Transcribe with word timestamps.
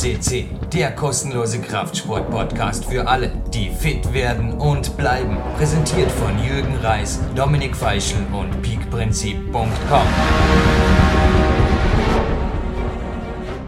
CC, 0.00 0.46
der 0.72 0.92
kostenlose 0.92 1.60
Kraftsport-Podcast 1.60 2.86
für 2.86 3.06
alle, 3.06 3.30
die 3.52 3.68
fit 3.68 4.14
werden 4.14 4.54
und 4.54 4.96
bleiben. 4.96 5.36
Präsentiert 5.58 6.10
von 6.10 6.42
Jürgen 6.42 6.74
Reis, 6.76 7.20
Dominik 7.36 7.76
Feischl 7.76 8.16
und 8.32 8.62
peakprinzip.com. 8.62 10.06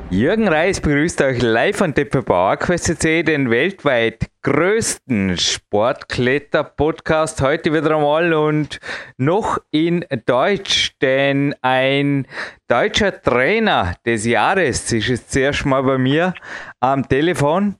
Jürgen 0.09 0.49
Reis 0.49 0.81
begrüßt 0.81 1.21
euch 1.21 1.43
live 1.43 1.77
von 1.77 1.93
der 1.93 2.07
PowerQuest.cc, 2.07 3.25
den 3.25 3.51
weltweit 3.51 4.32
größten 4.43 5.39
Sportkletter-Podcast. 5.39 7.41
Heute 7.41 7.73
wieder 7.73 7.95
einmal 7.95 8.35
und 8.35 8.81
noch 9.17 9.59
in 9.71 10.05
Deutsch, 10.27 10.97
denn 11.01 11.55
ein 11.63 12.27
deutscher 12.67 13.23
Trainer 13.23 13.95
des 14.05 14.27
Jahres 14.27 14.93
ist 14.93 15.07
jetzt 15.07 15.31
zuerst 15.31 15.65
mal 15.65 15.85
bei 15.85 15.97
mir 15.97 16.35
am 16.81 17.09
Telefon. 17.09 17.77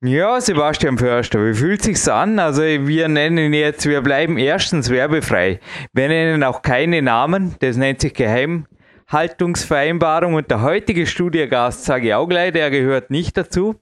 Ja, 0.00 0.40
Sebastian 0.40 0.98
Förster, 0.98 1.44
wie 1.44 1.54
fühlt 1.54 1.82
sich's 1.82 2.06
an? 2.06 2.38
Also 2.38 2.62
wir 2.62 3.08
nennen 3.08 3.52
jetzt, 3.52 3.84
wir 3.84 4.00
bleiben 4.00 4.38
erstens 4.38 4.90
werbefrei. 4.90 5.58
Wir 5.92 6.06
nennen 6.06 6.44
auch 6.44 6.62
keine 6.62 7.02
Namen, 7.02 7.56
das 7.58 7.76
nennt 7.76 8.02
sich 8.02 8.14
geheim. 8.14 8.68
Haltungsvereinbarung 9.08 10.34
und 10.34 10.50
der 10.50 10.60
heutige 10.60 11.06
Studiogast 11.06 11.86
sage 11.86 12.08
ich 12.08 12.14
auch 12.14 12.26
gleich, 12.26 12.52
der 12.52 12.70
gehört 12.70 13.10
nicht 13.10 13.38
dazu. 13.38 13.76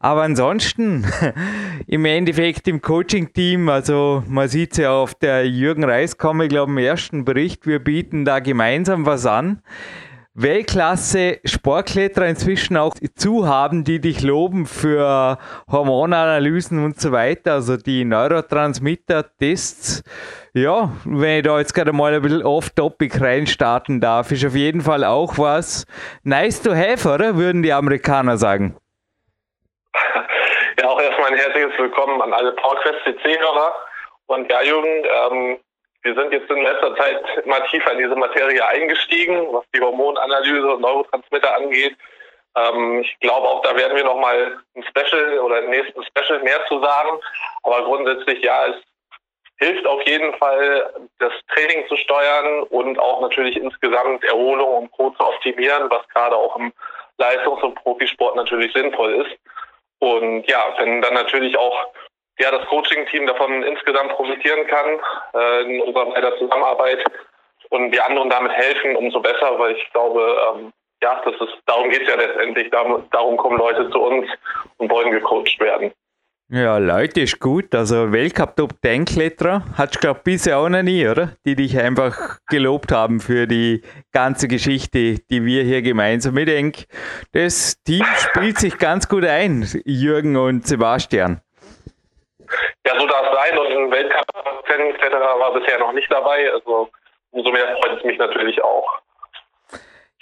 Aber 0.00 0.22
ansonsten 0.22 1.06
im 1.86 2.04
Endeffekt 2.04 2.68
im 2.68 2.82
Coaching-Team, 2.82 3.70
also 3.70 4.22
man 4.28 4.48
sieht 4.48 4.72
es 4.72 4.78
ja 4.78 4.92
auf 4.92 5.14
der 5.14 5.48
Jürgen 5.48 5.82
Reis, 5.82 6.18
komme 6.18 6.44
ich 6.44 6.50
glaube 6.50 6.72
im 6.72 6.78
ersten 6.78 7.24
Bericht, 7.24 7.66
wir 7.66 7.78
bieten 7.78 8.26
da 8.26 8.40
gemeinsam 8.40 9.06
was 9.06 9.24
an. 9.24 9.62
Weltklasse 10.38 11.40
Sportkletterer 11.46 12.26
inzwischen 12.26 12.76
auch 12.76 12.92
zu 13.14 13.48
haben, 13.48 13.84
die 13.84 14.02
dich 14.02 14.20
loben 14.20 14.66
für 14.66 15.38
Hormonanalysen 15.70 16.84
und 16.84 17.00
so 17.00 17.10
weiter, 17.10 17.54
also 17.54 17.78
die 17.78 18.04
Neurotransmitter-Tests. 18.04 20.02
Ja, 20.52 20.92
wenn 21.06 21.38
ich 21.38 21.42
da 21.44 21.58
jetzt 21.58 21.72
gerade 21.72 21.94
mal 21.94 22.12
ein 22.12 22.20
bisschen 22.20 22.42
off-topic 22.44 23.18
reinstarten 23.18 23.98
darf, 24.02 24.30
ist 24.30 24.44
auf 24.44 24.54
jeden 24.54 24.82
Fall 24.82 25.04
auch 25.04 25.38
was 25.38 25.86
nice 26.22 26.60
to 26.62 26.74
have, 26.74 27.08
oder? 27.08 27.36
Würden 27.36 27.62
die 27.62 27.72
Amerikaner 27.72 28.36
sagen. 28.36 28.76
Ja, 30.78 30.90
auch 30.90 31.00
erstmal 31.00 31.30
ein 31.30 31.38
herzliches 31.38 31.72
Willkommen 31.78 32.20
an 32.20 32.34
alle 32.34 32.52
PowerQuest 32.52 32.98
CC-Hörer. 33.04 33.74
Und 34.26 34.50
ja, 34.50 34.60
Jürgen, 34.60 35.04
ähm, 35.06 35.58
wir 36.06 36.14
sind 36.14 36.32
jetzt 36.32 36.48
in 36.48 36.62
letzter 36.62 36.94
Zeit 36.96 37.20
immer 37.44 37.64
tiefer 37.66 37.92
in 37.92 37.98
diese 37.98 38.14
Materie 38.14 38.64
eingestiegen, 38.68 39.48
was 39.52 39.64
die 39.74 39.80
Hormonanalyse 39.80 40.74
und 40.74 40.80
Neurotransmitter 40.80 41.56
angeht. 41.56 41.96
Ähm, 42.56 43.00
ich 43.00 43.18
glaube 43.18 43.48
auch, 43.48 43.62
da 43.62 43.76
werden 43.76 43.96
wir 43.96 44.04
nochmal 44.04 44.56
ein 44.76 44.84
Special 44.84 45.40
oder 45.40 45.64
im 45.64 45.70
nächsten 45.70 46.02
Special 46.04 46.40
mehr 46.44 46.64
zu 46.66 46.80
sagen. 46.80 47.18
Aber 47.64 47.84
grundsätzlich, 47.84 48.42
ja, 48.44 48.66
es 48.66 48.76
hilft 49.56 49.84
auf 49.86 50.00
jeden 50.06 50.32
Fall, 50.34 50.94
das 51.18 51.32
Training 51.52 51.88
zu 51.88 51.96
steuern 51.96 52.62
und 52.64 52.98
auch 53.00 53.20
natürlich 53.20 53.56
insgesamt 53.56 54.22
Erholung 54.24 54.82
und 54.82 54.92
Co. 54.92 55.10
zu 55.10 55.26
optimieren, 55.26 55.90
was 55.90 56.08
gerade 56.10 56.36
auch 56.36 56.56
im 56.56 56.72
Leistungs- 57.18 57.62
und 57.62 57.74
Profisport 57.74 58.36
natürlich 58.36 58.72
sinnvoll 58.72 59.26
ist. 59.26 59.36
Und 59.98 60.44
ja, 60.44 60.72
wenn 60.78 61.02
dann 61.02 61.14
natürlich 61.14 61.56
auch 61.58 61.88
ja, 62.38 62.50
das 62.50 62.66
Coaching-Team 62.66 63.26
davon 63.26 63.62
insgesamt 63.62 64.10
profitieren 64.10 64.66
kann 64.66 65.00
äh, 65.34 65.62
in 65.62 65.82
unserer 65.82 66.08
weiter 66.14 66.36
Zusammenarbeit 66.38 67.04
und 67.70 67.92
wir 67.92 68.06
anderen 68.06 68.30
damit 68.30 68.52
helfen, 68.52 68.96
umso 68.96 69.20
besser, 69.20 69.58
weil 69.58 69.74
ich 69.76 69.92
glaube, 69.92 70.36
ähm, 70.54 70.72
ja, 71.02 71.20
das 71.24 71.34
ist, 71.34 71.58
darum 71.66 71.90
geht 71.90 72.02
es 72.02 72.08
ja 72.08 72.16
letztendlich. 72.16 72.70
Darum, 72.70 73.04
darum 73.10 73.36
kommen 73.36 73.58
Leute 73.58 73.90
zu 73.90 74.00
uns 74.00 74.26
und 74.78 74.90
wollen 74.90 75.10
gecoacht 75.10 75.58
werden. 75.60 75.92
Ja, 76.48 76.78
Leute 76.78 77.22
ist 77.22 77.40
gut. 77.40 77.74
Also 77.74 78.12
Weltcup 78.12 78.54
Top 78.54 78.74
10 78.80 79.04
Kletterer 79.04 79.64
hat 79.76 80.00
glaube 80.00 80.20
bisher 80.22 80.58
auch 80.58 80.68
noch 80.68 80.82
nie, 80.82 81.06
oder? 81.06 81.32
Die 81.44 81.56
dich 81.56 81.76
einfach 81.76 82.38
gelobt 82.46 82.92
haben 82.92 83.18
für 83.18 83.48
die 83.48 83.82
ganze 84.12 84.46
Geschichte, 84.46 85.16
die 85.28 85.44
wir 85.44 85.64
hier 85.64 85.82
gemeinsam 85.82 86.34
mitdenken. 86.34 86.84
Das 87.32 87.82
Team 87.82 88.04
spielt 88.18 88.58
sich 88.58 88.78
ganz 88.78 89.08
gut 89.08 89.24
ein, 89.24 89.66
Jürgen 89.84 90.36
und 90.36 90.64
Sebastian. 90.68 91.40
Ja, 92.86 93.00
so 93.00 93.06
darf 93.06 93.26
es 93.26 93.36
sein 93.36 93.58
und 93.58 93.66
ein 93.66 93.90
Weltcup-Kletterer 93.90 95.40
war 95.40 95.52
bisher 95.54 95.78
noch 95.80 95.92
nicht 95.92 96.10
dabei. 96.10 96.52
Also 96.52 96.88
umso 97.32 97.50
mehr 97.50 97.76
freut 97.78 97.98
es 97.98 98.04
mich 98.04 98.16
natürlich 98.16 98.62
auch. 98.62 99.00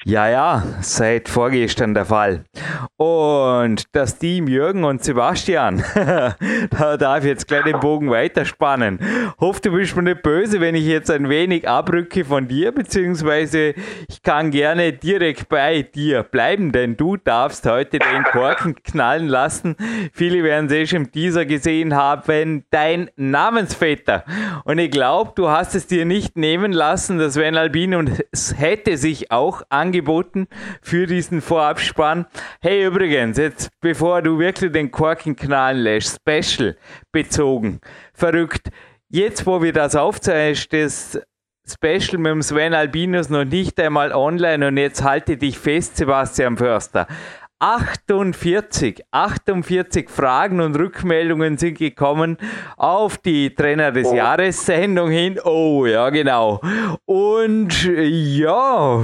Ja, 0.06 0.28
ja, 0.28 0.62
seit 0.82 1.30
vorgestern 1.30 1.94
der 1.94 2.04
Fall. 2.04 2.44
Und 2.96 3.84
das 3.92 4.18
Team 4.18 4.48
Jürgen 4.48 4.84
und 4.84 5.02
Sebastian, 5.02 5.82
da 5.94 6.96
darf 6.98 7.20
ich 7.20 7.30
jetzt 7.30 7.48
gleich 7.48 7.64
den 7.64 7.80
Bogen 7.80 8.10
weiterspannen. 8.10 8.98
Hoffe, 9.40 9.62
du 9.62 9.72
bist 9.72 9.96
mir 9.96 10.02
nicht 10.02 10.22
böse, 10.22 10.60
wenn 10.60 10.74
ich 10.74 10.84
jetzt 10.84 11.10
ein 11.10 11.30
wenig 11.30 11.66
abrücke 11.66 12.26
von 12.26 12.46
dir, 12.48 12.72
beziehungsweise 12.72 13.72
ich 14.06 14.22
kann 14.22 14.50
gerne 14.50 14.92
direkt 14.92 15.48
bei 15.48 15.80
dir 15.80 16.22
bleiben, 16.22 16.70
denn 16.70 16.98
du 16.98 17.16
darfst 17.16 17.64
heute 17.64 17.98
den 17.98 18.24
Korken 18.24 18.74
knallen 18.82 19.26
lassen. 19.26 19.74
Viele 20.12 20.44
werden 20.44 20.66
es 20.66 20.72
eh 20.72 20.86
schon 20.86 21.04
im 21.04 21.12
Teaser 21.12 21.46
gesehen 21.46 21.94
haben, 21.94 22.64
dein 22.68 23.10
Namensvetter. 23.16 24.24
Und 24.64 24.78
ich 24.78 24.90
glaube, 24.90 25.32
du 25.34 25.48
hast 25.48 25.74
es 25.74 25.86
dir 25.86 26.04
nicht 26.04 26.36
nehmen 26.36 26.72
lassen, 26.72 27.18
das 27.18 27.34
Sven 27.34 27.56
Albin 27.56 27.94
und 27.94 28.22
es 28.32 28.54
hätte 28.58 28.98
sich 28.98 29.30
auch 29.30 29.62
angeboten 29.70 29.93
angeboten 29.94 30.48
für 30.82 31.06
diesen 31.06 31.40
Vorabspann. 31.40 32.26
Hey, 32.60 32.84
übrigens, 32.84 33.38
jetzt 33.38 33.70
bevor 33.80 34.22
du 34.22 34.38
wirklich 34.38 34.72
den 34.72 34.90
Korken 34.90 35.36
knallen 35.36 35.82
lässt, 35.82 36.20
Special 36.20 36.76
bezogen, 37.12 37.80
verrückt. 38.12 38.68
Jetzt, 39.08 39.46
wo 39.46 39.62
wir 39.62 39.72
das 39.72 39.94
aufzeichnen, 39.94 40.82
das 40.82 41.20
Special 41.66 42.18
mit 42.18 42.32
dem 42.32 42.42
Sven 42.42 42.74
Albinus 42.74 43.30
noch 43.30 43.44
nicht 43.44 43.78
einmal 43.80 44.12
online 44.12 44.68
und 44.68 44.76
jetzt 44.76 45.02
halte 45.02 45.36
dich 45.36 45.58
fest, 45.58 45.96
Sebastian 45.96 46.56
Förster. 46.56 47.06
48, 47.64 49.06
48 49.10 50.10
Fragen 50.10 50.60
und 50.60 50.76
Rückmeldungen 50.76 51.56
sind 51.56 51.78
gekommen 51.78 52.36
auf 52.76 53.16
die 53.16 53.54
Trainer 53.54 53.90
des 53.90 54.08
oh. 54.08 54.14
Jahres 54.14 54.66
Sendung 54.66 55.08
hin. 55.08 55.40
Oh, 55.42 55.86
ja, 55.86 56.10
genau. 56.10 56.60
Und 57.06 57.84
ja, 57.86 59.02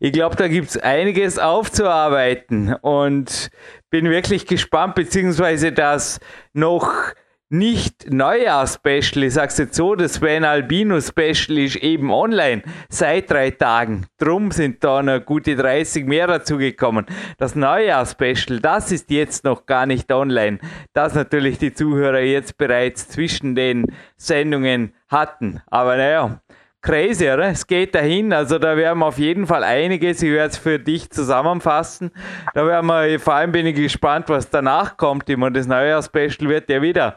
ich 0.00 0.10
glaube, 0.10 0.34
da 0.34 0.48
gibt 0.48 0.70
es 0.70 0.78
einiges 0.78 1.38
aufzuarbeiten 1.38 2.74
und 2.74 3.50
bin 3.90 4.10
wirklich 4.10 4.48
gespannt, 4.48 4.96
beziehungsweise 4.96 5.70
das 5.70 6.18
noch 6.54 7.14
nicht 7.52 8.10
Neujahr-Special, 8.10 9.24
ich 9.24 9.34
sag's 9.34 9.58
jetzt 9.58 9.74
so, 9.74 9.94
das 9.94 10.14
Sven 10.14 10.44
Albino-Special 10.44 11.58
ist 11.58 11.76
eben 11.76 12.10
online 12.10 12.62
seit 12.88 13.30
drei 13.30 13.50
Tagen. 13.50 14.06
Drum 14.18 14.50
sind 14.50 14.82
da 14.82 15.02
noch 15.02 15.24
gute 15.24 15.54
30 15.54 16.06
mehr 16.06 16.26
dazugekommen. 16.26 17.04
Das 17.36 17.54
Neujahr-Special, 17.54 18.60
das 18.60 18.90
ist 18.90 19.10
jetzt 19.10 19.44
noch 19.44 19.66
gar 19.66 19.84
nicht 19.84 20.10
online. 20.10 20.60
Das 20.94 21.14
natürlich 21.14 21.58
die 21.58 21.74
Zuhörer 21.74 22.20
jetzt 22.20 22.56
bereits 22.56 23.08
zwischen 23.08 23.54
den 23.54 23.84
Sendungen 24.16 24.94
hatten. 25.08 25.60
Aber 25.66 25.96
naja, 25.98 26.40
crazy, 26.82 27.30
oder? 27.30 27.48
Es 27.48 27.66
geht 27.66 27.94
dahin. 27.94 28.32
Also 28.32 28.58
da 28.58 28.76
werden 28.76 28.98
wir 28.98 29.06
auf 29.06 29.18
jeden 29.18 29.46
Fall 29.46 29.64
einiges, 29.64 30.22
ich 30.22 30.32
werde 30.32 30.50
es 30.50 30.58
für 30.58 30.78
dich 30.78 31.10
zusammenfassen. 31.10 32.10
Da 32.54 32.66
werden 32.66 32.86
wir, 32.86 33.18
vor 33.20 33.34
allem 33.34 33.52
bin 33.52 33.66
ich 33.66 33.76
gespannt, 33.76 34.28
was 34.28 34.50
danach 34.50 34.96
kommt. 34.96 35.30
Immer 35.30 35.50
das 35.50 35.66
Neujahr-Special 35.66 36.48
wird 36.48 36.68
ja 36.68 36.82
wieder. 36.82 37.16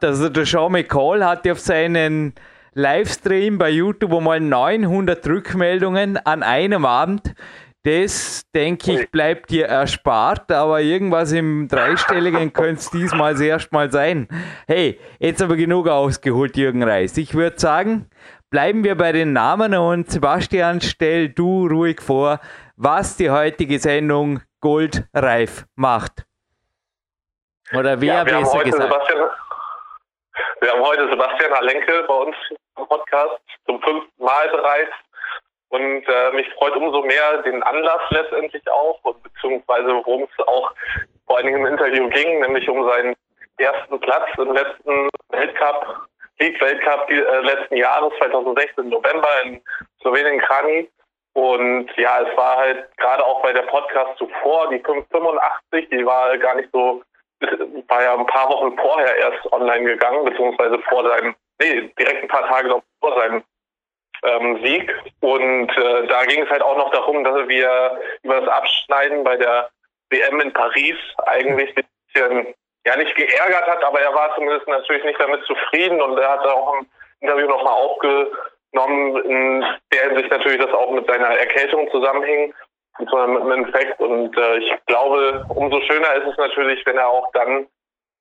Also 0.00 0.28
der 0.28 0.44
Sean 0.44 0.72
McCall 0.72 1.24
hat 1.24 1.46
ja 1.46 1.52
auf 1.52 1.60
seinen 1.60 2.34
Livestream 2.74 3.56
bei 3.56 3.70
YouTube 3.70 4.12
einmal 4.12 4.38
900 4.38 5.26
Rückmeldungen 5.26 6.18
an 6.18 6.42
einem 6.42 6.84
Abend. 6.84 7.34
Das, 7.86 8.42
denke 8.52 8.92
ich, 8.92 9.10
bleibt 9.12 9.50
dir 9.50 9.66
erspart, 9.66 10.50
aber 10.50 10.82
irgendwas 10.82 11.30
im 11.30 11.68
Dreistelligen 11.68 12.52
könnte 12.52 12.80
es 12.80 12.90
diesmal 12.90 13.40
erst 13.40 13.70
mal 13.70 13.92
sein. 13.92 14.26
Hey, 14.66 14.98
jetzt 15.20 15.40
aber 15.40 15.54
genug 15.54 15.86
ausgeholt, 15.86 16.56
Jürgen 16.56 16.82
Reis. 16.82 17.16
Ich 17.16 17.32
würde 17.34 17.60
sagen, 17.60 18.06
bleiben 18.50 18.84
wir 18.84 18.96
bei 18.96 19.12
den 19.12 19.32
Namen 19.32 19.74
und 19.74 20.10
Sebastian, 20.10 20.80
stell 20.80 21.28
du 21.28 21.66
ruhig 21.66 22.00
vor, 22.00 22.40
was 22.76 23.16
die 23.16 23.30
heutige 23.30 23.78
Sendung 23.78 24.40
goldreif 24.60 25.64
macht. 25.74 26.26
Oder 27.72 28.00
wer 28.00 28.14
ja, 28.14 28.24
besser 28.24 28.62
gesagt? 28.62 28.92
Sebastian, 28.92 29.30
wir 30.60 30.72
haben 30.72 30.82
heute 30.82 31.08
Sebastian 31.10 31.52
Halenke 31.52 32.04
bei 32.06 32.14
uns 32.14 32.36
im 32.78 32.86
Podcast 32.86 33.40
zum 33.66 33.80
fünften 33.82 34.24
Mal 34.24 34.48
bereits. 34.50 34.92
Und 35.68 36.04
äh, 36.06 36.30
mich 36.32 36.46
freut 36.54 36.76
umso 36.76 37.02
mehr 37.02 37.42
den 37.42 37.62
Anlass 37.64 38.00
letztendlich 38.10 38.62
auch, 38.70 39.00
und 39.02 39.20
beziehungsweise 39.22 39.88
worum 39.88 40.22
es 40.22 40.46
auch 40.46 40.72
vor 41.26 41.36
allen 41.38 41.46
Dingen 41.46 41.66
im 41.66 41.66
Interview 41.66 42.08
ging, 42.10 42.40
nämlich 42.40 42.68
um 42.68 42.88
seinen 42.88 43.16
ersten 43.58 43.98
Platz 44.00 44.28
im 44.38 44.52
letzten 44.52 45.08
Weltcup, 45.30 46.06
League-Weltcup 46.38 47.10
äh, 47.10 47.40
letzten 47.40 47.76
Jahres, 47.76 48.12
2016 48.18 48.88
November 48.88 49.28
in 49.44 49.60
Slowenien 50.00 50.40
Krani. 50.40 50.88
Und 51.34 51.90
ja, 51.96 52.20
es 52.20 52.36
war 52.36 52.56
halt 52.56 52.96
gerade 52.96 53.24
auch 53.24 53.42
bei 53.42 53.52
der 53.52 53.62
Podcast 53.62 54.16
zuvor, 54.18 54.70
die 54.70 54.78
585, 54.78 55.88
die 55.90 56.06
war 56.06 56.36
gar 56.38 56.54
nicht 56.54 56.70
so, 56.72 57.02
war 57.88 58.02
ja 58.02 58.14
ein 58.14 58.26
paar 58.26 58.48
Wochen 58.48 58.76
vorher 58.78 59.14
erst 59.16 59.52
online 59.52 59.84
gegangen, 59.84 60.24
beziehungsweise 60.24 60.78
vor 60.88 61.06
seinem, 61.06 61.34
nee, 61.60 61.92
direkt 61.98 62.22
ein 62.22 62.28
paar 62.28 62.48
Tage 62.48 62.68
noch 62.68 62.82
vor 63.00 63.20
seinem 63.20 63.42
ähm, 64.22 64.64
Sieg. 64.64 64.90
Und 65.20 65.68
äh, 65.76 66.06
da 66.06 66.24
ging 66.24 66.42
es 66.42 66.50
halt 66.50 66.62
auch 66.62 66.78
noch 66.78 66.90
darum, 66.90 67.22
dass 67.22 67.46
wir 67.48 68.00
über 68.22 68.40
das 68.40 68.48
Abschneiden 68.48 69.22
bei 69.22 69.36
der 69.36 69.68
WM 70.10 70.40
in 70.40 70.52
Paris 70.52 70.96
eigentlich 71.26 71.76
ein 71.76 71.84
bisschen, 72.14 72.54
ja 72.86 72.96
nicht 72.96 73.14
geärgert 73.16 73.66
hat, 73.66 73.84
aber 73.84 74.00
er 74.00 74.14
war 74.14 74.34
zumindest 74.36 74.66
natürlich 74.68 75.04
nicht 75.04 75.20
damit 75.20 75.44
zufrieden 75.44 76.00
und 76.00 76.16
er 76.18 76.30
hat 76.30 76.46
auch 76.46 76.74
im 76.74 76.86
Interview 77.20 77.48
nochmal 77.48 77.74
aufgenommen, 77.74 79.16
in 79.24 79.64
der 79.92 80.08
Hinsicht 80.08 80.30
natürlich 80.30 80.60
das 80.60 80.72
auch 80.72 80.92
mit 80.92 81.06
seiner 81.06 81.36
Erkältung 81.36 81.90
zusammenhing, 81.90 82.54
mit 82.98 83.12
einem 83.12 83.50
Infekt. 83.50 83.98
Und 84.00 84.36
äh, 84.38 84.58
ich 84.58 84.72
glaube, 84.86 85.44
umso 85.48 85.80
schöner 85.80 86.14
ist 86.14 86.28
es 86.30 86.36
natürlich, 86.38 86.86
wenn 86.86 86.96
er 86.96 87.08
auch 87.08 87.30
dann 87.32 87.66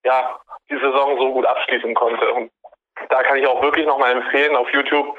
ja 0.03 0.39
die 0.69 0.79
Saison 0.79 1.17
so 1.19 1.33
gut 1.33 1.45
abschließen 1.45 1.93
konnte. 1.93 2.31
Und 2.33 2.51
da 3.09 3.21
kann 3.21 3.37
ich 3.37 3.45
auch 3.45 3.61
wirklich 3.61 3.85
nochmal 3.85 4.13
empfehlen, 4.13 4.55
auf 4.55 4.69
YouTube 4.71 5.15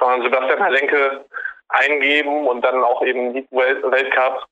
man 0.00 0.22
Sebastian 0.22 0.62
Halenke 0.62 1.24
eingeben 1.68 2.46
und 2.46 2.62
dann 2.62 2.82
auch 2.82 3.02
eben 3.02 3.34
die 3.34 3.46
Weltcup. 3.50 4.44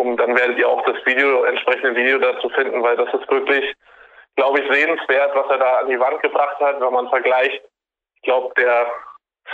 Und 0.00 0.16
dann 0.16 0.36
werdet 0.36 0.58
ihr 0.58 0.68
auch 0.68 0.84
das 0.84 0.96
Video, 1.04 1.44
entsprechende 1.44 1.94
Video 1.94 2.18
dazu 2.18 2.48
finden, 2.50 2.82
weil 2.82 2.96
das 2.96 3.12
ist 3.14 3.30
wirklich, 3.30 3.74
glaube 4.36 4.60
ich, 4.60 4.72
sehenswert, 4.72 5.34
was 5.34 5.50
er 5.50 5.58
da 5.58 5.78
an 5.78 5.88
die 5.88 6.00
Wand 6.00 6.22
gebracht 6.22 6.58
hat, 6.60 6.80
wenn 6.80 6.92
man 6.92 7.08
vergleicht. 7.08 7.62
Ich 8.16 8.22
glaube, 8.22 8.52
der 8.56 8.90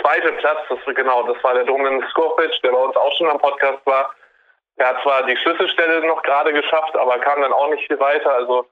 zweite 0.01 0.31
Platz, 0.33 0.59
das 0.69 0.79
genau, 0.95 1.23
das 1.23 1.41
war 1.43 1.53
der 1.53 1.65
Domin 1.65 2.03
Skovic, 2.09 2.51
der 2.63 2.71
bei 2.71 2.77
uns 2.77 2.95
auch 2.95 3.15
schon 3.17 3.29
am 3.29 3.39
Podcast 3.39 3.79
war. 3.85 4.13
Er 4.77 4.89
hat 4.89 5.01
zwar 5.01 5.23
die 5.25 5.37
Schlüsselstelle 5.37 6.05
noch 6.05 6.21
gerade 6.23 6.53
geschafft, 6.53 6.95
aber 6.95 7.17
kam 7.19 7.41
dann 7.41 7.53
auch 7.53 7.69
nicht 7.69 7.87
viel 7.87 7.99
weiter. 7.99 8.31
Also 8.31 8.67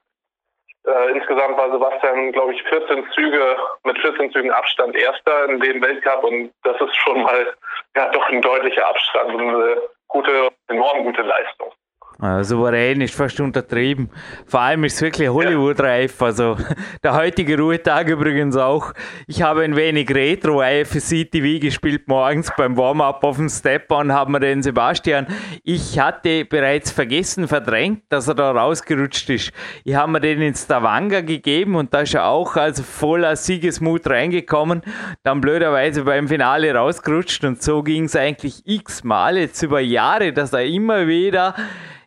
äh, 0.86 1.10
insgesamt 1.10 1.56
war 1.56 1.70
Sebastian, 1.72 2.32
glaube 2.32 2.54
ich, 2.54 2.62
14 2.62 3.10
Züge 3.12 3.56
mit 3.84 3.98
14 3.98 4.30
Zügen 4.32 4.52
Abstand 4.52 4.94
Erster 4.94 5.46
in 5.46 5.60
dem 5.60 5.82
Weltcup 5.82 6.22
und 6.22 6.52
das 6.62 6.80
ist 6.80 6.94
schon 6.96 7.22
mal 7.22 7.54
ja 7.96 8.08
doch 8.10 8.28
ein 8.28 8.40
deutlicher 8.40 8.86
Abstand 8.86 9.34
und 9.34 9.48
eine 9.48 9.82
gute, 10.08 10.50
enorm 10.68 11.04
gute 11.04 11.22
Leistung. 11.22 11.72
Also 12.18 12.56
souverän 12.56 13.02
ist 13.02 13.14
fast 13.14 13.38
untertrieben. 13.40 14.08
Vor 14.46 14.60
allem 14.60 14.84
ist 14.84 14.94
es 14.94 15.02
wirklich 15.02 15.28
Hollywood-reif. 15.28 16.22
Also 16.22 16.56
der 17.02 17.14
heutige 17.14 17.58
Ruhetag 17.58 18.08
übrigens 18.08 18.56
auch. 18.56 18.94
Ich 19.26 19.42
habe 19.42 19.62
ein 19.62 19.76
wenig 19.76 20.08
Retro 20.14 20.62
IFSC 20.62 21.26
TV 21.26 21.60
gespielt 21.60 22.08
morgens 22.08 22.50
beim 22.56 22.74
Warm-up 22.74 23.22
auf 23.22 23.36
dem 23.36 23.50
Stepper 23.50 23.98
und 23.98 24.12
haben 24.14 24.32
wir 24.32 24.40
den 24.40 24.62
Sebastian. 24.62 25.26
Ich 25.62 25.98
hatte 25.98 26.46
bereits 26.46 26.90
vergessen, 26.90 27.48
verdrängt, 27.48 28.04
dass 28.08 28.28
er 28.28 28.34
da 28.34 28.50
rausgerutscht 28.50 29.28
ist. 29.28 29.52
Ich 29.84 29.94
habe 29.94 30.12
mir 30.12 30.20
den 30.20 30.40
in 30.40 30.54
Stavanger 30.54 31.22
gegeben 31.22 31.76
und 31.76 31.92
da 31.92 32.00
ist 32.00 32.14
er 32.14 32.28
auch 32.28 32.56
also 32.56 32.82
voller 32.82 33.36
Siegesmut 33.36 34.06
reingekommen. 34.06 34.80
Dann 35.22 35.42
blöderweise 35.42 36.04
beim 36.04 36.28
Finale 36.28 36.74
rausgerutscht 36.74 37.44
und 37.44 37.62
so 37.62 37.82
ging 37.82 38.04
es 38.04 38.16
eigentlich 38.16 38.62
x-mal 38.64 39.36
jetzt 39.36 39.62
über 39.62 39.80
Jahre, 39.80 40.32
dass 40.32 40.54
er 40.54 40.64
immer 40.64 41.06
wieder 41.06 41.54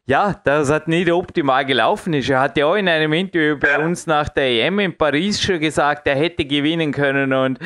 ja, 0.09 0.33
das 0.43 0.71
hat 0.71 0.87
nicht 0.87 1.11
optimal 1.11 1.63
gelaufen 1.65 2.13
ist. 2.15 2.31
Er 2.31 2.39
hat 2.39 2.57
ja 2.57 2.65
auch 2.65 2.73
in 2.73 2.89
einem 2.89 3.13
Interview 3.13 3.55
bei 3.59 3.77
uns 3.77 4.07
nach 4.07 4.27
der 4.27 4.49
EM 4.49 4.79
in 4.79 4.97
Paris 4.97 5.39
schon 5.39 5.59
gesagt, 5.59 6.07
er 6.07 6.15
hätte 6.15 6.45
gewinnen 6.45 6.91
können 6.91 7.31
und 7.31 7.59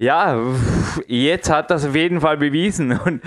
ja, 0.00 0.34
jetzt 1.08 1.50
hat 1.50 1.70
das 1.70 1.84
auf 1.84 1.94
jeden 1.94 2.22
Fall 2.22 2.38
bewiesen. 2.38 2.98
Und 3.04 3.22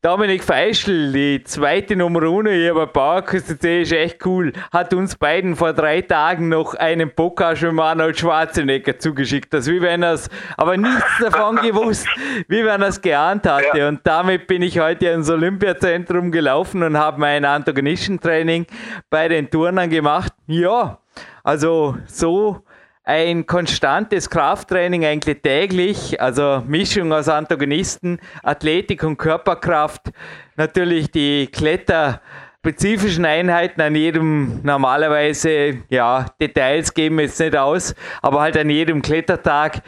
Dominik 0.00 0.42
Feischl, 0.42 1.12
die 1.12 1.44
zweite 1.44 1.96
Nummer 1.96 2.22
1 2.22 2.48
hier 2.48 2.72
bei 2.72 2.86
PowerQuest 2.86 3.50
ist 3.62 3.92
echt 3.92 4.24
cool, 4.24 4.54
hat 4.72 4.94
uns 4.94 5.16
beiden 5.16 5.54
vor 5.54 5.74
drei 5.74 6.00
Tagen 6.00 6.48
noch 6.48 6.72
einen 6.76 7.14
Pokal 7.14 7.56
von 7.56 7.78
Arnold 7.78 8.18
Schwarzenegger 8.18 8.98
zugeschickt. 8.98 9.52
Das 9.52 9.68
wie 9.68 9.82
wenn 9.82 10.02
er 10.02 10.14
es, 10.14 10.30
aber 10.56 10.78
nichts 10.78 11.18
davon 11.20 11.56
gewusst, 11.56 12.08
wie 12.48 12.64
wenn 12.64 12.80
er 12.80 12.88
es 12.88 13.02
geahnt 13.02 13.46
hatte. 13.46 13.78
Ja. 13.78 13.88
Und 13.88 14.00
damit 14.04 14.46
bin 14.46 14.62
ich 14.62 14.78
heute 14.78 15.08
ins 15.08 15.28
Olympiazentrum 15.28 16.32
gelaufen 16.32 16.82
und 16.84 16.96
habe 16.96 17.20
mein 17.20 17.44
Antagonistentraining 17.44 18.64
bei 19.10 19.28
den 19.28 19.50
Turnern 19.50 19.90
gemacht. 19.90 20.32
Ja, 20.46 21.00
also 21.42 21.98
so 22.06 22.62
ein 23.04 23.46
konstantes 23.46 24.30
Krafttraining 24.30 25.04
eigentlich 25.04 25.42
täglich, 25.42 26.20
also 26.20 26.62
Mischung 26.66 27.12
aus 27.12 27.28
Antagonisten, 27.28 28.18
Athletik 28.42 29.02
und 29.04 29.18
Körperkraft, 29.18 30.10
natürlich 30.56 31.10
die 31.10 31.48
kletterspezifischen 31.48 33.26
Einheiten 33.26 33.82
an 33.82 33.94
jedem 33.94 34.60
normalerweise, 34.62 35.82
ja, 35.90 36.26
Details 36.40 36.94
geben 36.94 37.20
jetzt 37.20 37.38
nicht 37.40 37.56
aus, 37.56 37.94
aber 38.22 38.40
halt 38.40 38.56
an 38.56 38.70
jedem 38.70 39.02
Klettertag 39.02 39.82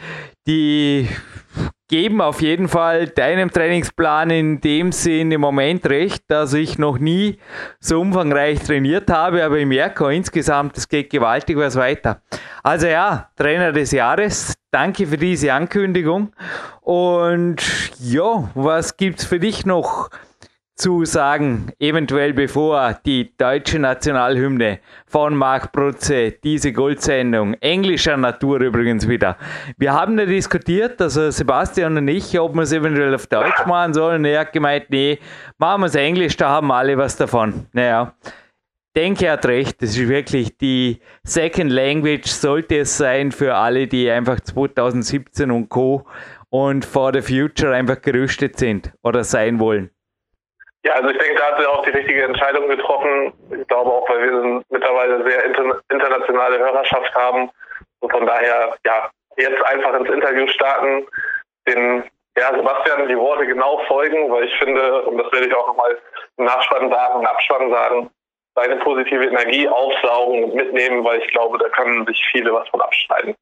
die 0.45 1.09
geben 1.87 2.21
auf 2.21 2.41
jeden 2.41 2.67
Fall 2.67 3.07
deinem 3.07 3.51
Trainingsplan 3.51 4.29
in 4.29 4.61
dem 4.61 4.91
Sinn 4.91 5.31
im 5.31 5.41
Moment 5.41 5.85
recht, 5.85 6.23
dass 6.27 6.53
ich 6.53 6.77
noch 6.77 6.99
nie 6.99 7.37
so 7.79 8.01
umfangreich 8.01 8.59
trainiert 8.59 9.09
habe, 9.09 9.43
aber 9.43 9.57
ich 9.57 9.65
merke 9.65 10.13
insgesamt, 10.13 10.77
es 10.77 10.89
geht 10.89 11.09
gewaltig 11.09 11.57
was 11.57 11.75
weiter. 11.75 12.21
Also 12.63 12.87
ja, 12.87 13.29
Trainer 13.37 13.71
des 13.71 13.91
Jahres, 13.91 14.55
danke 14.71 15.07
für 15.07 15.17
diese 15.17 15.53
Ankündigung. 15.53 16.33
Und 16.81 17.61
ja, 17.99 18.49
was 18.53 18.97
gibt 18.97 19.19
es 19.19 19.25
für 19.25 19.39
dich 19.39 19.65
noch 19.65 20.09
zu 20.77 21.05
sagen, 21.05 21.71
eventuell 21.79 22.33
bevor 22.33 22.99
die 23.03 23.35
deutsche 23.35 23.79
Nationalhymne 23.79 24.79
von 25.07 25.35
Marc 25.35 25.71
Brutze, 25.71 26.33
diese 26.43 26.71
Goldsendung, 26.71 27.55
englischer 27.55 28.15
Natur 28.15 28.61
übrigens 28.61 29.07
wieder. 29.07 29.37
Wir 29.77 29.93
haben 29.93 30.15
da 30.17 30.25
diskutiert, 30.25 31.01
also 31.01 31.31
Sebastian 31.31 31.97
und 31.97 32.07
ich, 32.07 32.39
ob 32.39 32.53
wir 32.53 32.61
es 32.61 32.71
eventuell 32.71 33.15
auf 33.15 33.25
Deutsch 33.25 33.65
machen 33.65 33.95
sollen. 33.95 34.23
Er 34.23 34.41
hat 34.41 34.53
gemeint, 34.53 34.85
nee, 34.89 35.17
machen 35.57 35.81
wir 35.81 35.87
es 35.87 35.95
Englisch, 35.95 36.37
da 36.37 36.49
haben 36.49 36.71
alle 36.71 36.95
was 36.95 37.17
davon. 37.17 37.65
Naja, 37.73 38.13
denke, 38.95 39.25
er 39.25 39.33
hat 39.33 39.47
recht, 39.47 39.81
das 39.81 39.97
ist 39.97 40.07
wirklich 40.07 40.59
die 40.59 40.99
Second 41.23 41.71
Language, 41.71 42.27
sollte 42.27 42.77
es 42.77 42.95
sein 42.95 43.31
für 43.31 43.55
alle, 43.55 43.87
die 43.87 44.11
einfach 44.11 44.39
2017 44.41 45.49
und 45.49 45.69
Co. 45.69 46.05
und 46.49 46.85
for 46.85 47.11
the 47.13 47.21
future 47.21 47.73
einfach 47.73 47.99
gerüstet 47.99 48.59
sind 48.59 48.93
oder 49.01 49.23
sein 49.23 49.59
wollen. 49.59 49.89
Ja, 50.87 50.93
also 50.93 51.09
ich 51.09 51.17
denke, 51.17 51.35
da 51.35 51.51
hat 51.51 51.59
sie 51.59 51.65
auch 51.65 51.83
die 51.83 51.89
richtige 51.89 52.23
Entscheidung 52.23 52.69
getroffen. 52.69 53.33
Ich 53.51 53.67
glaube 53.67 53.91
auch, 53.91 54.09
weil 54.09 54.21
wir 54.21 54.63
mittlerweile 54.69 55.21
sehr 55.29 55.43
inter 55.43 55.81
internationale 55.91 56.59
Hörerschaft 56.59 57.13
haben. 57.13 57.49
Und 57.99 58.09
von 58.09 58.25
daher, 58.25 58.73
ja, 58.85 59.09
jetzt 59.35 59.61
einfach 59.65 59.99
ins 59.99 60.09
Interview 60.09 60.47
starten, 60.47 61.05
den 61.67 62.09
ja, 62.37 62.55
Sebastian 62.55 63.09
die 63.09 63.17
Worte 63.17 63.45
genau 63.45 63.79
folgen, 63.89 64.31
weil 64.31 64.45
ich 64.45 64.57
finde, 64.59 65.01
und 65.01 65.17
das 65.17 65.29
werde 65.33 65.47
ich 65.47 65.53
auch 65.55 65.67
nochmal 65.67 65.97
im 66.37 66.45
Nachspann 66.45 66.89
sagen, 66.89 67.19
im 67.19 67.25
Abspann 67.25 67.69
sagen, 67.69 68.09
seine 68.55 68.77
positive 68.77 69.25
Energie 69.25 69.67
aufsaugen 69.67 70.45
und 70.45 70.55
mitnehmen, 70.55 71.03
weil 71.03 71.19
ich 71.19 71.27
glaube, 71.31 71.57
da 71.57 71.67
können 71.67 72.05
sich 72.05 72.25
viele 72.31 72.53
was 72.53 72.69
von 72.69 72.79
abschneiden. 72.79 73.35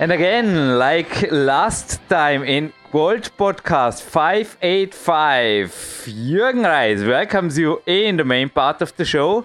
And 0.00 0.12
again, 0.12 0.78
like 0.78 1.30
last 1.30 2.00
time 2.08 2.42
in 2.42 2.72
Gold 2.90 3.30
Podcast 3.36 4.00
585, 4.00 5.68
Jürgen 6.06 6.64
Reis 6.64 7.02
welcomes 7.02 7.58
you 7.58 7.82
in 7.84 8.16
the 8.16 8.24
main 8.24 8.48
part 8.48 8.80
of 8.80 8.96
the 8.96 9.04
show. 9.04 9.44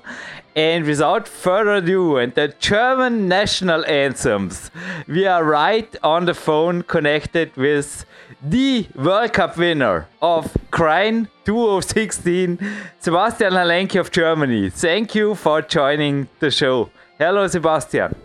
And 0.56 0.86
without 0.86 1.28
further 1.28 1.74
ado, 1.74 2.16
and 2.16 2.34
the 2.36 2.56
German 2.58 3.28
national 3.28 3.86
anthems, 3.86 4.72
we 5.10 5.28
are 5.28 5.44
right 5.44 5.94
on 6.02 6.24
the 6.24 6.34
phone 6.34 6.84
connected 6.84 7.54
with 7.58 8.06
the 8.42 8.88
World 8.96 9.34
Cup 9.34 9.58
winner 9.58 10.08
of 10.22 10.56
Kranj 10.72 11.28
2016, 11.44 12.60
Sebastian 13.02 13.52
Halenke 13.52 14.00
of 14.00 14.10
Germany. 14.10 14.70
Thank 14.70 15.16
you 15.16 15.36
for 15.36 15.62
joining 15.62 16.30
the 16.40 16.50
show. 16.50 16.92
Hello, 17.20 17.46
Sebastian. 17.46 18.25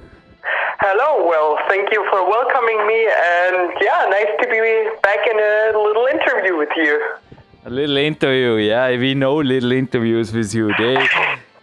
Hello. 0.82 1.28
Well, 1.28 1.58
thank 1.68 1.92
you 1.92 2.06
for 2.08 2.26
welcoming 2.26 2.86
me, 2.86 3.04
and 3.04 3.70
yeah, 3.82 4.06
nice 4.08 4.32
to 4.40 4.48
be 4.48 4.88
back 5.02 5.26
in 5.30 5.38
a 5.38 5.78
little 5.78 6.06
interview 6.06 6.56
with 6.56 6.70
you. 6.74 7.16
A 7.66 7.70
little 7.70 7.98
interview, 7.98 8.54
yeah. 8.54 8.88
We 8.96 9.12
know 9.14 9.36
little 9.36 9.72
interviews 9.72 10.32
with 10.32 10.54
you. 10.54 10.72
They, 10.78 11.06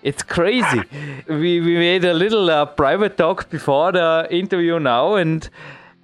it's 0.03 0.21
crazy. 0.21 0.83
We 1.27 1.59
we 1.62 1.77
made 1.77 2.05
a 2.05 2.13
little 2.13 2.47
uh, 2.47 2.67
private 2.67 3.17
talk 3.17 3.50
before 3.50 3.91
the 3.91 4.27
interview 4.29 4.77
now, 4.79 5.15
and 5.15 5.50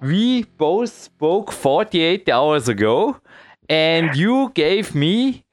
we 0.00 0.42
both 0.58 0.90
spoke 0.90 1.52
48 1.52 2.28
hours 2.28 2.68
ago, 2.68 3.16
and 3.68 4.16
you 4.16 4.50
gave 4.54 4.92
me 4.92 5.43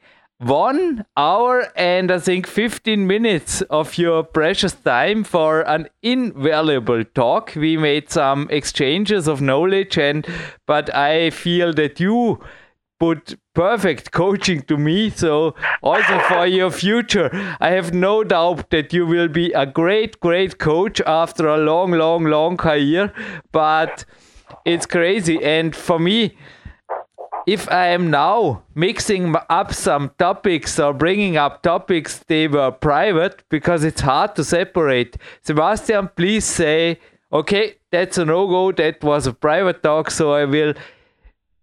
one 0.42 1.06
hour 1.16 1.68
and 1.76 2.12
I 2.12 2.18
think 2.18 2.48
15 2.48 3.06
minutes 3.06 3.62
of 3.64 3.98
your 3.98 4.24
precious 4.24 4.74
time 4.74 5.24
for 5.24 5.62
an 5.62 5.88
invaluable 6.02 7.04
talk. 7.04 7.54
We 7.56 7.78
made 7.78 8.10
some 8.10 8.48
exchanges 8.50 9.28
of 9.28 9.40
knowledge 9.42 9.98
and 10.00 10.26
but 10.66 10.94
I 10.96 11.30
feel 11.30 11.74
that 11.74 12.00
you 12.00 12.44
put 13.00 13.38
perfect 13.54 14.12
coaching 14.12 14.62
to 14.64 14.78
me 14.78 15.10
so 15.10 15.56
also 15.82 16.20
for 16.28 16.46
your 16.46 16.72
future 16.72 17.30
I 17.60 17.72
have 17.72 17.94
no 17.94 18.24
doubt 18.24 18.70
that 18.70 18.94
you 18.94 19.06
will 19.08 19.28
be 19.28 19.52
a 19.54 19.66
great 19.66 20.20
great 20.20 20.60
coach 20.60 21.02
after 21.08 21.48
a 21.48 21.58
long 21.58 21.92
long 21.92 22.26
long 22.26 22.58
career 22.58 23.12
but 23.52 24.06
it's 24.66 24.86
crazy 24.86 25.44
and 25.44 25.76
for 25.76 25.98
me 25.98 26.38
if 27.48 27.72
I 27.72 27.88
am 27.88 28.10
now 28.10 28.64
mixing 28.76 29.36
up 29.50 29.74
some 29.74 30.12
topics 30.18 30.80
or 30.80 30.94
bringing 30.94 31.38
up 31.38 31.62
topics 31.62 32.20
they 32.28 32.48
were 32.48 32.72
private 32.72 33.44
because 33.50 33.84
it's 33.84 34.02
hard 34.02 34.36
to 34.36 34.44
separate. 34.44 35.18
Sebastian, 35.42 36.10
please 36.16 36.46
say, 36.46 37.00
okay, 37.32 37.76
that's 37.92 38.18
a 38.18 38.26
no 38.26 38.48
go. 38.48 38.72
That 38.72 39.04
was 39.04 39.28
a 39.28 39.34
private 39.34 39.84
talk, 39.84 40.12
so 40.12 40.34
I 40.34 40.46
will 40.46 40.74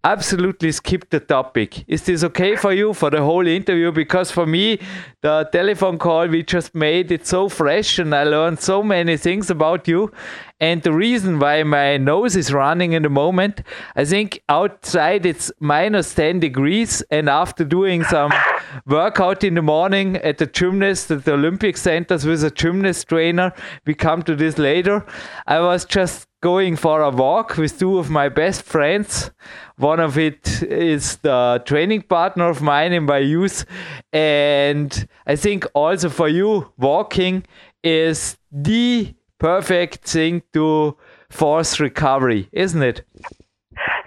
absolutely 0.05 0.73
skip 0.73 1.11
the 1.11 1.21
topic. 1.21 1.85
Is 1.89 2.03
this 2.03 2.23
okay 2.25 2.57
for 2.57 2.73
you 2.73 2.95
for 2.95 3.11
the 3.11 3.23
whole 3.23 3.47
interview? 3.47 3.91
Because 3.93 4.31
for 4.31 4.47
me, 4.47 4.79
the 5.23 5.49
telephone 5.53 5.99
call 5.99 6.29
we 6.29 6.43
just 6.43 6.75
made, 6.75 7.11
it's 7.11 7.29
so 7.29 7.49
fresh 7.49 7.99
and 7.99 8.15
I 8.15 8.25
learned 8.25 8.61
so 8.61 8.83
many 8.83 9.17
things 9.17 9.51
about 9.51 9.89
you. 9.89 10.13
And 10.61 10.83
the 10.83 10.93
reason 10.93 11.39
why 11.39 11.63
my 11.63 11.99
nose 11.99 12.35
is 12.37 12.53
running 12.53 12.93
in 12.93 13.03
the 13.03 13.09
moment, 13.09 13.63
I 13.95 14.05
think 14.05 14.43
outside 14.49 15.25
it's 15.25 15.53
minus 15.61 16.15
10 16.15 16.41
degrees. 16.41 17.03
And 17.11 17.29
after 17.29 17.65
doing 17.65 18.03
some 18.05 18.33
workout 18.87 19.45
in 19.45 19.55
the 19.55 19.63
morning 19.63 20.17
at 20.17 20.39
the 20.39 20.47
gymnast 20.47 21.11
at 21.11 21.25
the 21.25 21.35
Olympic 21.35 21.77
Centers 21.77 22.25
with 22.25 22.43
a 22.43 22.51
gymnast 22.51 23.09
trainer, 23.09 23.53
we 23.87 23.95
come 23.95 24.23
to 24.23 24.35
this 24.35 24.59
later. 24.59 25.05
I 25.47 25.61
was 25.61 25.85
just 25.85 26.29
going 26.41 26.77
for 26.77 27.03
a 27.03 27.11
walk 27.11 27.57
with 27.57 27.79
two 27.79 27.99
of 27.99 28.11
my 28.11 28.29
best 28.29 28.63
friends. 28.63 29.31
One 29.79 30.01
of 30.01 30.19
it 30.19 30.63
is 30.63 31.19
the 31.19 31.63
training 31.65 32.03
partner 32.03 32.49
of 32.49 32.61
mine 32.61 32.93
in 32.93 33.05
my 33.05 33.19
youth. 33.19 33.65
And 34.13 35.09
I 35.25 35.37
think 35.37 35.67
also 35.73 36.09
for 36.09 36.29
you, 36.29 36.73
walking 36.77 37.45
is 37.85 38.37
the 38.51 39.15
perfect 39.39 40.05
thing 40.05 40.43
to 40.53 40.97
force 41.31 41.79
recovery, 41.79 42.49
isn't 42.53 42.83
it? 42.83 43.05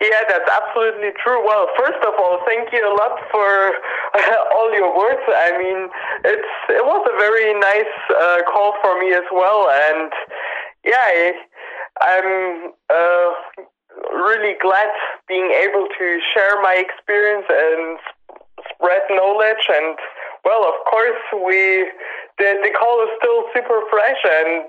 Yeah, 0.02 0.22
that's 0.28 0.50
absolutely 0.50 1.12
true. 1.24 1.46
Well, 1.46 1.68
first 1.78 2.04
of 2.04 2.14
all, 2.20 2.42
thank 2.46 2.74
you 2.74 2.84
a 2.84 2.96
lot 2.98 3.20
for 3.32 3.72
uh, 4.16 4.36
all 4.56 4.74
your 4.74 4.98
words. 4.98 5.22
I 5.28 5.56
mean, 5.58 5.88
it's 6.26 6.54
it 6.70 6.84
was 6.84 7.08
a 7.08 7.16
very 7.18 7.54
nice 7.54 7.96
uh, 8.10 8.42
call 8.52 8.74
for 8.82 9.00
me 9.00 9.14
as 9.14 9.24
well, 9.32 9.70
and 9.70 10.12
yeah, 10.84 10.98
I, 10.98 11.34
I'm 12.02 12.72
uh, 12.90 13.64
really 14.10 14.56
glad 14.62 14.90
being 15.28 15.52
able 15.52 15.88
to 15.88 16.08
share 16.34 16.62
my 16.62 16.76
experience 16.78 17.46
and 17.50 17.98
spread 18.74 19.02
knowledge. 19.10 19.66
And 19.70 19.98
well, 20.46 20.66
of 20.66 20.78
course, 20.90 21.22
we 21.46 21.90
the 22.38 22.58
the 22.64 22.72
call 22.78 23.04
is 23.04 23.12
still 23.22 23.46
super 23.54 23.82
fresh, 23.90 24.22
and 24.26 24.66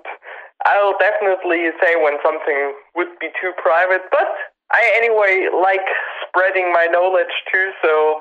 I'll 0.67 0.99
definitely 0.99 1.71
say 1.81 1.97
when 1.97 2.19
something 2.23 2.75
would 2.95 3.19
be 3.21 3.29
too 3.41 3.53
private, 3.61 4.03
but 4.11 4.29
I 4.71 4.83
anyway 4.97 5.49
like 5.53 5.85
spreading 6.29 6.73
my 6.73 6.87
knowledge 6.87 7.33
too, 7.53 7.73
so 7.83 8.21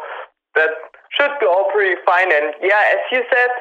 that 0.55 0.69
should 1.17 1.31
be 1.39 1.45
all 1.45 1.67
pretty 1.71 1.99
fine. 2.05 2.31
And 2.31 2.53
yeah, 2.61 2.83
as 2.91 3.03
you 3.11 3.23
said, 3.29 3.51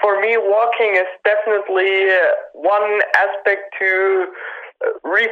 for 0.00 0.20
me, 0.20 0.36
walking 0.36 0.96
is 0.96 1.08
definitely 1.24 2.10
uh, 2.10 2.32
one 2.54 3.00
aspect 3.16 3.74
to 3.80 4.26
re- 5.04 5.28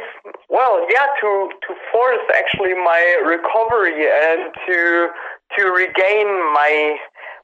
well, 0.49 0.85
yeah, 0.89 1.07
to 1.21 1.49
to 1.67 1.75
force 1.91 2.25
actually 2.35 2.73
my 2.73 3.03
recovery 3.25 4.07
and 4.07 4.53
to 4.67 5.09
to 5.57 5.61
regain 5.71 6.27
my 6.53 6.97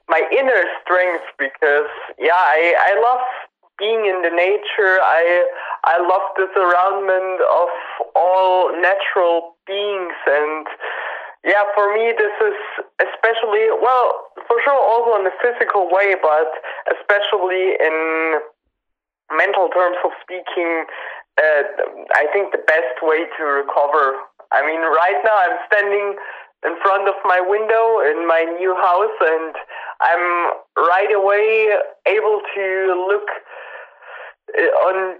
my 0.08 0.22
inner 0.32 0.64
strength 0.82 1.24
because 1.38 1.90
yeah, 2.18 2.32
I 2.34 2.74
I 2.78 3.00
love 3.00 3.24
being 3.78 4.06
in 4.06 4.22
the 4.22 4.30
nature. 4.30 4.98
I 5.02 5.44
I 5.84 5.98
love 6.00 6.22
the 6.36 6.48
surroundment 6.54 7.40
of 7.46 7.68
all 8.14 8.72
natural 8.80 9.54
beings 9.66 10.14
and 10.26 10.66
yeah, 11.44 11.62
for 11.74 11.94
me 11.94 12.12
this 12.16 12.34
is 12.42 12.58
especially 12.98 13.70
well, 13.80 14.26
for 14.48 14.56
sure 14.64 14.74
also 14.74 15.20
in 15.20 15.26
a 15.26 15.34
physical 15.40 15.88
way, 15.90 16.16
but 16.20 16.50
especially 16.90 17.78
in 17.78 18.40
mental 19.32 19.68
terms 19.68 19.96
of 20.04 20.10
speaking, 20.22 20.84
uh, 21.38 21.62
I 22.14 22.26
think 22.32 22.52
the 22.52 22.62
best 22.66 22.98
way 23.02 23.24
to 23.38 23.42
recover. 23.44 24.18
I 24.50 24.66
mean, 24.66 24.80
right 24.80 25.20
now 25.24 25.36
I'm 25.36 25.58
standing 25.70 26.16
in 26.66 26.74
front 26.82 27.06
of 27.08 27.14
my 27.24 27.40
window 27.40 28.02
in 28.02 28.26
my 28.26 28.42
new 28.58 28.74
house, 28.74 29.16
and 29.20 29.54
I'm 30.02 30.26
right 30.76 31.12
away 31.14 31.70
able 32.06 32.42
to 32.42 33.06
look 33.06 33.28
uh, 34.58 34.88
on 34.90 35.18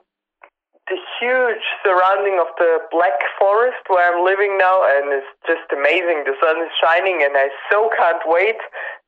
the 0.89 0.99
huge 1.21 1.63
surrounding 1.85 2.41
of 2.41 2.49
the 2.57 2.81
Black 2.91 3.21
Forest 3.39 3.85
where 3.89 4.03
I'm 4.09 4.25
living 4.25 4.57
now, 4.59 4.83
and 4.89 5.13
it's 5.13 5.31
just 5.47 5.69
amazing. 5.71 6.25
The 6.25 6.35
sun 6.41 6.57
is 6.65 6.73
shining, 6.81 7.23
and 7.23 7.37
I 7.37 7.49
so 7.71 7.91
can't 7.97 8.23
wait 8.25 8.57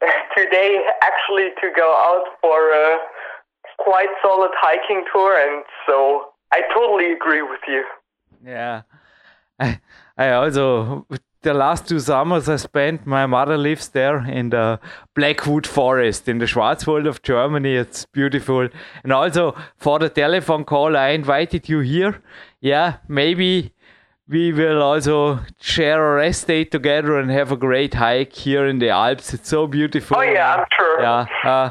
today 0.37 0.85
actually 1.03 1.51
to 1.61 1.73
go 1.75 1.91
out 1.91 2.37
for 2.41 2.71
a 2.71 2.99
quite 3.79 4.13
solid 4.23 4.53
hiking 4.61 5.05
tour, 5.13 5.35
and 5.41 5.65
so 5.87 6.30
I 6.53 6.63
totally 6.75 7.13
agree 7.13 7.43
with 7.43 7.61
you. 7.69 7.85
Yeah. 8.45 8.83
I, 9.59 9.81
I 10.17 10.33
also, 10.33 11.07
the 11.43 11.55
last 11.55 11.89
two 11.89 12.01
summers 12.01 12.49
I 12.49 12.57
spent, 12.57 13.07
my 13.07 13.27
mother 13.27 13.57
lives 13.57 13.89
there 13.89 14.27
in 14.27 14.51
the 14.51 14.81
Blackwood 15.15 15.67
Forest 15.67 16.29
in 16.29 16.39
the 16.39 16.47
Schwarzwald 16.47 17.07
of 17.07 17.23
Germany. 17.23 17.75
It's 17.77 18.05
beautiful. 18.07 18.69
And 19.05 19.13
also 19.13 19.55
for 19.77 19.99
the 19.99 20.09
telephone 20.09 20.65
call, 20.65 20.97
I 20.97 21.11
invited 21.11 21.69
you 21.69 21.81
here. 21.81 22.23
Yeah, 22.61 22.97
maybe 23.09 23.73
we 24.29 24.53
will 24.53 24.83
also 24.83 25.41
share 25.61 26.13
a 26.13 26.15
rest 26.17 26.47
day 26.47 26.65
together 26.65 27.19
and 27.19 27.31
have 27.31 27.53
a 27.53 27.57
great 27.57 27.95
hike 27.95 28.33
here 28.33 28.67
in 28.67 28.79
the 28.79 28.91
Alps. 28.91 29.35
It's 29.35 29.49
so 29.49 29.67
beautiful. 29.67 30.17
Oh, 30.17 30.23
yeah, 30.23 30.57
I'm 30.57 30.67
sure. 30.77 31.01
Yeah. 31.01 31.27
Uh, 31.45 31.71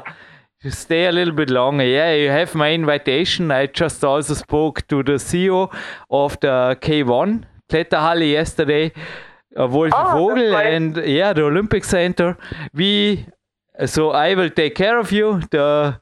stay 0.68 1.06
a 1.06 1.12
little 1.12 1.34
bit 1.34 1.50
longer. 1.50 1.86
Yeah, 1.86 2.14
you 2.14 2.30
have 2.30 2.54
my 2.56 2.72
invitation. 2.74 3.52
I 3.52 3.68
just 3.68 4.04
also 4.04 4.34
spoke 4.34 4.86
to 4.88 5.04
the 5.04 5.14
CEO 5.14 5.74
of 6.10 6.40
the 6.42 6.78
K1 6.82 7.44
Kletterhalle 7.70 8.32
yesterday, 8.32 8.92
uh, 9.58 9.68
Wolf 9.68 9.94
Oh, 9.96 10.18
Vogel, 10.18 10.52
right. 10.54 10.74
and 10.74 10.98
yeah, 10.98 11.34
the 11.34 11.44
Olympic 11.44 11.84
Center. 11.86 12.38
We, 12.74 13.26
so 13.86 14.12
I 14.12 14.34
will 14.36 14.50
take 14.50 14.76
care 14.76 14.98
of 15.00 15.12
you. 15.12 15.42
The 15.52 16.00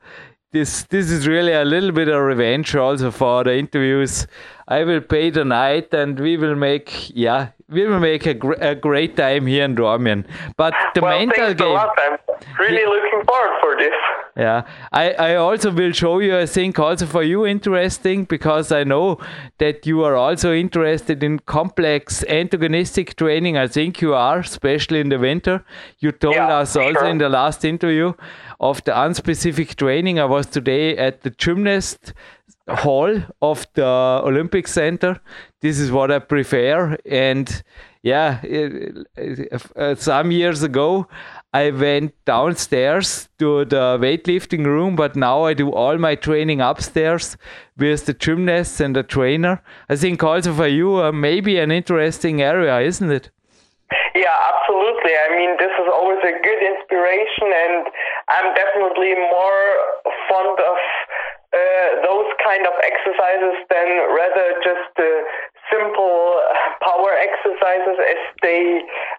this 0.53 0.83
this 0.83 1.11
is 1.11 1.27
really 1.27 1.51
a 1.51 1.65
little 1.65 1.91
bit 1.91 2.07
of 2.07 2.21
revenge 2.23 2.73
also 2.75 3.11
for 3.11 3.43
the 3.43 3.55
interviews. 3.57 4.27
I 4.69 4.83
will 4.85 5.01
pay 5.01 5.29
the 5.29 5.43
night, 5.45 5.93
and 5.93 6.17
we 6.19 6.37
will 6.37 6.55
make 6.55 7.11
yeah, 7.13 7.49
we 7.69 7.85
will 7.85 7.99
make 7.99 8.25
a, 8.25 8.33
gr- 8.33 8.53
a 8.61 8.73
great 8.73 9.17
time 9.17 9.45
here 9.45 9.65
in 9.65 9.75
Dormien. 9.75 10.25
But 10.55 10.73
the 10.95 11.01
well, 11.01 11.19
mental 11.19 11.53
game. 11.53 11.67
a 11.67 11.73
lot. 11.73 11.89
I'm 11.99 12.17
really 12.59 12.85
looking 12.85 13.23
forward 13.27 13.59
for 13.61 13.75
this. 13.77 13.93
Yeah, 14.37 14.65
I, 14.91 15.13
I 15.13 15.35
also 15.35 15.71
will 15.71 15.91
show 15.93 16.19
you, 16.19 16.37
I 16.37 16.45
think, 16.45 16.77
also 16.77 17.07
for 17.07 17.23
you 17.23 17.47
interesting 17.47 18.25
because 18.25 18.71
I 18.71 18.83
know 18.83 19.17
that 19.57 19.87
you 19.87 20.03
are 20.03 20.15
also 20.15 20.53
interested 20.53 21.23
in 21.23 21.39
complex 21.39 22.23
antagonistic 22.29 23.15
training. 23.15 23.57
I 23.57 23.67
think 23.67 23.99
you 23.99 24.13
are, 24.13 24.39
especially 24.39 24.99
in 24.99 25.09
the 25.09 25.17
winter. 25.17 25.65
You 25.99 26.11
told 26.11 26.35
Yeah, 26.35 26.57
us 26.59 26.75
also 26.75 26.93
sure. 26.99 27.07
in 27.07 27.17
the 27.17 27.29
last 27.29 27.65
interview 27.65 28.13
of 28.59 28.83
the 28.83 28.91
unspecific 28.91 29.75
training. 29.75 30.19
I 30.19 30.25
was 30.25 30.45
today 30.45 30.95
at 30.97 31.21
the 31.21 31.31
gymnast 31.31 32.13
hall 32.69 33.19
of 33.41 33.65
the 33.73 34.21
Olympic 34.23 34.67
Center. 34.67 35.19
This 35.61 35.79
is 35.79 35.91
what 35.91 36.11
I 36.11 36.19
prefer. 36.19 36.95
And 37.09 37.63
yeah, 38.03 38.39
it- 38.43 39.07
it- 39.15 39.63
uh, 39.75 39.95
some 39.95 40.31
years 40.31 40.61
ago, 40.63 41.07
I 41.57 41.71
went 41.71 42.13
downstairs 42.25 43.29
to 43.39 43.65
the 43.65 43.97
weightlifting 43.99 44.63
room, 44.65 44.95
but 44.95 45.15
now 45.15 45.45
I 45.49 45.55
do 45.55 45.71
all 45.71 45.97
my 45.97 46.13
training 46.13 46.61
upstairs 46.61 47.35
with 47.75 48.05
the 48.05 48.13
gymnasts 48.13 48.79
and 48.79 48.95
the 48.95 49.01
trainer. 49.01 49.63
I 49.89 49.95
think 49.95 50.21
also 50.21 50.53
for 50.53 50.67
you, 50.67 51.01
uh, 51.01 51.11
maybe 51.11 51.57
an 51.57 51.71
interesting 51.71 52.43
area, 52.43 52.79
isn't 52.81 53.09
it? 53.09 53.31
Yeah, 54.13 54.37
absolutely. 54.53 55.13
I 55.17 55.29
mean, 55.33 55.57
this 55.57 55.73
is 55.81 55.89
always 55.97 56.21
a 56.21 56.37
good 56.45 56.61
inspiration, 56.61 57.49
and 57.49 57.89
I'm 58.29 58.53
definitely 58.53 59.17
more 59.17 59.65
fond 60.29 60.59
of 60.61 60.77
uh, 61.57 61.89
those 62.05 62.29
kind 62.45 62.67
of 62.69 62.73
exercises 62.85 63.57
than 63.73 63.87
rather 64.13 64.47
just 64.61 64.93
uh, 64.99 65.09
simple 65.73 66.37
power 66.85 67.17
exercises 67.17 67.97
as 67.97 68.21
they 68.45 68.61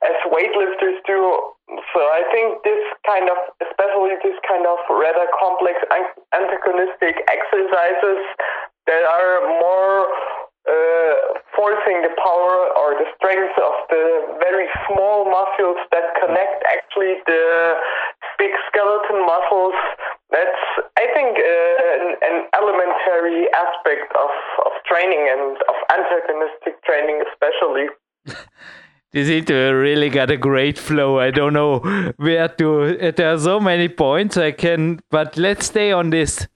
as 0.07 0.17
weightlifters 0.31 1.03
do. 1.05 1.58
So 1.69 2.01
I 2.01 2.25
think 2.33 2.65
this 2.65 2.81
kind 3.05 3.29
of, 3.29 3.37
especially 3.61 4.17
this 4.25 4.37
kind 4.49 4.65
of 4.65 4.81
rather 4.89 5.29
complex 5.37 5.77
antagonistic 6.33 7.21
exercises 7.29 8.25
that 8.89 9.05
are 9.05 9.45
more 9.61 10.09
uh, 10.65 11.15
forcing 11.53 12.01
the 12.05 12.13
power 12.17 12.73
or 12.77 12.97
the 12.97 13.09
strength 13.17 13.57
of 13.61 13.75
the 13.93 14.05
very 14.41 14.69
small 14.89 15.29
muscles 15.29 15.77
that 15.93 16.13
connect 16.21 16.65
actually 16.69 17.21
the 17.29 17.77
big 18.39 18.53
skeleton 18.69 19.25
muscles. 19.29 19.77
That's, 20.33 20.61
I 20.97 21.09
think, 21.17 21.41
uh, 21.41 22.05
an, 22.05 22.17
an, 22.21 22.37
elementary 22.53 23.49
aspect 23.57 24.13
of, 24.13 24.33
of 24.69 24.73
training 24.85 25.25
and 25.25 25.57
of 25.57 25.77
antagonistic 25.89 26.85
training, 26.85 27.25
especially. 27.33 27.89
this 29.13 29.29
interview 29.29 29.75
really 29.75 30.11
got 30.11 30.31
a 30.31 30.37
great 30.37 30.79
flow. 30.79 31.19
I 31.19 31.31
don't 31.31 31.55
know 31.55 31.79
where 32.17 32.49
to. 32.49 33.13
There 33.13 33.33
are 33.33 33.39
so 33.39 33.59
many 33.61 33.89
points 33.89 34.37
I 34.37 34.53
can, 34.53 35.01
but 35.11 35.37
let's 35.37 35.67
stay 35.67 35.93
on 35.93 36.11
this 36.11 36.47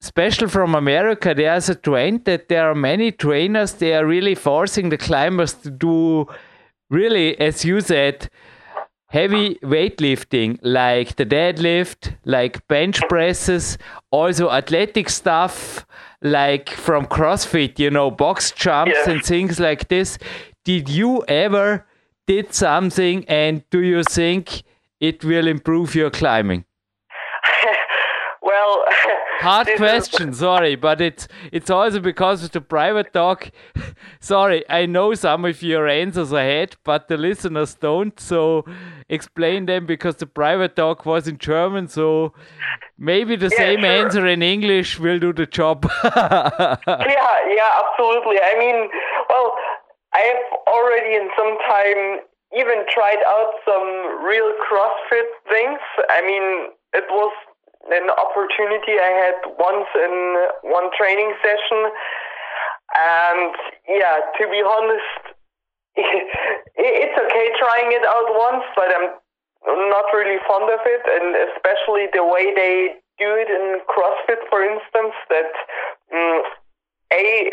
special 0.00 0.48
from 0.48 0.74
America, 0.74 1.34
there's 1.34 1.68
a 1.68 1.74
trend 1.74 2.24
that 2.24 2.48
there 2.48 2.70
are 2.70 2.74
many 2.74 3.12
trainers, 3.12 3.74
they 3.74 3.94
are 3.94 4.06
really 4.06 4.34
forcing 4.34 4.88
the 4.88 4.96
climbers 4.96 5.52
to 5.52 5.70
do 5.70 6.26
really, 6.88 7.38
as 7.38 7.64
you 7.64 7.80
said, 7.80 8.30
heavy 9.08 9.56
weightlifting 9.56 10.58
like 10.62 11.16
the 11.16 11.26
deadlift, 11.26 12.16
like 12.24 12.66
bench 12.68 13.00
presses, 13.08 13.76
also 14.10 14.50
athletic 14.50 15.08
stuff 15.10 15.86
like 16.22 16.70
from 16.70 17.06
CrossFit, 17.06 17.78
you 17.78 17.90
know, 17.90 18.10
box 18.10 18.52
jumps 18.52 18.94
yeah. 18.94 19.12
and 19.12 19.24
things 19.24 19.58
like 19.58 19.88
this. 19.88 20.18
Did 20.64 20.88
you 20.88 21.24
ever 21.26 21.86
did 22.26 22.54
something 22.54 23.24
and 23.26 23.64
do 23.70 23.80
you 23.82 24.02
think 24.02 24.62
it 25.00 25.24
will 25.24 25.46
improve 25.46 25.94
your 25.94 26.10
climbing? 26.10 26.64
well, 28.42 28.84
hard 29.40 29.68
question 29.76 30.34
sorry 30.34 30.76
but 30.76 31.00
it's 31.00 31.26
it's 31.50 31.70
also 31.70 31.98
because 31.98 32.44
of 32.44 32.50
the 32.50 32.60
private 32.60 33.12
talk 33.12 33.50
sorry 34.20 34.62
i 34.68 34.84
know 34.84 35.14
some 35.14 35.44
of 35.46 35.62
your 35.62 35.88
answers 35.88 36.32
ahead 36.32 36.76
but 36.84 37.08
the 37.08 37.16
listeners 37.16 37.74
don't 37.74 38.20
so 38.20 38.64
explain 39.08 39.64
them 39.66 39.86
because 39.86 40.16
the 40.16 40.26
private 40.26 40.76
talk 40.76 41.06
was 41.06 41.26
in 41.26 41.38
german 41.38 41.88
so 41.88 42.34
maybe 42.98 43.34
the 43.34 43.48
yeah, 43.52 43.56
same 43.56 43.80
sure. 43.80 43.90
answer 43.90 44.26
in 44.26 44.42
english 44.42 44.98
will 44.98 45.18
do 45.18 45.32
the 45.32 45.46
job 45.46 45.90
yeah 46.04 46.76
yeah 46.86 47.80
absolutely 47.82 48.38
i 48.42 48.54
mean 48.58 48.88
well 50.12 50.22
i 50.22 50.26
have 50.26 50.58
already 50.66 51.14
in 51.14 51.28
some 51.36 51.56
time 51.66 52.20
even 52.56 52.84
tried 52.92 53.22
out 53.26 53.54
some 53.64 54.24
real 54.24 54.52
crossfit 54.66 55.28
things 55.48 55.80
i 56.10 56.20
mean 56.20 56.72
it 56.92 57.04
was 57.10 57.32
an 57.88 58.10
opportunity 58.10 59.00
I 59.00 59.12
had 59.16 59.38
once 59.58 59.88
in 59.96 60.70
one 60.70 60.90
training 60.96 61.32
session. 61.40 61.90
And 62.92 63.54
yeah, 63.88 64.20
to 64.36 64.44
be 64.50 64.60
honest, 64.60 65.22
it's 65.96 67.16
okay 67.16 67.46
trying 67.58 67.92
it 67.92 68.04
out 68.04 68.28
once, 68.36 68.64
but 68.76 68.88
I'm 68.92 69.10
not 69.88 70.04
really 70.12 70.38
fond 70.46 70.70
of 70.70 70.80
it, 70.84 71.02
and 71.08 71.36
especially 71.54 72.08
the 72.12 72.24
way 72.24 72.52
they 72.54 73.00
do 73.18 73.36
it 73.36 73.48
in 73.48 73.80
CrossFit, 73.88 74.42
for 74.48 74.62
instance, 74.64 75.14
that 75.28 75.52
um, 76.12 76.42
a 77.12 77.50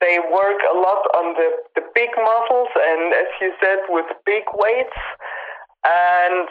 they 0.00 0.18
work 0.32 0.60
a 0.64 0.76
lot 0.76 1.04
on 1.14 1.34
the, 1.36 1.48
the 1.76 1.84
big 1.94 2.10
muscles, 2.16 2.68
and 2.74 3.12
as 3.14 3.30
you 3.40 3.52
said, 3.60 3.78
with 3.88 4.06
big 4.24 4.44
weights, 4.54 5.00
and 5.84 6.48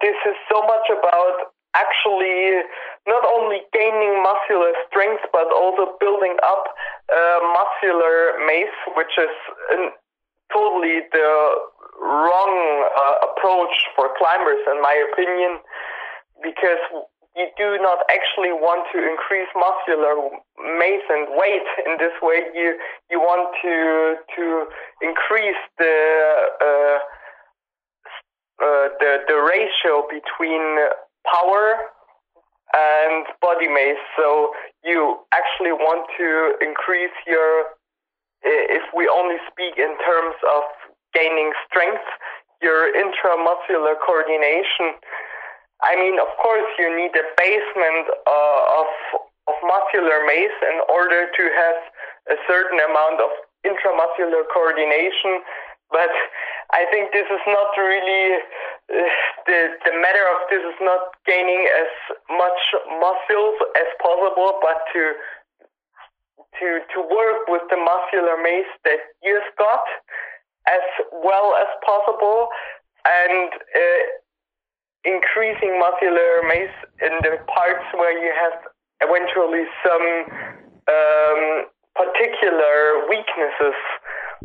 this 0.00 0.16
is 0.28 0.36
so 0.48 0.62
much 0.62 0.86
about 0.88 1.52
actually 1.74 2.62
not 3.06 3.24
only 3.24 3.62
gaining 3.72 4.22
muscular 4.22 4.72
strength 4.90 5.22
but 5.32 5.46
also 5.54 5.94
building 6.00 6.36
up 6.42 6.66
muscular 7.54 8.34
mass, 8.46 8.74
which 8.96 9.14
is 9.18 9.34
an, 9.70 9.90
totally 10.52 11.00
the 11.12 11.30
wrong 12.00 12.54
uh, 12.96 13.28
approach 13.30 13.74
for 13.94 14.10
climbers, 14.18 14.60
in 14.66 14.80
my 14.82 14.96
opinion, 15.12 15.58
because 16.42 16.82
you 17.36 17.46
do 17.56 17.78
not 17.80 17.98
actually 18.10 18.52
want 18.52 18.86
to 18.92 18.98
increase 18.98 19.48
muscular 19.54 20.18
mass 20.58 21.04
and 21.08 21.28
weight 21.38 21.68
in 21.86 21.96
this 21.98 22.14
way. 22.22 22.42
You 22.54 22.78
you 23.10 23.20
want 23.20 23.54
to 23.62 24.16
to 24.36 24.44
increase 25.00 25.62
the 25.78 25.96
uh, 26.60 26.98
uh, 28.60 28.86
the 28.98 29.24
the 29.28 29.38
ratio 29.38 30.06
between 30.10 30.90
power 31.26 31.90
and 32.74 33.26
body 33.40 33.68
mass. 33.68 33.98
So 34.16 34.50
you 34.84 35.18
actually 35.32 35.72
want 35.72 36.06
to 36.18 36.54
increase 36.64 37.14
your, 37.26 37.74
if 38.42 38.82
we 38.94 39.10
only 39.10 39.36
speak 39.50 39.74
in 39.76 39.94
terms 39.98 40.36
of 40.46 40.62
gaining 41.14 41.52
strength, 41.66 42.06
your 42.62 42.92
intramuscular 42.92 43.94
coordination. 44.04 44.94
I 45.82 45.96
mean, 45.96 46.20
of 46.20 46.28
course, 46.40 46.68
you 46.78 46.88
need 46.96 47.12
a 47.16 47.26
basement 47.36 48.06
uh, 48.26 48.80
of 48.80 48.88
of 49.48 49.56
muscular 49.66 50.22
mass 50.28 50.54
in 50.62 50.78
order 50.88 51.26
to 51.26 51.44
have 51.56 51.78
a 52.30 52.36
certain 52.46 52.78
amount 52.78 53.18
of 53.18 53.30
intramuscular 53.66 54.44
coordination. 54.52 55.42
But 55.90 56.12
I 56.70 56.86
think 56.92 57.10
this 57.10 57.26
is 57.26 57.44
not 57.48 57.74
really 57.76 58.38
the 59.46 59.60
the 59.84 59.94
matter 59.98 60.24
of 60.30 60.46
this 60.52 60.62
is 60.62 60.78
not 60.80 61.16
gaining 61.26 61.66
as 61.66 61.90
much 62.30 62.60
muscles 63.00 63.56
as 63.74 63.88
possible, 63.98 64.60
but 64.62 64.84
to 64.94 65.02
to 66.60 66.66
to 66.94 66.98
work 67.00 67.48
with 67.48 67.62
the 67.70 67.76
muscular 67.80 68.36
mass 68.38 68.68
that 68.84 69.00
you've 69.22 69.52
got 69.58 69.82
as 70.68 70.84
well 71.24 71.56
as 71.58 71.68
possible, 71.82 72.48
and 73.02 73.50
uh, 73.50 74.02
increasing 75.04 75.78
muscular 75.80 76.44
mass 76.44 76.72
in 77.00 77.14
the 77.24 77.40
parts 77.48 77.84
where 77.94 78.12
you 78.12 78.32
have 78.36 78.56
eventually 79.00 79.64
some 79.80 80.06
um, 80.88 81.40
particular 81.96 83.08
weaknesses. 83.08 83.76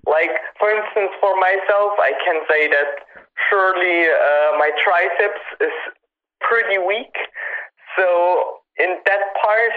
Like, 0.07 0.31
for 0.59 0.69
instance, 0.69 1.11
for 1.19 1.35
myself, 1.39 1.97
I 1.99 2.13
can 2.23 2.41
say 2.49 2.67
that 2.69 3.03
surely 3.49 4.07
uh, 4.07 4.57
my 4.59 4.71
triceps 4.83 5.43
is 5.59 5.75
pretty 6.39 6.77
weak. 6.77 7.13
So 7.97 8.61
in 8.77 8.99
that 9.05 9.23
part, 9.41 9.75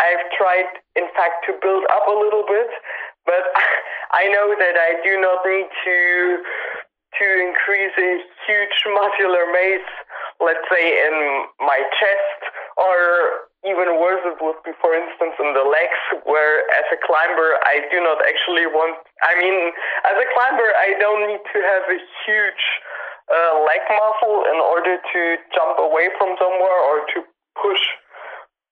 I've 0.00 0.24
tried, 0.36 0.68
in 0.96 1.04
fact, 1.12 1.44
to 1.46 1.52
build 1.60 1.84
up 1.92 2.08
a 2.08 2.16
little 2.16 2.44
bit, 2.48 2.68
but 3.26 3.44
I 4.12 4.28
know 4.28 4.56
that 4.58 4.76
I 4.76 4.96
do 5.04 5.20
not 5.20 5.44
need 5.44 5.68
to 5.68 6.42
to 7.20 7.26
increase 7.44 7.92
a 8.00 8.10
huge 8.48 8.76
muscular 8.88 9.44
mass, 9.52 9.84
let's 10.40 10.64
say 10.72 10.84
in 11.04 11.16
my 11.60 11.80
chest, 12.00 12.40
or 12.80 13.44
even 13.68 14.00
worse 14.00 14.24
it 14.24 14.40
would 14.40 14.56
be, 14.64 14.72
for 14.80 14.96
instance, 14.96 15.36
in 15.36 15.52
the 15.52 15.66
legs, 15.68 16.00
where 16.24 16.64
as 16.80 16.88
a 16.88 16.98
climber, 17.04 17.60
I 17.68 17.84
do 17.92 18.00
not 18.00 18.24
actually 18.24 18.64
want. 18.72 18.96
I 19.20 19.36
mean, 19.36 19.72
as 20.08 20.16
a 20.16 20.28
climber, 20.32 20.68
I 20.80 20.96
don't 20.96 21.28
need 21.28 21.44
to 21.44 21.58
have 21.60 21.84
a 21.92 21.98
huge 22.24 22.64
uh, 23.28 23.60
leg 23.68 23.84
muscle 23.92 24.48
in 24.48 24.58
order 24.64 24.96
to 24.96 25.20
jump 25.52 25.76
away 25.76 26.08
from 26.16 26.40
somewhere 26.40 26.80
or 26.88 27.04
to 27.14 27.18
push 27.60 27.84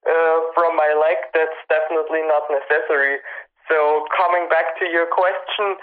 uh, 0.08 0.38
from 0.56 0.72
my 0.72 0.88
leg. 0.96 1.20
That's 1.36 1.60
definitely 1.68 2.24
not 2.24 2.48
necessary. 2.48 3.20
So 3.68 4.08
coming 4.16 4.48
back 4.48 4.80
to 4.80 4.88
your 4.88 5.04
question, 5.12 5.76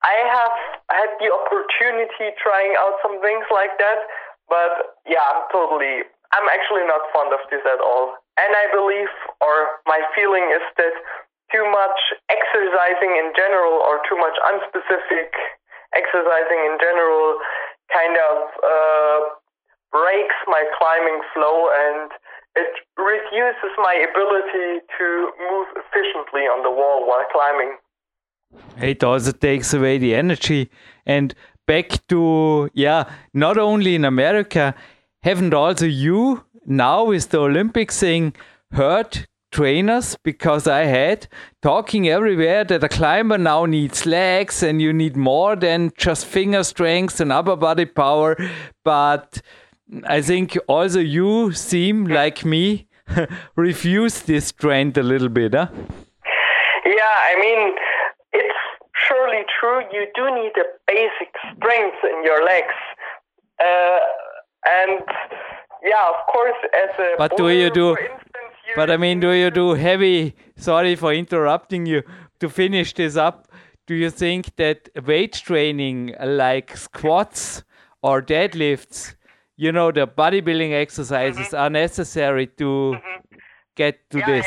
I 0.00 0.16
have 0.32 0.56
had 0.88 1.10
the 1.20 1.28
opportunity 1.28 2.32
trying 2.40 2.72
out 2.80 2.96
some 3.04 3.20
things 3.20 3.44
like 3.52 3.76
that, 3.76 4.00
but 4.48 4.96
yeah, 5.04 5.20
I'm 5.20 5.44
totally, 5.52 6.08
I'm 6.32 6.48
actually 6.48 6.88
not 6.88 7.04
fond 7.12 7.36
of 7.36 7.44
this 7.52 7.60
at 7.68 7.80
all. 7.84 8.16
And 8.40 8.50
I 8.56 8.72
believe, 8.72 9.12
or 9.44 9.82
my 9.84 10.00
feeling 10.16 10.48
is 10.56 10.64
that 10.80 10.96
too 11.52 11.66
much 11.68 12.00
exercising 12.32 13.12
in 13.18 13.34
general 13.36 13.76
or 13.84 14.00
too 14.08 14.16
much 14.16 14.36
unspecific 14.48 15.34
exercising 15.92 16.60
in 16.70 16.78
general 16.78 17.36
kind 17.90 18.14
of 18.14 18.36
uh, 18.62 19.18
breaks 19.90 20.38
my 20.46 20.62
climbing 20.78 21.18
flow 21.34 21.66
and 21.74 22.14
it 22.54 22.72
reduces 22.94 23.72
my 23.78 23.94
ability 24.06 24.86
to 24.98 25.06
move 25.50 25.68
efficiently 25.78 26.46
on 26.46 26.62
the 26.62 26.70
wall 26.70 27.06
while 27.06 27.26
climbing. 27.30 27.78
It 28.78 29.04
also 29.04 29.32
takes 29.32 29.74
away 29.74 29.98
the 29.98 30.14
energy. 30.14 30.70
And 31.06 31.34
back 31.66 32.06
to, 32.08 32.70
yeah, 32.74 33.10
not 33.34 33.58
only 33.58 33.94
in 33.94 34.04
America, 34.04 34.74
haven't 35.22 35.54
also 35.54 35.86
you 35.86 36.44
now 36.66 37.04
with 37.04 37.30
the 37.30 37.40
Olympic 37.40 37.92
thing 37.92 38.34
heard 38.72 39.26
trainers 39.52 40.16
because 40.22 40.66
I 40.66 40.84
had 40.84 41.26
talking 41.60 42.08
everywhere 42.08 42.64
that 42.64 42.84
a 42.84 42.88
climber 42.88 43.36
now 43.36 43.66
needs 43.66 44.06
legs 44.06 44.62
and 44.62 44.80
you 44.80 44.92
need 44.92 45.16
more 45.16 45.56
than 45.56 45.90
just 45.96 46.24
finger 46.24 46.62
strength 46.62 47.20
and 47.20 47.32
upper 47.32 47.56
body 47.56 47.84
power. 47.84 48.36
But 48.84 49.42
I 50.04 50.22
think 50.22 50.56
also 50.68 51.00
you 51.00 51.52
seem 51.52 52.06
like 52.06 52.44
me 52.44 52.86
refuse 53.56 54.22
this 54.22 54.52
trend 54.52 54.96
a 54.96 55.02
little 55.02 55.28
bit, 55.28 55.54
huh? 55.54 55.68
Yeah, 56.86 57.16
I 57.30 57.36
mean, 57.40 57.74
surely 59.10 59.42
true. 59.58 59.80
You 59.92 60.06
do 60.14 60.24
need 60.34 60.52
a 60.56 60.66
basic 60.86 61.30
strength 61.56 61.98
in 62.04 62.24
your 62.24 62.44
legs. 62.44 62.78
Uh, 63.58 63.98
and 64.66 65.02
yeah, 65.82 66.08
of 66.08 66.26
course, 66.32 66.60
as 66.74 66.90
a. 66.98 67.14
But 67.18 67.36
do 67.36 67.48
you 67.48 67.70
do. 67.70 67.96
But 68.76 68.90
I 68.90 68.96
mean, 68.96 69.20
do 69.20 69.32
you 69.32 69.50
do 69.50 69.74
heavy? 69.74 70.34
Sorry 70.56 70.94
for 70.94 71.12
interrupting 71.12 71.86
you. 71.86 72.02
To 72.40 72.48
finish 72.48 72.94
this 72.94 73.16
up, 73.16 73.48
do 73.86 73.94
you 73.94 74.10
think 74.10 74.56
that 74.56 74.88
weight 75.06 75.34
training 75.34 76.14
like 76.24 76.76
squats 76.76 77.64
or 78.02 78.22
deadlifts, 78.22 79.14
you 79.56 79.72
know, 79.72 79.90
the 79.92 80.06
bodybuilding 80.06 80.72
exercises 80.72 81.48
mm-hmm. 81.48 81.56
are 81.56 81.68
necessary 81.68 82.46
to 82.46 82.64
mm-hmm. 82.94 83.36
get 83.76 84.08
to 84.10 84.18
yeah, 84.18 84.26
this? 84.26 84.46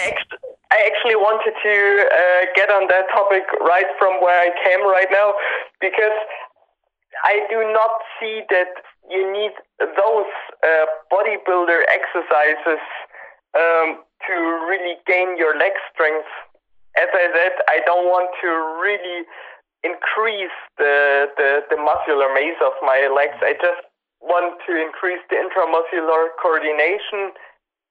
I 0.73 0.89
actually, 0.89 1.13
wanted 1.13 1.53
to 1.53 1.75
uh, 2.09 2.41
get 2.57 2.73
on 2.73 2.89
that 2.89 3.05
topic 3.13 3.45
right 3.61 3.85
from 4.01 4.17
where 4.25 4.41
I 4.41 4.49
came 4.65 4.81
right 4.89 5.07
now 5.13 5.37
because 5.77 6.17
I 7.21 7.45
do 7.45 7.61
not 7.69 7.93
see 8.17 8.41
that 8.49 8.73
you 9.05 9.21
need 9.29 9.53
those 9.77 10.31
uh, 10.65 10.85
bodybuilder 11.13 11.85
exercises 11.93 12.81
um, 13.53 14.01
to 14.25 14.33
really 14.65 14.97
gain 15.05 15.37
your 15.37 15.53
leg 15.61 15.77
strength. 15.93 16.25
As 16.97 17.09
I 17.13 17.29
said, 17.37 17.53
I 17.69 17.85
don't 17.85 18.09
want 18.09 18.33
to 18.41 18.49
really 18.81 19.29
increase 19.85 20.57
the, 20.81 21.29
the, 21.37 21.69
the 21.69 21.77
muscular 21.77 22.33
mass 22.33 22.57
of 22.65 22.73
my 22.81 23.05
legs. 23.13 23.37
I 23.45 23.53
just 23.61 23.85
want 24.25 24.57
to 24.65 24.71
increase 24.73 25.21
the 25.29 25.37
intramuscular 25.37 26.33
coordination 26.41 27.29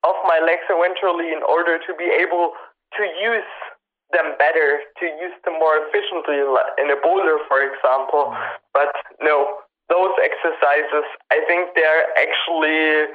of 0.02 0.18
my 0.26 0.42
legs 0.42 0.66
eventually 0.66 1.30
in 1.30 1.46
order 1.46 1.78
to 1.78 1.94
be 1.94 2.10
able 2.10 2.58
to 2.98 3.02
use 3.20 3.52
them 4.12 4.36
better, 4.38 4.80
to 5.00 5.06
use 5.06 5.36
them 5.44 5.58
more 5.58 5.80
efficiently 5.88 6.36
in 6.78 6.90
a 6.90 6.98
boulder, 7.02 7.38
for 7.48 7.64
example. 7.64 8.34
But 8.72 8.92
no, 9.20 9.64
those 9.88 10.12
exercises, 10.20 11.04
I 11.30 11.40
think 11.48 11.70
they're 11.74 12.06
actually 12.16 13.08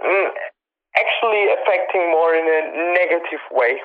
mm, 0.00 0.28
actually 0.96 1.44
affecting 1.56 2.10
more 2.10 2.34
in 2.34 2.46
a 2.46 2.60
negative 2.94 3.44
way. 3.50 3.80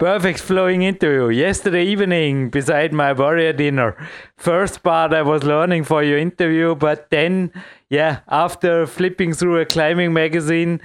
Perfect 0.00 0.40
flowing 0.40 0.82
interview. 0.82 1.28
Yesterday 1.28 1.84
evening, 1.84 2.50
beside 2.50 2.92
my 2.92 3.12
warrior 3.12 3.52
dinner, 3.52 3.96
first 4.36 4.82
part 4.82 5.12
I 5.12 5.22
was 5.22 5.44
learning 5.44 5.84
for 5.84 6.02
your 6.02 6.18
interview, 6.18 6.74
but 6.74 7.10
then, 7.10 7.52
yeah, 7.88 8.20
after 8.28 8.86
flipping 8.86 9.34
through 9.34 9.60
a 9.60 9.64
climbing 9.64 10.12
magazine, 10.12 10.80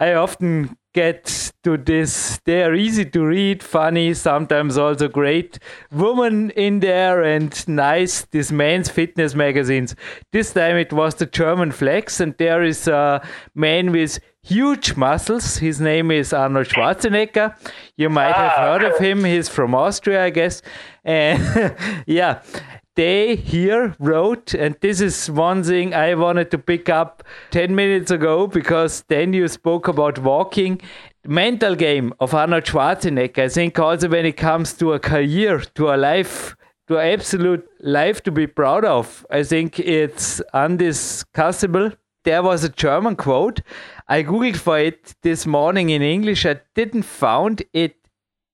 I 0.00 0.14
often 0.14 0.76
get 0.94 1.52
to 1.64 1.76
this. 1.76 2.40
They 2.44 2.62
are 2.62 2.74
easy 2.74 3.04
to 3.04 3.26
read, 3.26 3.62
funny, 3.62 4.14
sometimes 4.14 4.78
also 4.78 5.08
great 5.08 5.58
woman 5.92 6.50
in 6.50 6.80
there, 6.80 7.22
and 7.22 7.68
nice. 7.68 8.24
This 8.26 8.50
men's 8.50 8.88
fitness 8.88 9.34
magazines. 9.34 9.94
This 10.32 10.52
time 10.52 10.76
it 10.76 10.92
was 10.92 11.14
the 11.16 11.26
German 11.26 11.72
Flex, 11.72 12.20
and 12.20 12.34
there 12.38 12.62
is 12.62 12.88
a 12.88 13.26
man 13.54 13.92
with 13.92 14.18
huge 14.42 14.96
muscles. 14.96 15.58
His 15.58 15.80
name 15.80 16.10
is 16.10 16.32
Arnold 16.32 16.68
Schwarzenegger. 16.68 17.54
You 17.96 18.08
might 18.08 18.34
have 18.34 18.52
ah. 18.56 18.62
heard 18.62 18.84
of 18.84 18.98
him. 18.98 19.24
He's 19.24 19.48
from 19.48 19.74
Austria, 19.74 20.24
I 20.24 20.30
guess. 20.30 20.62
And 21.04 21.76
yeah, 22.06 22.42
they 22.98 23.36
here 23.36 23.94
wrote, 24.00 24.54
and 24.54 24.74
this 24.80 25.00
is 25.00 25.30
one 25.30 25.62
thing 25.62 25.94
I 25.94 26.16
wanted 26.16 26.50
to 26.50 26.58
pick 26.58 26.88
up 26.88 27.22
10 27.52 27.72
minutes 27.72 28.10
ago 28.10 28.48
because 28.48 29.04
then 29.06 29.32
you 29.32 29.46
spoke 29.46 29.86
about 29.86 30.18
walking. 30.18 30.80
Mental 31.24 31.76
game 31.76 32.12
of 32.18 32.34
Arnold 32.34 32.64
Schwarzenegger. 32.64 33.44
I 33.44 33.48
think 33.50 33.78
also 33.78 34.08
when 34.08 34.26
it 34.26 34.36
comes 34.36 34.72
to 34.78 34.94
a 34.94 34.98
career, 34.98 35.60
to 35.76 35.94
a 35.94 35.96
life, 35.96 36.56
to 36.88 36.98
absolute 36.98 37.64
life 37.78 38.20
to 38.24 38.32
be 38.32 38.48
proud 38.48 38.84
of, 38.84 39.24
I 39.30 39.44
think 39.44 39.78
it's 39.78 40.42
undiscussable. 40.52 41.96
There 42.24 42.42
was 42.42 42.64
a 42.64 42.68
German 42.68 43.14
quote 43.14 43.60
I 44.08 44.24
googled 44.24 44.56
for 44.56 44.78
it 44.78 45.14
this 45.22 45.46
morning 45.46 45.90
in 45.90 46.02
English. 46.02 46.44
I 46.44 46.60
didn't 46.74 47.04
found 47.04 47.62
it 47.72 47.97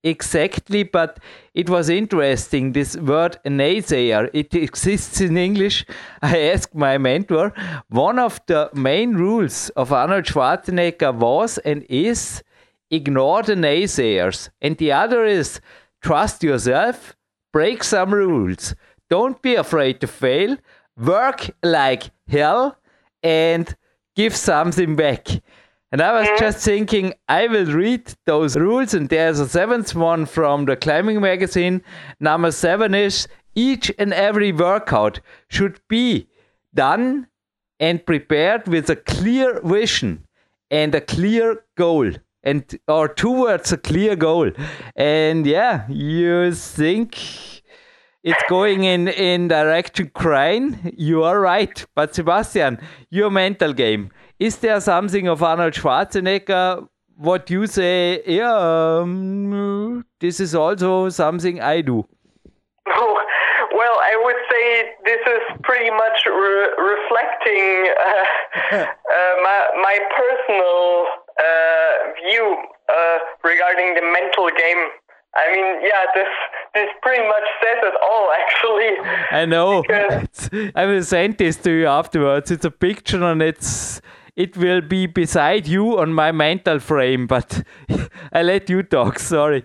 exactly, 0.05 0.85
but 0.85 1.19
it 1.55 1.69
was 1.69 1.89
interesting. 1.89 2.73
This 2.73 2.97
word 2.97 3.39
naysayer, 3.45 4.31
it 4.33 4.55
exists 4.55 5.21
in 5.21 5.37
English. 5.37 5.85
I 6.23 6.39
asked 6.51 6.75
my 6.75 6.99
mentor. 6.99 7.53
One 7.89 8.21
of 8.21 8.41
the 8.47 8.71
main 8.75 9.15
rules 9.15 9.71
of 9.71 9.93
Arnold 9.93 10.27
Schwarzenegger 10.27 11.13
was 11.15 11.59
and 11.59 11.85
is 11.89 12.45
ignore 12.91 13.43
the 13.43 13.55
naysayers, 13.55 14.51
and 14.61 14.77
the 14.77 14.93
other 14.93 15.25
is 15.25 15.61
trust 16.03 16.43
yourself, 16.43 17.17
break 17.53 17.83
some 17.83 18.15
rules, 18.15 18.75
don't 19.11 19.41
be 19.43 19.55
afraid 19.55 20.01
to 20.01 20.07
fail, 20.07 20.57
work 20.97 21.51
like 21.63 22.11
hell, 22.29 22.77
and 23.23 23.75
give 24.15 24.37
something 24.37 24.97
back. 24.97 25.29
And 25.95 26.03
I 26.03 26.13
was 26.19 26.41
just 26.41 26.59
thinking, 26.59 27.15
I 27.29 27.47
will 27.47 27.67
read 27.67 28.13
those 28.27 28.57
rules. 28.57 28.95
And 28.95 29.09
there's 29.09 29.39
a 29.39 29.49
seventh 29.49 29.95
one 29.95 30.27
from 30.27 30.65
the 30.65 30.75
climbing 30.75 31.21
magazine. 31.21 31.85
Number 32.19 32.51
seven 32.51 32.97
is 32.97 33.29
each 33.55 33.93
and 33.97 34.13
every 34.13 34.51
workout 34.51 35.21
should 35.47 35.81
be 35.89 36.27
done 36.75 37.29
and 37.79 38.05
prepared 38.05 38.67
with 38.67 38.91
a 38.91 38.97
clear 38.97 39.61
vision 39.63 40.27
and 40.69 40.97
a 40.97 41.01
clear 41.01 41.63
goal 41.77 42.11
and 42.43 42.77
or 42.89 43.07
towards 43.07 43.71
a 43.71 43.77
clear 43.77 44.17
goal 44.17 44.51
and 44.97 45.47
yeah 45.47 45.87
you 45.89 46.53
think 46.53 47.17
it's 48.25 48.43
going 48.49 48.85
in 48.85 49.09
in 49.09 49.49
direction 49.49 50.11
crying 50.15 50.93
you 50.97 51.23
are 51.23 51.41
right 51.41 51.87
but 51.95 52.15
sebastian 52.15 52.79
your 53.11 53.31
mental 53.31 53.73
game 53.73 54.11
is 54.45 54.57
there 54.59 54.81
something 54.81 55.27
of 55.33 55.43
arnold 55.43 55.73
schwarzenegger 55.73 56.87
what 57.17 57.49
you 57.49 57.67
say 57.67 58.23
yeah 58.27 58.57
um, 59.01 60.05
this 60.21 60.41
is 60.47 60.55
also 60.55 61.09
something 61.09 61.61
i 61.61 61.81
do 61.81 61.97
oh, 63.03 63.15
well 63.81 63.97
i 64.11 64.15
would 64.25 64.41
say 64.51 64.65
this 65.09 65.23
is 65.35 65.45
pretty 65.63 65.91
much 66.03 66.19
re 66.27 66.57
reflecting 66.93 67.65
uh, 68.09 68.25
uh, 68.73 69.35
my, 69.47 69.59
my 69.87 69.97
personal 70.21 71.07
uh, 71.47 71.97
view 72.21 72.47
uh, 72.99 73.19
regarding 73.45 73.95
the 73.95 74.05
mental 74.19 74.49
game 74.65 74.85
I 75.37 75.53
mean, 75.53 75.83
yeah, 75.83 76.05
this 76.15 76.29
this 76.75 76.89
pretty 77.03 77.27
much 77.27 77.43
says 77.61 77.79
it 77.83 77.95
all, 78.01 78.31
actually. 78.41 78.93
I 79.33 79.45
know. 79.45 79.83
I 80.81 80.87
will 80.87 81.03
send 81.03 81.39
this 81.39 81.57
to 81.57 81.73
you 81.73 81.89
afterwards. 81.89 82.53
It's 82.53 82.65
a 82.65 82.71
picture, 82.71 83.21
and 83.25 83.43
it's 83.43 84.01
it 84.37 84.57
will 84.57 84.81
be 84.81 85.07
beside 85.07 85.67
you 85.67 85.99
on 85.99 86.13
my 86.13 86.33
mental 86.33 86.79
frame. 86.79 87.27
But 87.27 87.63
I 88.33 88.43
let 88.43 88.69
you 88.69 88.83
talk. 88.83 89.19
Sorry. 89.19 89.65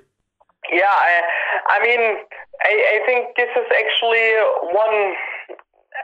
Yeah, 0.71 0.85
I, 0.85 1.21
I 1.69 1.83
mean, 1.83 2.01
I, 2.61 2.73
I 2.95 3.05
think 3.05 3.35
this 3.35 3.49
is 3.55 3.67
actually 3.73 4.29
one 4.71 5.13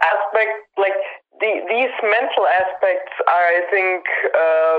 aspect. 0.01 0.65
Like 0.77 0.97
the, 1.39 1.61
these 1.69 1.93
mental 2.01 2.47
aspects 2.47 3.13
are, 3.27 3.45
I 3.45 3.61
think, 3.69 4.03
uh, 4.33 4.77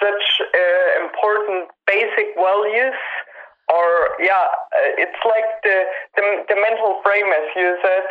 such 0.00 0.24
uh, 0.40 1.04
important 1.04 1.68
basic 1.86 2.34
values 2.36 2.94
or 3.70 4.18
yeah, 4.20 4.46
uh, 4.74 5.00
it's 5.00 5.20
like 5.24 5.48
the, 5.62 5.84
the, 6.16 6.22
the 6.48 6.56
mental 6.56 7.00
frame, 7.04 7.30
as 7.30 7.46
you 7.56 7.76
said, 7.82 8.06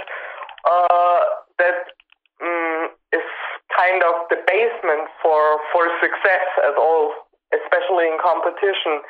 uh, 0.65 1.19
that 1.59 1.79
um, 2.41 2.89
is 3.13 3.27
kind 3.77 4.03
of 4.03 4.27
the 4.29 4.39
basement 4.47 5.07
for 5.21 5.59
for 5.71 5.87
success 5.99 6.47
at 6.67 6.75
all, 6.75 7.13
especially 7.53 8.07
in 8.11 8.17
competition. 8.21 9.01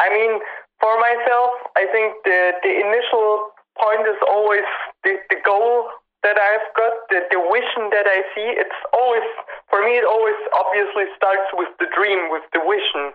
I 0.00 0.10
mean, 0.10 0.40
for 0.80 0.94
myself, 0.98 1.50
I 1.76 1.86
think 1.92 2.18
the 2.24 2.58
the 2.62 2.74
initial 2.80 3.54
point 3.78 4.06
is 4.06 4.18
always 4.26 4.66
the, 5.02 5.18
the 5.30 5.38
goal 5.44 5.90
that 6.24 6.40
I've 6.40 6.68
got, 6.72 6.94
the, 7.12 7.20
the 7.28 7.40
vision 7.52 7.92
that 7.92 8.08
I 8.08 8.24
see, 8.32 8.48
it's 8.56 8.80
always, 8.96 9.28
for 9.68 9.84
me, 9.84 10.00
it 10.00 10.08
always 10.08 10.40
obviously 10.56 11.04
starts 11.20 11.44
with 11.52 11.68
the 11.76 11.84
dream, 11.92 12.32
with 12.32 12.42
the 12.56 12.64
vision. 12.64 13.12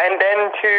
And 0.00 0.16
then 0.16 0.38
to, 0.64 0.72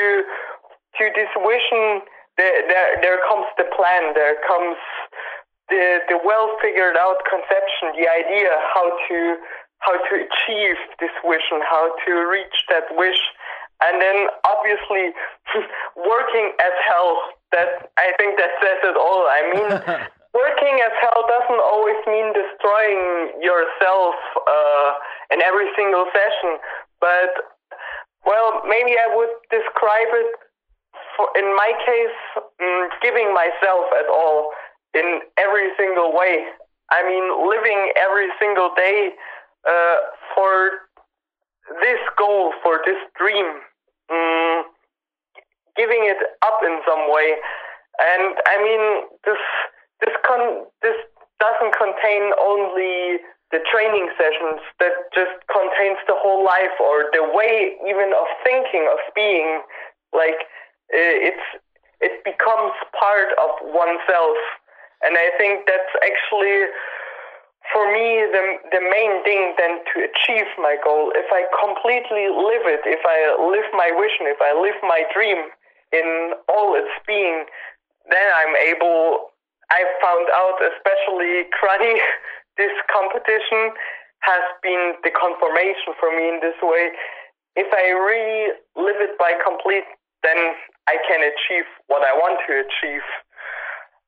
to 0.97 1.03
this 1.13 1.29
vision, 1.37 2.01
there, 2.41 2.65
there, 2.65 2.89
there 3.05 3.19
comes 3.29 3.45
the 3.61 3.69
plan, 3.77 4.17
there 4.17 4.41
comes 4.49 4.81
the, 5.69 5.99
the 6.09 6.17
well 6.23 6.55
figured 6.61 6.95
out 6.95 7.17
conception, 7.27 7.95
the 7.99 8.07
idea 8.07 8.49
how 8.73 8.87
to, 8.87 9.17
how 9.79 9.95
to 9.95 10.13
achieve 10.15 10.77
this 10.99 11.13
vision, 11.23 11.59
how 11.63 11.91
to 12.05 12.11
reach 12.27 12.57
that 12.69 12.87
wish. 12.95 13.19
And 13.83 14.01
then 14.01 14.27
obviously 14.45 15.13
working 15.95 16.51
as 16.59 16.73
hell. 16.87 17.19
That 17.51 17.91
I 17.95 18.11
think 18.19 18.35
that 18.35 18.51
says 18.59 18.79
it 18.83 18.97
all. 18.99 19.23
I 19.23 19.41
mean, 19.55 19.71
working 20.35 20.75
as 20.83 20.91
hell 20.99 21.23
doesn't 21.23 21.63
always 21.63 21.99
mean 22.03 22.35
destroying 22.35 23.39
yourself 23.39 24.15
uh, 24.35 24.91
in 25.31 25.39
every 25.41 25.71
single 25.77 26.05
session, 26.11 26.59
but 26.99 27.31
well, 28.27 28.59
maybe 28.67 28.99
I 28.99 29.15
would 29.15 29.31
describe 29.47 30.11
it 30.11 30.31
for, 31.15 31.31
in 31.39 31.47
my 31.55 31.71
case, 31.87 32.19
um, 32.35 32.89
giving 33.01 33.33
myself 33.33 33.87
at 33.95 34.11
all 34.11 34.51
in 34.97 35.21
every 35.37 35.69
single 35.77 36.13
way. 36.13 36.45
I 36.89 37.05
mean, 37.05 37.25
living 37.45 37.91
every 37.99 38.29
single 38.39 38.71
day 38.75 39.11
uh, 39.67 39.95
for 40.33 40.87
this 41.81 41.99
goal, 42.17 42.53
for 42.63 42.79
this 42.85 42.97
dream, 43.19 43.45
um, 44.09 44.63
giving 45.75 46.07
it 46.07 46.17
up 46.41 46.59
in 46.63 46.79
some 46.87 47.11
way. 47.11 47.35
And 47.99 48.35
I 48.47 48.55
mean, 48.63 48.83
this 49.25 49.41
this 50.01 50.15
con 50.25 50.65
this 50.81 50.95
doesn't 51.39 51.73
contain 51.77 52.31
only 52.39 53.21
the 53.51 53.59
training 53.71 54.09
sessions. 54.17 54.61
That 54.79 55.11
just 55.13 55.35
contains 55.51 55.99
the 56.07 56.15
whole 56.15 56.43
life 56.45 56.73
or 56.79 57.11
the 57.11 57.23
way 57.35 57.75
even 57.83 58.13
of 58.15 58.27
thinking 58.43 58.87
of 58.87 58.99
being. 59.13 59.61
Like 60.13 60.47
it's 60.89 61.47
it 61.99 62.23
becomes 62.23 62.73
part 62.93 63.33
of 63.41 63.49
oneself, 63.73 64.37
and 65.03 65.17
I 65.17 65.29
think 65.37 65.67
that's 65.67 65.93
actually 66.01 66.69
for 67.73 67.83
me 67.91 68.23
the 68.31 68.43
the 68.71 68.81
main 68.81 69.23
thing 69.23 69.53
then 69.57 69.83
to 69.91 69.95
achieve 70.07 70.47
my 70.57 70.77
goal. 70.83 71.11
If 71.15 71.27
i 71.31 71.43
completely 71.51 72.31
live 72.31 72.65
it 72.67 72.83
if 72.87 73.03
i 73.03 73.35
live 73.37 73.67
my 73.75 73.91
vision 73.91 74.31
if 74.31 74.39
i 74.39 74.55
live 74.55 74.77
my 74.83 75.03
dream 75.13 75.51
in 75.91 76.33
all 76.47 76.75
its 76.75 76.91
being 77.05 77.45
then 78.09 78.27
i'm 78.39 78.55
able 78.55 79.31
i 79.71 79.83
found 79.99 80.27
out 80.31 80.57
especially 80.63 81.47
Kranj 81.51 81.99
this 82.61 82.73
competition 82.91 83.75
has 84.25 84.43
been 84.63 84.97
the 85.05 85.13
confirmation 85.13 85.93
for 86.01 86.09
me 86.09 86.25
in 86.25 86.39
this 86.41 86.57
way. 86.63 86.89
If 87.55 87.69
i 87.73 87.91
really 87.91 88.55
live 88.79 88.99
it 89.03 89.17
by 89.19 89.35
complete 89.43 89.85
then 90.23 90.55
i 90.87 90.95
can 91.07 91.19
achieve 91.19 91.67
what 91.87 92.01
i 92.01 92.13
want 92.15 92.39
to 92.47 92.63
achieve 92.63 93.05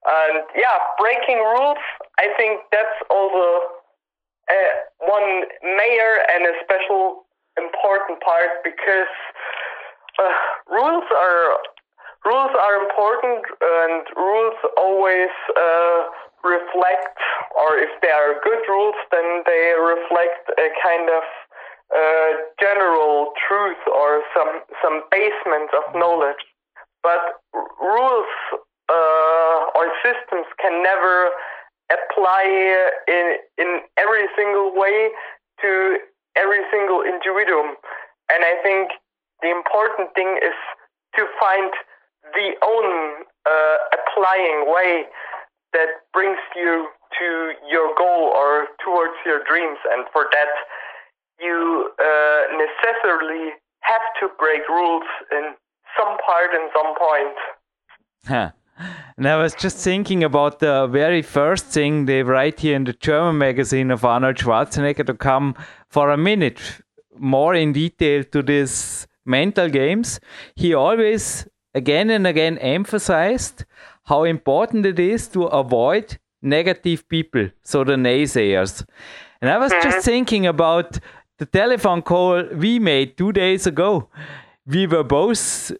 and 0.09 0.43
yeah, 0.55 0.77
breaking 0.97 1.37
rules, 1.37 1.77
I 2.17 2.33
think 2.37 2.61
that's 2.71 2.97
also 3.09 3.79
uh, 4.49 4.71
one 5.05 5.45
major 5.61 6.13
and 6.33 6.45
a 6.49 6.53
special 6.65 7.25
important 7.57 8.21
part 8.21 8.63
because 8.63 9.13
uh, 10.17 10.33
rules 10.67 11.05
are 11.13 11.43
rules 12.25 12.53
are 12.57 12.75
important 12.81 13.45
and 13.61 14.03
rules 14.17 14.57
always 14.77 15.33
uh, 15.55 15.99
reflect, 16.43 17.17
or 17.55 17.77
if 17.77 17.89
they 18.01 18.09
are 18.11 18.39
good 18.43 18.63
rules, 18.67 18.95
then 19.11 19.43
they 19.45 19.73
reflect 19.77 20.49
a 20.57 20.67
kind 20.81 21.09
of 21.09 21.23
uh, 21.89 22.31
general 22.59 23.33
truth 23.47 23.81
or 23.87 24.21
some 24.35 24.61
some 24.81 25.03
basement 25.11 25.69
of 25.73 25.83
knowledge. 25.95 26.41
But 27.03 27.39
rules 27.79 28.31
uh, 28.89 29.18
or 29.75 29.89
systems 30.03 30.47
can 30.61 30.83
never 30.83 31.29
apply 31.91 32.45
in 33.07 33.37
in 33.57 33.79
every 33.97 34.27
single 34.37 34.71
way 34.75 35.09
to 35.61 35.97
every 36.37 36.63
single 36.71 37.01
individuum. 37.01 37.75
And 38.31 38.45
I 38.45 38.61
think 38.61 38.91
the 39.41 39.49
important 39.49 40.13
thing 40.13 40.37
is 40.41 40.55
to 41.15 41.25
find 41.39 41.71
the 42.33 42.53
own 42.61 43.25
uh, 43.49 43.77
applying 43.97 44.69
way 44.69 45.05
that 45.73 46.05
brings 46.13 46.39
you 46.55 46.87
to 47.17 47.53
your 47.69 47.93
goal 47.97 48.31
or 48.35 48.67
towards 48.83 49.17
your 49.25 49.43
dreams. 49.43 49.77
And 49.91 50.05
for 50.13 50.27
that, 50.31 50.53
you 51.39 51.91
uh, 51.97 52.41
necessarily 52.53 53.53
have 53.81 54.01
to 54.19 54.29
break 54.37 54.67
rules 54.67 55.07
in 55.31 55.55
some 55.97 56.17
part 56.25 56.51
and 56.53 56.69
some 56.75 56.93
point. 56.95 57.37
Huh. 58.25 58.51
And 59.17 59.27
I 59.27 59.37
was 59.37 59.53
just 59.53 59.77
thinking 59.77 60.23
about 60.23 60.59
the 60.59 60.87
very 60.87 61.21
first 61.21 61.65
thing 61.65 62.05
they 62.05 62.23
write 62.23 62.61
here 62.61 62.75
in 62.75 62.85
the 62.85 62.93
German 62.93 63.37
magazine 63.37 63.91
of 63.91 64.05
Arnold 64.05 64.37
Schwarzenegger 64.37 65.05
to 65.05 65.13
come 65.13 65.55
for 65.89 66.09
a 66.11 66.17
minute 66.17 66.59
more 67.17 67.53
in 67.53 67.73
detail 67.73 68.23
to 68.23 68.41
these 68.41 69.07
mental 69.25 69.69
games. 69.69 70.19
He 70.55 70.73
always 70.73 71.47
again 71.73 72.09
and 72.09 72.25
again 72.25 72.57
emphasized 72.59 73.65
how 74.05 74.23
important 74.23 74.85
it 74.85 74.99
is 74.99 75.27
to 75.29 75.43
avoid 75.45 76.17
negative 76.41 77.07
people, 77.09 77.49
so 77.63 77.83
the 77.83 77.93
naysayers. 77.93 78.85
And 79.41 79.51
I 79.51 79.57
was 79.57 79.71
just 79.71 79.85
mm-hmm. 79.85 80.01
thinking 80.01 80.47
about 80.47 80.99
the 81.37 81.45
telephone 81.45 82.01
call 82.01 82.43
we 82.55 82.79
made 82.79 83.17
two 83.17 83.31
days 83.31 83.67
ago. 83.67 84.09
We 84.65 84.87
were 84.87 85.03
both 85.03 85.71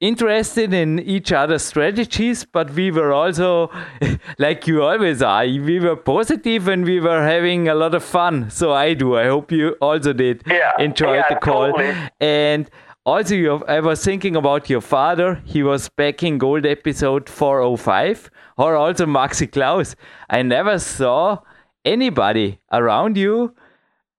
interested 0.00 0.74
in 0.74 0.98
each 1.00 1.32
other's 1.32 1.62
strategies, 1.62 2.44
but 2.44 2.70
we 2.72 2.90
were 2.90 3.12
also, 3.12 3.70
like 4.38 4.66
you 4.66 4.82
always 4.82 5.22
are, 5.22 5.44
we 5.44 5.80
were 5.80 5.96
positive 5.96 6.68
and 6.68 6.84
we 6.84 7.00
were 7.00 7.22
having 7.22 7.68
a 7.68 7.74
lot 7.74 7.94
of 7.94 8.04
fun. 8.04 8.50
So 8.50 8.72
I 8.72 8.94
do. 8.94 9.16
I 9.16 9.26
hope 9.26 9.50
you 9.50 9.70
also 9.80 10.12
did 10.12 10.42
yeah, 10.46 10.72
enjoy 10.78 11.14
yeah, 11.14 11.24
the 11.28 11.36
call. 11.36 11.72
Totally. 11.72 11.94
And 12.20 12.70
also, 13.06 13.36
you, 13.36 13.64
I 13.68 13.78
was 13.78 14.04
thinking 14.04 14.34
about 14.34 14.68
your 14.68 14.80
father. 14.80 15.40
He 15.44 15.62
was 15.62 15.88
back 15.88 16.24
in 16.24 16.38
Gold 16.38 16.66
episode 16.66 17.28
405, 17.28 18.30
or 18.58 18.74
also 18.74 19.06
Maxi 19.06 19.50
Klaus. 19.50 19.94
I 20.28 20.42
never 20.42 20.80
saw 20.80 21.38
anybody 21.84 22.58
around 22.72 23.16
you 23.16 23.54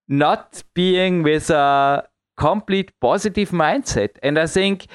not 0.07 0.63
being 0.73 1.21
with 1.21 1.49
a 1.49 2.07
complete 2.37 2.97
positive 3.01 3.49
mindset. 3.49 4.11
And 4.23 4.39
I 4.39 4.47
think 4.47 4.87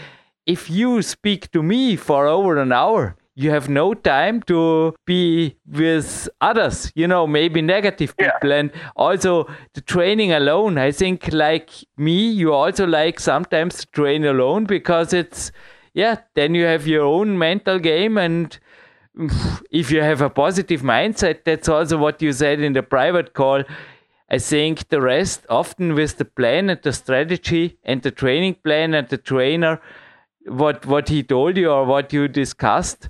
if 0.47 0.69
you 0.69 1.03
speak 1.03 1.51
to 1.53 1.63
me 1.63 1.97
for 1.97 2.27
over 2.27 2.59
an 2.59 2.73
hour, 2.73 3.17
you 3.35 3.51
have 3.51 3.69
no 3.69 3.95
time 3.95 4.43
to 4.43 4.95
be 5.07 5.57
with 5.67 6.29
others, 6.41 6.93
you 6.95 7.07
know, 7.07 7.27
maybe 7.27 7.63
negative 7.63 8.15
people. 8.17 8.51
Yeah. 8.51 8.57
And 8.57 8.73
also 8.95 9.47
the 9.73 9.81
training 9.81 10.33
alone, 10.33 10.77
I 10.77 10.93
think, 10.93 11.33
like 11.33 11.71
me, 11.97 12.31
you 12.31 12.53
also 12.53 12.87
like 12.87 13.19
sometimes 13.19 13.81
to 13.81 13.87
train 13.87 14.25
alone 14.25 14.65
because 14.65 15.15
it's, 15.15 15.51
yeah, 15.95 16.17
then 16.35 16.55
you 16.55 16.65
have 16.65 16.87
your 16.87 17.05
own 17.05 17.39
mental 17.39 17.79
game. 17.79 18.19
And 18.19 18.59
if 19.71 19.91
you 19.91 20.03
have 20.03 20.21
a 20.21 20.29
positive 20.31 20.83
mindset, 20.83 21.45
that's 21.45 21.69
also 21.69 21.97
what 21.97 22.21
you 22.21 22.33
said 22.33 22.61
in 22.61 22.75
the 22.75 22.83
private 22.83 23.33
call. 23.33 23.63
I 24.29 24.39
think 24.39 24.89
the 24.89 25.01
rest, 25.01 25.47
often 25.49 25.95
with 25.95 26.19
the 26.19 26.25
plan 26.25 26.71
and 26.71 26.81
the 26.83 26.93
strategy 26.93 27.79
and 27.83 28.03
the 28.03 28.11
training 28.11 28.57
plan 28.63 28.95
and 28.95 29.09
the 29.09 29.19
trainer, 29.19 29.81
what 30.47 30.85
what 30.87 31.09
he 31.09 31.23
told 31.23 31.57
you 31.57 31.71
or 31.71 31.85
what 31.85 32.13
you 32.13 32.29
discussed 32.29 33.09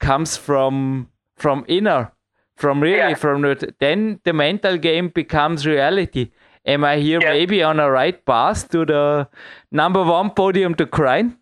comes 0.00 0.36
from 0.36 1.08
from 1.36 1.64
inner 1.68 2.12
from 2.56 2.80
really 2.80 2.96
yeah. 2.96 3.14
from 3.14 3.42
the, 3.42 3.74
then 3.80 4.20
the 4.24 4.32
mental 4.32 4.76
game 4.78 5.08
becomes 5.08 5.66
reality 5.66 6.30
am 6.64 6.84
i 6.84 6.96
here 6.96 7.20
yeah. 7.20 7.30
maybe 7.30 7.62
on 7.62 7.80
a 7.80 7.90
right 7.90 8.24
path 8.24 8.68
to 8.70 8.84
the 8.84 9.28
number 9.70 10.02
one 10.02 10.30
podium 10.30 10.74
to 10.74 10.86
grind 10.86 11.36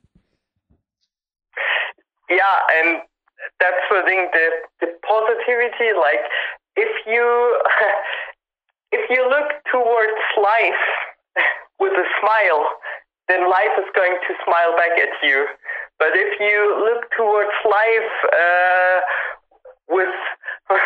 yeah 2.31 2.59
and 2.79 3.03
that's 3.61 3.85
the 3.91 4.03
thing 4.07 4.29
the, 4.33 4.47
the 4.81 4.89
positivity 5.07 5.93
like 5.97 6.25
if 6.77 7.07
you 7.07 7.61
if 8.93 9.11
you 9.11 9.23
look 9.29 9.53
towards 9.71 10.21
life 10.37 10.85
with 11.81 11.93
a 11.93 12.07
smile 12.21 12.67
then 13.33 13.49
life 13.49 13.73
is 13.81 13.89
going 13.97 14.13
to 14.13 14.33
smile 14.45 14.77
back 14.77 14.93
at 15.01 15.09
you. 15.25 15.49
But 15.97 16.13
if 16.13 16.37
you 16.37 16.61
look 16.85 17.09
towards 17.17 17.57
life 17.65 18.13
uh, 18.29 18.97
with 19.89 20.17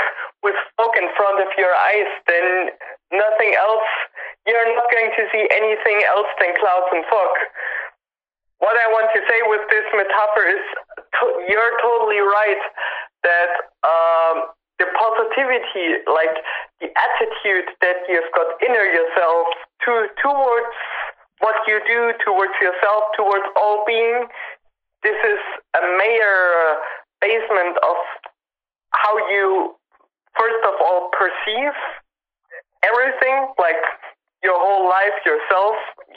with 0.47 0.55
fog 0.79 0.95
in 0.95 1.11
front 1.19 1.43
of 1.43 1.51
your 1.59 1.75
eyes, 1.75 2.11
then 2.31 2.71
nothing 3.11 3.59
else. 3.59 3.91
You're 4.47 4.71
not 4.79 4.87
going 4.95 5.11
to 5.11 5.23
see 5.35 5.43
anything 5.51 6.07
else 6.07 6.31
than 6.39 6.55
clouds 6.63 6.87
and 6.95 7.03
fog. 7.11 7.35
What 8.63 8.79
I 8.79 8.87
want 8.95 9.11
to 9.11 9.21
say 9.27 9.39
with 9.51 9.67
this 9.69 9.85
metaphor 9.91 10.47
is, 10.47 10.65
to- 11.19 11.37
you're 11.51 11.75
totally 11.83 12.23
right 12.23 12.63
that 13.27 13.53
um, 13.83 14.55
the 14.79 14.87
positivity, 14.95 16.07
like 16.07 16.37
the 16.79 16.95
attitude 16.95 17.75
that 17.83 18.07
you've 18.07 18.31
got 18.39 18.55
inner 18.63 18.87
yourself 18.87 19.47
to 19.83 20.07
towards 20.23 20.77
what 21.41 21.57
you 21.67 21.81
do, 21.87 22.13
towards 22.25 22.53
yourself, 22.61 23.05
towards 23.17 23.45
all 23.57 23.85
being. 23.87 24.27
This 25.03 25.17
is 25.25 25.41
a 25.77 25.83
major 25.99 26.77
basement 27.21 27.77
of 27.83 27.97
how 28.91 29.17
you, 29.29 29.77
first 30.39 30.63
of 30.65 30.75
all, 30.81 31.11
perceive 31.13 31.77
everything, 32.85 33.53
like 33.59 33.83
your 34.43 34.57
whole 34.57 34.89
life, 34.89 35.17
yourself, 35.25 35.77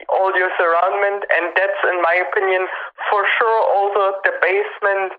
all 0.09 0.31
your 0.37 0.49
surroundment, 0.57 1.25
and 1.33 1.51
that's, 1.55 1.79
in 1.83 2.01
my 2.01 2.23
opinion, 2.29 2.67
for 3.09 3.25
sure 3.37 3.59
also 3.73 4.17
the 4.23 4.33
basement 4.41 5.13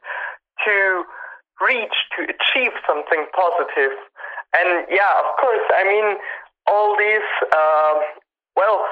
to 0.65 1.05
reach, 1.61 1.97
to 2.17 2.25
achieve 2.25 2.73
something 2.87 3.27
positive. 3.37 3.97
And 4.57 4.87
yeah, 4.91 5.13
of 5.21 5.37
course, 5.41 5.67
I 5.75 5.85
mean, 5.85 6.17
all 6.67 6.97
these, 6.97 7.29
uh, 7.53 7.95
well, 8.57 8.85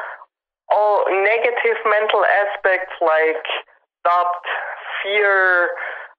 all 0.71 1.05
negative 1.25 1.79
mental 1.85 2.25
aspects 2.25 2.93
like 3.01 3.45
doubt, 4.05 4.43
fear, 5.03 5.71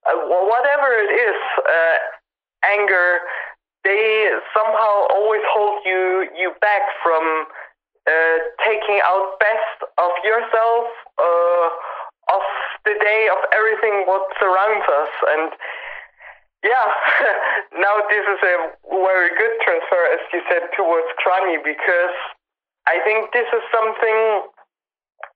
uh, 0.07 0.15
whatever 0.27 0.89
it 0.93 1.11
is, 1.13 1.39
uh, 1.59 1.97
anger, 2.65 3.19
they 3.83 4.29
somehow 4.53 5.07
always 5.15 5.41
hold 5.47 5.81
you 5.85 6.27
you 6.35 6.51
back 6.59 6.81
from 7.03 7.45
uh, 8.07 8.37
taking 8.65 8.99
out 9.05 9.39
best 9.39 9.77
of 9.97 10.11
yourself, 10.23 10.85
uh, 11.17 11.67
of 12.35 12.43
the 12.85 12.95
day, 12.99 13.29
of 13.31 13.39
everything 13.53 14.03
what 14.05 14.27
surrounds 14.39 14.85
us, 14.85 15.13
and 15.35 15.51
yeah, 16.63 16.87
now 17.79 18.03
this 18.11 18.25
is 18.27 18.41
a 18.43 18.55
very 18.91 19.31
good 19.31 19.55
transfer, 19.63 20.03
as 20.11 20.23
you 20.33 20.41
said, 20.51 20.67
towards 20.75 21.07
Kranj 21.23 21.63
because 21.63 22.17
I 22.89 22.97
think 23.05 23.29
this 23.31 23.45
is 23.53 23.63
something 23.69 24.49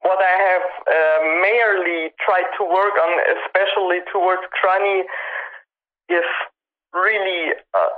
what 0.01 0.19
I 0.19 0.35
have 0.49 0.67
uh, 0.89 1.19
mainly 1.45 2.11
tried 2.17 2.49
to 2.57 2.63
work 2.65 2.97
on, 2.97 3.11
especially 3.45 4.01
towards 4.11 4.41
Kranj, 4.57 5.05
is 6.09 6.27
really 6.93 7.53
uh, 7.73 7.93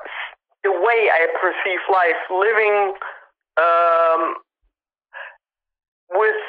the 0.63 0.71
way 0.71 0.99
I 1.07 1.27
perceive 1.39 1.79
life, 1.87 2.21
living 2.29 2.93
um, 3.55 4.21
with 6.11 6.41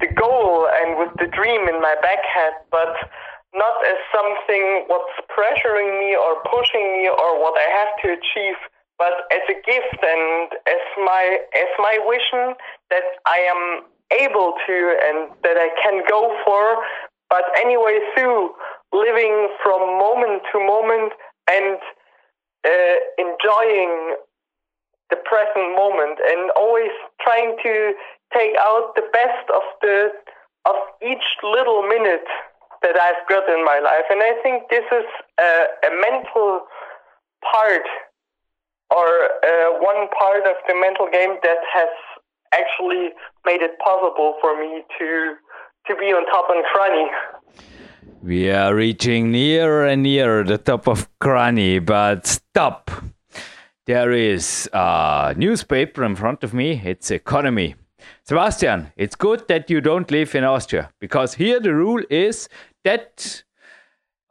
the 0.00 0.08
goal 0.14 0.66
and 0.72 0.98
with 0.98 1.12
the 1.18 1.28
dream 1.28 1.68
in 1.68 1.80
my 1.80 1.94
back 2.00 2.24
head, 2.24 2.54
but 2.70 2.96
not 3.54 3.76
as 3.84 4.00
something 4.08 4.84
what's 4.88 5.12
pressuring 5.28 6.00
me 6.00 6.16
or 6.16 6.40
pushing 6.48 6.96
me 6.96 7.08
or 7.08 7.40
what 7.40 7.54
I 7.60 7.68
have 7.76 7.92
to 8.02 8.06
achieve, 8.16 8.56
but 9.02 9.26
as 9.34 9.42
a 9.50 9.58
gift 9.66 9.98
and 9.98 10.46
as 10.70 10.84
my 11.02 11.38
as 11.58 11.70
my 11.82 11.98
vision 12.06 12.54
that 12.94 13.02
I 13.26 13.38
am 13.50 13.82
able 14.14 14.54
to 14.66 14.76
and 15.02 15.18
that 15.42 15.58
I 15.58 15.74
can 15.82 16.06
go 16.06 16.30
for. 16.46 16.86
But 17.28 17.42
anyway, 17.58 17.98
through 18.14 18.54
living 18.92 19.48
from 19.64 19.98
moment 19.98 20.42
to 20.52 20.58
moment 20.62 21.12
and 21.50 21.78
uh, 22.62 22.96
enjoying 23.18 24.14
the 25.10 25.18
present 25.26 25.74
moment 25.74 26.22
and 26.22 26.52
always 26.54 26.94
trying 27.26 27.56
to 27.58 27.94
take 28.30 28.54
out 28.54 28.94
the 28.94 29.06
best 29.10 29.50
of 29.50 29.66
the 29.82 30.14
of 30.64 30.76
each 31.02 31.26
little 31.42 31.82
minute 31.82 32.30
that 32.82 32.94
I've 32.94 33.26
got 33.28 33.50
in 33.50 33.64
my 33.64 33.80
life. 33.82 34.06
And 34.10 34.22
I 34.22 34.38
think 34.44 34.70
this 34.70 34.86
is 34.94 35.08
a, 35.40 35.90
a 35.90 35.90
mental 35.90 36.62
part 37.50 37.82
or 38.94 39.08
uh, 39.08 39.72
one 39.80 40.08
part 40.18 40.44
of 40.46 40.56
the 40.68 40.74
mental 40.74 41.08
game 41.10 41.36
that 41.42 41.58
has 41.72 41.88
actually 42.52 43.10
made 43.46 43.62
it 43.62 43.78
possible 43.78 44.36
for 44.40 44.58
me 44.60 44.82
to 44.98 45.34
to 45.86 45.96
be 45.96 46.06
on 46.12 46.24
top 46.26 46.48
on 46.48 46.62
Kranj. 46.70 47.08
We 48.22 48.50
are 48.50 48.72
reaching 48.72 49.32
nearer 49.32 49.84
and 49.84 50.04
nearer 50.04 50.44
the 50.44 50.58
top 50.58 50.86
of 50.86 51.08
Kranj, 51.18 51.84
but 51.84 52.26
stop. 52.26 52.90
There 53.86 54.12
is 54.12 54.70
a 54.72 55.34
newspaper 55.36 56.04
in 56.04 56.14
front 56.14 56.44
of 56.44 56.54
me. 56.54 56.80
It's 56.84 57.10
Economy. 57.10 57.74
Sebastian, 58.24 58.92
it's 58.96 59.16
good 59.16 59.48
that 59.48 59.68
you 59.68 59.80
don't 59.80 60.08
live 60.10 60.36
in 60.36 60.44
Austria 60.44 60.90
because 61.00 61.34
here 61.34 61.58
the 61.58 61.74
rule 61.74 62.02
is 62.08 62.48
that 62.84 63.42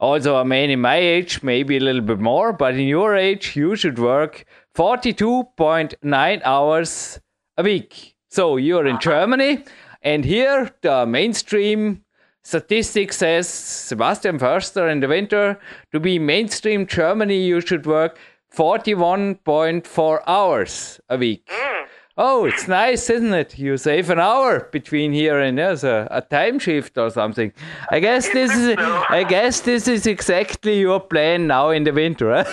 also 0.02 0.38
a 0.38 0.44
man 0.44 0.72
in 0.72 0.82
my 0.82 0.98
age, 0.98 1.44
maybe 1.44 1.78
a 1.78 1.80
little 1.80 2.02
bit 2.02 2.20
more, 2.20 2.52
but 2.52 2.74
in 2.74 2.88
your 2.88 3.16
age, 3.16 3.56
you 3.56 3.76
should 3.76 4.00
work 4.00 4.46
42.9 4.76 6.42
hours 6.44 7.20
a 7.58 7.64
week. 7.64 8.16
So 8.30 8.58
you're 8.58 8.88
in 8.88 9.00
Germany, 9.00 9.64
and 10.02 10.26
here 10.26 10.72
the 10.82 11.06
mainstream 11.06 12.04
statistics 12.44 13.18
says 13.18 13.48
Sebastian 13.48 14.40
Förster 14.40 14.92
in 14.92 15.02
the 15.02 15.08
winter 15.08 15.60
to 15.92 16.00
be 16.00 16.18
mainstream 16.18 16.88
Germany, 16.88 17.38
you 17.38 17.62
should 17.62 17.86
work 17.86 18.18
41.4 18.56 20.20
hours 20.26 21.00
a 21.10 21.18
week. 21.18 21.46
Mm. 21.48 21.86
Oh, 22.24 22.46
it's 22.46 22.68
nice, 22.68 23.10
isn't 23.10 23.34
it? 23.34 23.58
You 23.58 23.78
save 23.78 24.12
an 24.12 24.20
hour 24.20 24.68
between 24.72 25.12
here 25.12 25.40
and 25.40 25.58
there's 25.58 25.84
a, 25.84 26.08
a 26.12 26.22
time 26.22 26.60
shift 26.60 26.96
or 26.96 27.10
something. 27.10 27.52
I 27.90 28.00
guess 28.00 28.30
this 28.38 28.56
is 28.56 28.78
I 28.78 29.26
guess 29.28 29.62
this 29.62 29.88
is 29.88 30.06
exactly 30.06 30.80
your 30.82 31.00
plan 31.00 31.48
now 31.48 31.72
in 31.72 31.84
the 31.84 31.92
winter. 31.92 32.32
uh, 32.32 32.44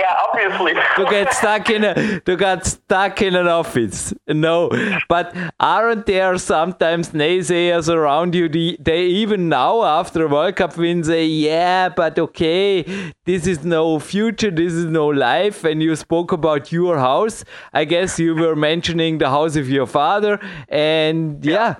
yeah, 0.00 0.16
obviously. 0.26 0.72
to 0.96 1.04
get 1.10 1.34
stuck 1.34 1.68
in 1.68 1.84
a 1.84 2.20
to 2.20 2.34
get 2.34 2.64
stuck 2.64 3.20
in 3.20 3.36
an 3.36 3.46
office. 3.46 4.14
No, 4.26 4.70
but 5.06 5.36
aren't 5.60 6.06
there 6.06 6.38
sometimes 6.38 7.10
naysayers 7.10 7.94
around 7.94 8.34
you? 8.34 8.48
They 8.48 9.04
even 9.04 9.50
now 9.50 9.84
after 9.84 10.24
a 10.24 10.28
World 10.28 10.56
Cup 10.56 10.78
win 10.78 11.04
say, 11.04 11.26
yeah, 11.26 11.90
but 11.90 12.18
okay, 12.18 12.84
this 13.26 13.46
is 13.46 13.66
no 13.66 13.98
future, 13.98 14.50
this 14.50 14.72
is 14.72 14.86
no 14.86 15.08
life. 15.08 15.62
And 15.62 15.82
you 15.82 15.94
spoke 15.94 16.32
about 16.32 16.72
your 16.72 16.98
house. 16.98 17.44
I 17.74 17.84
guess 17.84 18.13
you 18.18 18.34
were 18.34 18.56
mentioning 18.56 19.18
the 19.18 19.28
house 19.28 19.56
of 19.56 19.68
your 19.68 19.86
father, 19.86 20.40
and 20.68 21.44
yeah, 21.44 21.74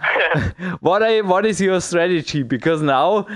what 0.80 1.02
I 1.02 1.20
what 1.20 1.46
is 1.46 1.60
your 1.60 1.80
strategy? 1.80 2.42
Because 2.42 2.82
now. 2.82 3.26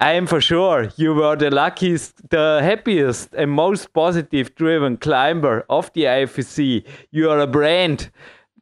I 0.00 0.14
am 0.14 0.26
for 0.26 0.40
sure 0.40 0.88
you 0.96 1.14
were 1.14 1.36
the 1.36 1.48
luckiest, 1.48 2.28
the 2.30 2.58
happiest, 2.60 3.32
and 3.34 3.52
most 3.52 3.92
positive 3.92 4.52
driven 4.56 4.96
climber 4.96 5.64
of 5.70 5.92
the 5.92 6.02
IFC. 6.06 6.84
You 7.12 7.30
are 7.30 7.38
a 7.38 7.46
brand, 7.46 8.10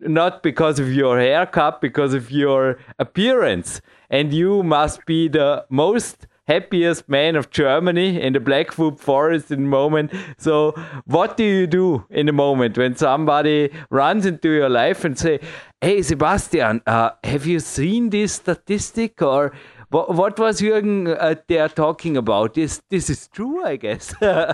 not 0.00 0.42
because 0.42 0.78
of 0.78 0.92
your 0.92 1.18
haircut, 1.18 1.80
because 1.80 2.12
of 2.12 2.30
your 2.30 2.76
appearance. 2.98 3.80
And 4.10 4.34
you 4.34 4.62
must 4.62 5.06
be 5.06 5.28
the 5.28 5.64
most 5.70 6.26
happiest 6.50 7.08
man 7.08 7.36
of 7.36 7.50
Germany 7.50 8.20
in 8.20 8.32
the 8.32 8.40
Blackfoot 8.40 8.98
Forest 8.98 9.50
in 9.50 9.62
the 9.62 9.68
moment. 9.68 10.12
So, 10.38 10.72
what 11.06 11.36
do 11.36 11.44
you 11.44 11.66
do 11.66 12.04
in 12.10 12.26
the 12.26 12.32
moment 12.32 12.76
when 12.76 12.96
somebody 12.96 13.70
runs 13.90 14.26
into 14.26 14.48
your 14.48 14.68
life 14.68 15.04
and 15.04 15.18
say, 15.18 15.38
"Hey, 15.80 16.02
Sebastian, 16.02 16.82
uh, 16.86 17.10
have 17.24 17.46
you 17.46 17.60
seen 17.60 18.10
this 18.10 18.32
statistic 18.32 19.22
or?" 19.22 19.52
What, 19.92 20.14
what 20.14 20.38
was 20.38 20.60
Jürgen 20.60 21.08
uh, 21.08 21.34
there 21.48 21.68
talking 21.68 22.16
about? 22.16 22.54
This 22.54 22.80
this 22.90 23.10
is 23.10 23.26
true, 23.36 23.64
I 23.64 23.74
guess. 23.74 24.14
well, 24.22 24.44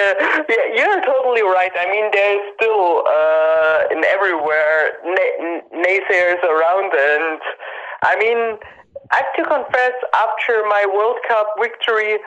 uh, 0.00 0.14
yeah, 0.48 0.66
you're 0.78 1.02
totally 1.12 1.42
right. 1.42 1.70
I 1.84 1.86
mean, 1.94 2.06
there's 2.16 2.44
still 2.56 2.86
uh, 3.06 3.94
in 3.94 4.00
everywhere 4.16 4.76
na- 5.06 5.38
naysayers 5.84 6.42
around, 6.42 6.90
and 7.10 7.40
I 8.02 8.16
mean, 8.16 8.58
I 9.10 9.16
have 9.16 9.32
to 9.36 9.44
confess, 9.44 9.96
after 10.14 10.62
my 10.68 10.86
World 10.86 11.16
Cup 11.26 11.54
victory, 11.60 12.18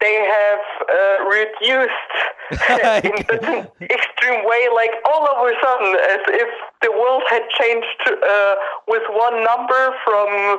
they 0.00 0.16
have 0.24 0.64
uh, 0.88 1.16
reduced 1.28 2.12
in 3.04 3.16
such 3.26 3.44
an 3.44 3.68
extreme 3.82 4.42
way, 4.46 4.68
like 4.74 4.94
all 5.04 5.26
of 5.28 5.44
a 5.44 5.52
sudden, 5.60 5.92
as 6.10 6.22
if 6.32 6.48
the 6.82 6.90
world 6.92 7.22
had 7.28 7.42
changed 7.58 8.00
uh, 8.08 8.54
with 8.88 9.02
one 9.10 9.44
number 9.44 9.92
from 10.04 10.58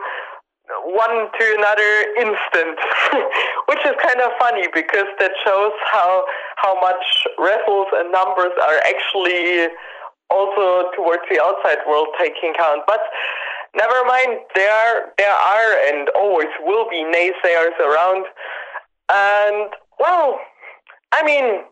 one 0.83 1.31
to 1.31 1.43
another 1.57 1.91
instant, 2.19 2.77
which 3.67 3.79
is 3.87 3.95
kind 4.03 4.19
of 4.21 4.31
funny 4.39 4.67
because 4.73 5.07
that 5.19 5.31
shows 5.43 5.71
how 5.91 6.25
how 6.57 6.79
much 6.81 7.03
wrestles 7.39 7.87
and 7.95 8.11
numbers 8.11 8.51
are 8.61 8.79
actually 8.83 9.71
also 10.29 10.91
towards 10.95 11.23
the 11.31 11.41
outside 11.41 11.79
world 11.87 12.07
taking 12.19 12.53
count. 12.53 12.83
But 12.85 12.99
never 13.75 14.05
mind, 14.05 14.39
there 14.55 14.71
are, 14.71 15.13
there 15.17 15.33
are 15.33 15.89
and 15.89 16.09
always 16.09 16.47
will 16.63 16.89
be 16.89 17.03
naysayers 17.03 17.77
around. 17.79 18.25
And, 19.09 19.71
well, 19.99 20.39
I 21.13 21.23
mean, 21.23 21.63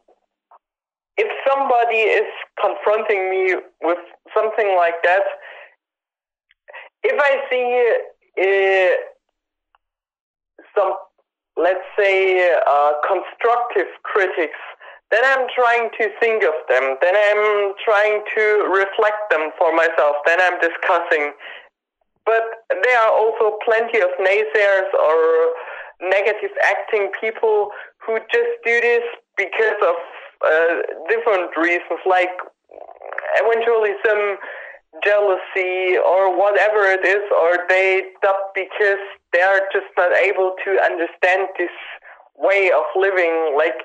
if 1.17 1.27
somebody 1.47 1.97
is 1.97 2.27
confronting 2.59 3.29
me 3.29 3.55
with 3.81 3.99
something 4.33 4.75
like 4.75 4.95
that, 5.03 5.23
if 7.03 7.19
I 7.21 7.41
see 7.49 7.93
uh, 8.41 8.95
some 10.75 10.93
let's 11.57 11.83
say, 11.97 12.51
uh, 12.67 12.91
constructive 13.07 13.87
critics, 14.03 14.59
then 15.11 15.21
I'm 15.23 15.47
trying 15.55 15.89
to 15.99 16.09
think 16.19 16.43
of 16.43 16.53
them. 16.67 16.97
Then 17.01 17.15
I'm 17.15 17.73
trying 17.83 18.21
to 18.35 18.43
reflect 18.73 19.29
them 19.29 19.51
for 19.57 19.75
myself. 19.75 20.15
Then 20.25 20.39
I'm 20.41 20.59
discussing. 20.59 21.31
But 22.25 22.65
there 22.69 22.99
are 22.99 23.13
also 23.13 23.57
plenty 23.63 24.01
of 24.01 24.09
naysayers 24.19 24.89
or 24.93 25.53
negative 26.01 26.51
acting 26.63 27.11
people 27.21 27.69
who 28.05 28.19
just 28.31 28.51
do 28.65 28.81
this 28.81 29.03
because 29.37 29.79
of 29.81 29.95
uh, 30.45 30.75
different 31.09 31.55
reasons, 31.57 32.01
like 32.05 32.33
eventually 33.41 33.93
some 34.05 34.37
jealousy 35.03 35.97
or 35.97 36.35
whatever 36.37 36.83
it 36.87 37.05
is, 37.05 37.23
or 37.31 37.65
they 37.69 38.03
stop 38.17 38.51
because 38.55 39.01
they 39.33 39.41
are 39.41 39.61
just 39.71 39.87
not 39.97 40.11
able 40.17 40.55
to 40.63 40.79
understand 40.83 41.47
this 41.57 41.73
way 42.37 42.71
of 42.71 42.83
living. 42.95 43.55
Like, 43.57 43.75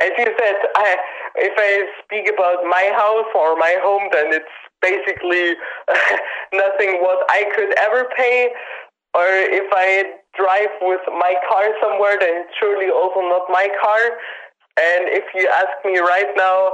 as 0.00 0.10
you 0.18 0.26
said, 0.38 0.56
I, 0.76 0.96
if 1.36 1.54
I 1.56 1.86
speak 2.04 2.30
about 2.32 2.64
my 2.64 2.90
house 2.96 3.28
or 3.34 3.56
my 3.56 3.76
home, 3.82 4.08
then 4.12 4.32
it's 4.32 4.56
basically 4.84 5.56
nothing 6.52 7.00
what 7.00 7.24
I 7.32 7.48
could 7.56 7.72
ever 7.80 8.04
pay. 8.16 8.52
Or 9.16 9.24
if 9.24 9.68
I 9.72 10.20
drive 10.36 10.74
with 10.82 11.00
my 11.08 11.34
car 11.48 11.64
somewhere, 11.80 12.18
then 12.20 12.44
it's 12.44 12.54
surely 12.60 12.90
also 12.90 13.20
not 13.24 13.48
my 13.48 13.68
car. 13.80 14.02
And 14.76 15.08
if 15.08 15.24
you 15.34 15.48
ask 15.48 15.72
me 15.84 15.98
right 15.98 16.34
now, 16.36 16.72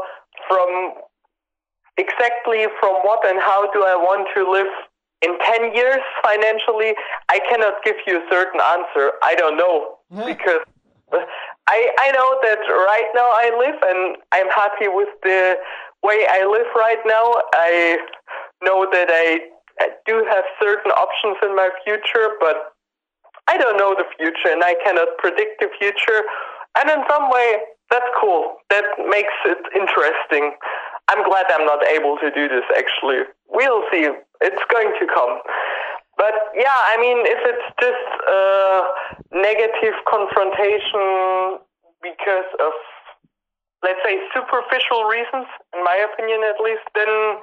from 0.48 0.94
exactly 1.98 2.66
from 2.80 2.94
what 3.04 3.26
and 3.26 3.38
how 3.38 3.70
do 3.72 3.84
I 3.84 3.94
want 3.94 4.28
to 4.34 4.50
live 4.50 4.72
in 5.22 5.36
10 5.38 5.74
years 5.76 6.00
financially, 6.24 6.94
I 7.28 7.40
cannot 7.50 7.84
give 7.84 7.96
you 8.06 8.18
a 8.18 8.24
certain 8.30 8.60
answer. 8.60 9.12
I 9.22 9.34
don't 9.34 9.56
know 9.56 9.98
because 10.26 10.64
I, 11.68 11.92
I 11.98 12.10
know 12.12 12.30
that 12.42 12.60
right 12.66 13.10
now 13.14 13.28
I 13.28 13.46
live 13.58 13.78
and 13.82 14.16
I'm 14.32 14.48
happy 14.48 14.88
with 14.88 15.08
the 15.22 15.56
way 16.02 16.26
I 16.28 16.44
live 16.46 16.70
right 16.76 17.02
now. 17.06 17.26
I 17.54 17.98
know 18.62 18.86
that 18.90 19.08
I, 19.10 19.40
I 19.80 19.88
do 20.06 20.24
have 20.28 20.44
certain 20.62 20.92
options 20.92 21.36
in 21.42 21.54
my 21.56 21.70
future, 21.84 22.36
but 22.40 22.72
I 23.48 23.56
don't 23.56 23.76
know 23.76 23.94
the 23.96 24.06
future 24.16 24.52
and 24.52 24.62
I 24.62 24.74
cannot 24.84 25.08
predict 25.18 25.60
the 25.60 25.68
future. 25.78 26.22
And 26.78 26.90
in 26.90 27.02
some 27.08 27.30
way, 27.30 27.58
that's 27.90 28.06
cool. 28.20 28.56
That 28.70 28.84
makes 29.10 29.34
it 29.46 29.58
interesting. 29.74 30.54
I'm 31.08 31.26
glad 31.26 31.46
I'm 31.50 31.66
not 31.66 31.82
able 31.88 32.16
to 32.22 32.30
do 32.30 32.46
this 32.46 32.62
actually. 32.76 33.26
We'll 33.48 33.82
see. 33.90 34.06
It's 34.40 34.64
going 34.70 34.94
to 35.00 35.06
come. 35.12 35.42
But 36.16 36.34
yeah, 36.54 36.78
I 36.92 37.00
mean, 37.00 37.18
if 37.26 37.40
it's 37.48 37.68
just 37.80 38.08
a 38.28 38.84
negative 39.32 39.96
confrontation 40.06 41.64
because 42.02 42.50
of, 42.60 42.72
let's 43.82 44.00
say, 44.04 44.18
superficial 44.34 45.04
reasons, 45.04 45.46
in 45.74 45.84
my 45.84 46.06
opinion 46.12 46.40
at 46.44 46.60
least, 46.60 46.84
then, 46.94 47.40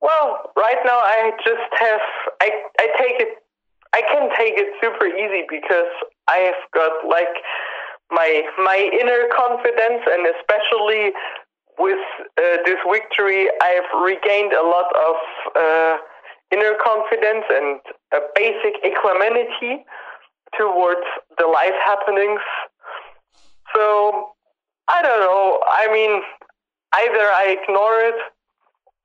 well, 0.00 0.50
right 0.56 0.78
now 0.84 0.98
I 0.98 1.32
just 1.44 1.70
have, 1.78 2.00
I, 2.40 2.50
I 2.78 2.86
take 2.98 3.20
it, 3.20 3.38
I 3.92 4.02
can 4.02 4.28
take 4.36 4.58
it 4.58 4.74
super 4.82 5.06
easy 5.06 5.46
because 5.48 5.90
I 6.26 6.38
have 6.50 6.62
got 6.74 7.06
like 7.06 7.30
my 8.10 8.42
my 8.58 8.76
inner 8.76 9.28
confidence 9.34 10.02
and 10.10 10.26
especially 10.34 11.12
with 11.78 11.98
uh, 12.38 12.58
this 12.64 12.78
victory, 12.90 13.48
I've 13.62 14.02
regained 14.02 14.52
a 14.52 14.62
lot 14.62 14.90
of 14.94 15.16
uh, 15.56 15.96
inner 16.52 16.74
confidence 16.82 17.44
and 17.50 17.80
a 18.12 18.20
basic 18.34 18.74
equanimity 18.86 19.84
towards 20.56 21.06
the 21.38 21.46
life 21.46 21.74
happenings. 21.84 22.40
So, 23.74 24.33
I 24.88 25.02
don't 25.02 25.20
know. 25.20 25.60
I 25.68 25.92
mean, 25.92 26.22
either 26.94 27.26
I 27.32 27.56
ignore 27.60 28.00
it 28.00 28.20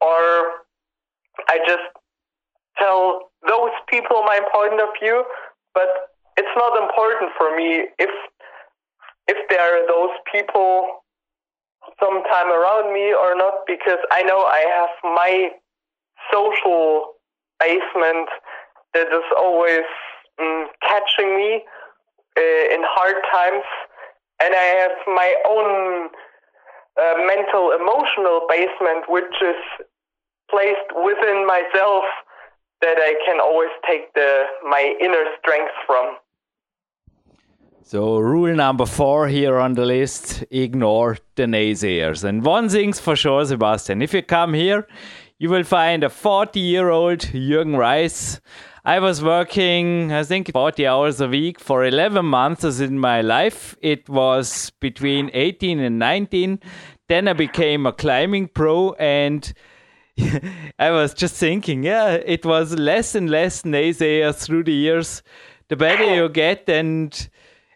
or 0.01 0.65
I 1.47 1.59
just 1.65 1.84
tell 2.77 3.32
those 3.47 3.71
people 3.88 4.23
my 4.23 4.39
point 4.53 4.80
of 4.80 4.89
view, 5.01 5.23
but 5.73 5.88
it's 6.38 6.55
not 6.55 6.82
important 6.82 7.32
for 7.38 7.55
me 7.55 7.88
if 7.97 8.09
if 9.27 9.38
there 9.49 9.61
are 9.61 9.88
those 9.88 10.15
people 10.32 11.03
sometime 11.99 12.49
around 12.49 12.93
me 12.93 13.13
or 13.13 13.36
not 13.36 13.65
because 13.67 13.99
I 14.11 14.23
know 14.23 14.41
I 14.41 14.63
have 14.75 14.89
my 15.03 15.49
social 16.34 17.13
basement 17.59 18.27
that 18.93 19.07
is 19.07 19.27
always 19.38 19.86
mm, 20.39 20.65
catching 20.82 21.36
me 21.36 21.63
uh, 22.38 22.73
in 22.73 22.82
hard 22.84 23.15
times 23.32 23.65
and 24.41 24.55
I 24.55 24.67
have 24.81 24.97
my 25.07 25.35
own 25.47 26.09
uh, 26.99 27.13
mental 27.25 27.71
emotional 27.71 28.47
basement 28.49 29.05
which 29.07 29.35
is 29.41 29.61
placed 30.49 30.89
within 30.95 31.45
myself 31.45 32.03
that 32.81 32.97
I 32.97 33.13
can 33.25 33.39
always 33.39 33.69
take 33.87 34.13
the 34.13 34.43
my 34.63 34.95
inner 35.01 35.25
strength 35.39 35.73
from. 35.85 36.17
So, 37.83 38.19
rule 38.19 38.55
number 38.55 38.85
four 38.85 39.27
here 39.27 39.57
on 39.57 39.73
the 39.73 39.85
list 39.85 40.43
ignore 40.51 41.17
the 41.35 41.43
naysayers. 41.43 42.23
And 42.23 42.45
one 42.45 42.69
thing's 42.69 42.99
for 42.99 43.15
sure, 43.15 43.43
Sebastian 43.45 44.01
if 44.01 44.13
you 44.13 44.21
come 44.21 44.53
here, 44.53 44.87
you 45.39 45.49
will 45.49 45.63
find 45.63 46.03
a 46.03 46.09
40 46.09 46.59
year 46.59 46.89
old 46.89 47.19
Jürgen 47.19 47.77
Reis. 47.77 48.41
I 48.86 48.99
was 48.99 49.21
working, 49.21 50.11
I 50.11 50.23
think, 50.23 50.51
40 50.51 50.88
hours 50.88 51.19
a 51.19 51.27
week 51.27 51.59
for 51.59 51.84
11 51.84 52.25
months 52.25 52.80
in 52.80 52.97
my 52.97 53.21
life. 53.21 53.75
It 53.82 54.07
was 54.07 54.71
between 54.80 55.30
18 55.34 55.80
and 55.80 55.99
19. 55.99 56.59
Then 57.07 57.27
I 57.27 57.34
became 57.34 57.86
a 57.86 57.91
climbing 57.91 58.47
pro 58.47 58.93
and 58.93 59.51
I 60.80 60.91
was 60.91 61.13
just 61.13 61.36
thinking, 61.36 61.84
yeah, 61.84 62.11
it 62.11 62.45
was 62.45 62.73
less 62.73 63.15
and 63.15 63.30
less 63.30 63.63
naysayers 63.63 64.36
through 64.45 64.63
the 64.63 64.73
years. 64.73 65.23
The 65.67 65.75
better 65.75 66.15
you 66.15 66.30
get, 66.30 66.67
and 66.67 67.30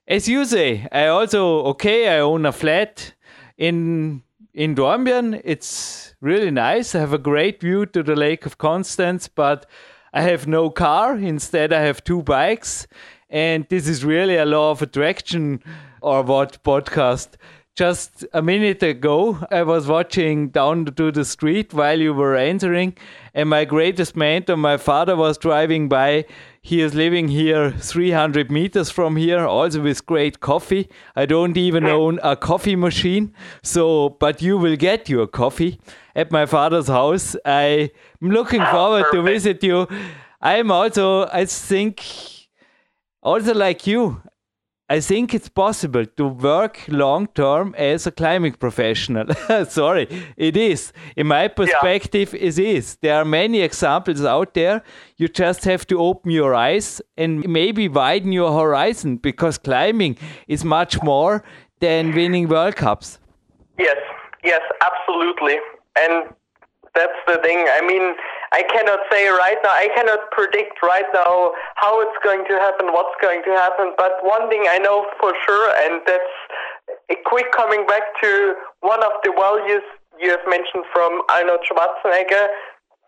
as 0.08 0.28
you 0.28 0.46
say, 0.46 0.88
I 0.92 1.08
also 1.08 1.64
okay. 1.66 2.08
I 2.08 2.20
own 2.20 2.46
a 2.46 2.52
flat 2.52 3.14
in 3.58 4.24
in 4.54 4.76
Dornbirn. 4.76 5.42
It's 5.44 6.16
really 6.22 6.52
nice. 6.52 6.96
I 6.96 7.00
have 7.00 7.14
a 7.14 7.20
great 7.20 7.62
view 7.62 7.86
to 7.88 8.04
the 8.04 8.16
Lake 8.16 8.46
of 8.46 8.58
Constance, 8.58 9.28
but 9.28 9.68
I 10.14 10.22
have 10.22 10.48
no 10.48 10.70
car. 10.70 11.16
Instead, 11.18 11.74
I 11.74 11.82
have 11.82 12.04
two 12.04 12.22
bikes, 12.22 12.86
and 13.30 13.66
this 13.70 13.88
is 13.88 14.06
really 14.06 14.38
a 14.38 14.46
law 14.46 14.70
of 14.72 14.82
attraction, 14.82 15.64
or 16.02 16.22
what 16.22 16.64
podcast. 16.64 17.30
Just 17.76 18.24
a 18.34 18.44
minute 18.44 18.84
ago, 18.84 19.40
I 19.50 19.64
was 19.64 19.88
watching 19.88 20.50
down 20.50 20.86
to 20.86 21.12
the 21.12 21.26
street 21.26 21.74
while 21.74 22.00
you 22.00 22.14
were 22.14 22.36
entering, 22.36 22.96
and 23.34 23.50
my 23.50 23.66
greatest 23.66 24.16
mentor, 24.16 24.56
my 24.56 24.78
father, 24.78 25.16
was 25.16 25.40
driving 25.40 25.90
by 25.90 26.26
he 26.62 26.82
is 26.82 26.94
living 26.94 27.28
here 27.28 27.72
300 27.72 28.52
meters 28.52 28.92
from 28.92 29.16
here, 29.16 29.46
also 29.46 29.82
with 29.82 30.06
great 30.06 30.40
coffee. 30.40 30.88
I 31.16 31.26
don't 31.26 31.58
even 31.58 31.86
own 31.86 32.20
a 32.22 32.36
coffee 32.36 32.76
machine, 32.76 33.34
so 33.64 34.10
but 34.20 34.44
you 34.44 34.60
will 34.60 34.76
get 34.76 35.10
your 35.10 35.26
coffee 35.26 35.80
at 36.16 36.32
my 36.32 36.46
father's 36.46 36.88
house. 36.88 37.36
I'm 37.46 37.90
looking 38.22 38.62
oh, 38.62 38.72
forward 38.72 39.04
perfect. 39.04 39.16
to 39.16 39.22
visit 39.22 39.64
you. 39.64 39.88
I'm 40.42 40.72
also, 40.72 41.28
I 41.32 41.46
think, 41.46 42.04
also 43.22 43.54
like 43.54 43.88
you. 43.88 44.22
I 44.90 45.00
think 45.00 45.34
it's 45.34 45.48
possible 45.48 46.06
to 46.06 46.28
work 46.28 46.82
long 46.90 47.28
term 47.28 47.74
as 47.78 48.06
a 48.06 48.12
climbing 48.12 48.54
professional. 48.54 49.26
Sorry, 49.70 50.08
it 50.36 50.58
is. 50.58 50.92
In 51.16 51.28
my 51.28 51.48
perspective, 51.48 52.34
yeah. 52.34 52.48
it 52.48 52.60
is. 52.60 52.98
There 52.98 53.16
are 53.16 53.26
many 53.26 53.62
examples 53.62 54.24
out 54.24 54.54
there. 54.54 54.84
You 55.18 55.30
just 55.30 55.64
have 55.64 55.88
to 55.88 56.00
open 56.00 56.32
your 56.32 56.54
eyes 56.54 57.02
and 57.18 57.48
maybe 57.48 57.88
widen 57.88 58.34
your 58.34 58.52
horizon 58.52 59.18
because 59.18 59.58
climbing 59.58 60.18
is 60.48 60.66
much 60.66 61.02
more 61.02 61.44
than 61.80 62.14
winning 62.14 62.50
World 62.50 62.76
Cups. 62.76 63.20
Yes, 63.80 63.98
yes, 64.44 64.62
absolutely. 64.82 65.58
And 66.00 66.34
that's 66.96 67.18
the 67.26 67.42
thing. 67.42 67.66
I 67.70 67.82
mean, 67.82 68.14
I 68.54 68.62
cannot 68.70 69.00
say 69.12 69.28
right 69.28 69.58
now, 69.64 69.74
I 69.74 69.90
cannot 69.96 70.30
predict 70.30 70.78
right 70.84 71.10
now 71.14 71.54
how 71.76 72.02
it's 72.02 72.18
going 72.24 72.46
to 72.46 72.56
happen, 72.62 72.94
what's 72.94 73.18
going 73.22 73.42
to 73.44 73.52
happen. 73.52 73.94
But 73.98 74.22
one 74.22 74.50
thing 74.50 74.66
I 74.70 74.78
know 74.78 75.06
for 75.20 75.34
sure, 75.46 75.68
and 75.86 76.02
that's 76.06 76.34
a 77.10 77.18
quick 77.26 77.52
coming 77.52 77.86
back 77.88 78.04
to 78.22 78.54
one 78.82 79.02
of 79.04 79.12
the 79.24 79.34
values 79.34 79.82
you 80.22 80.30
have 80.30 80.46
mentioned 80.48 80.86
from 80.94 81.22
Arnold 81.30 81.66
Schwarzenegger, 81.66 82.48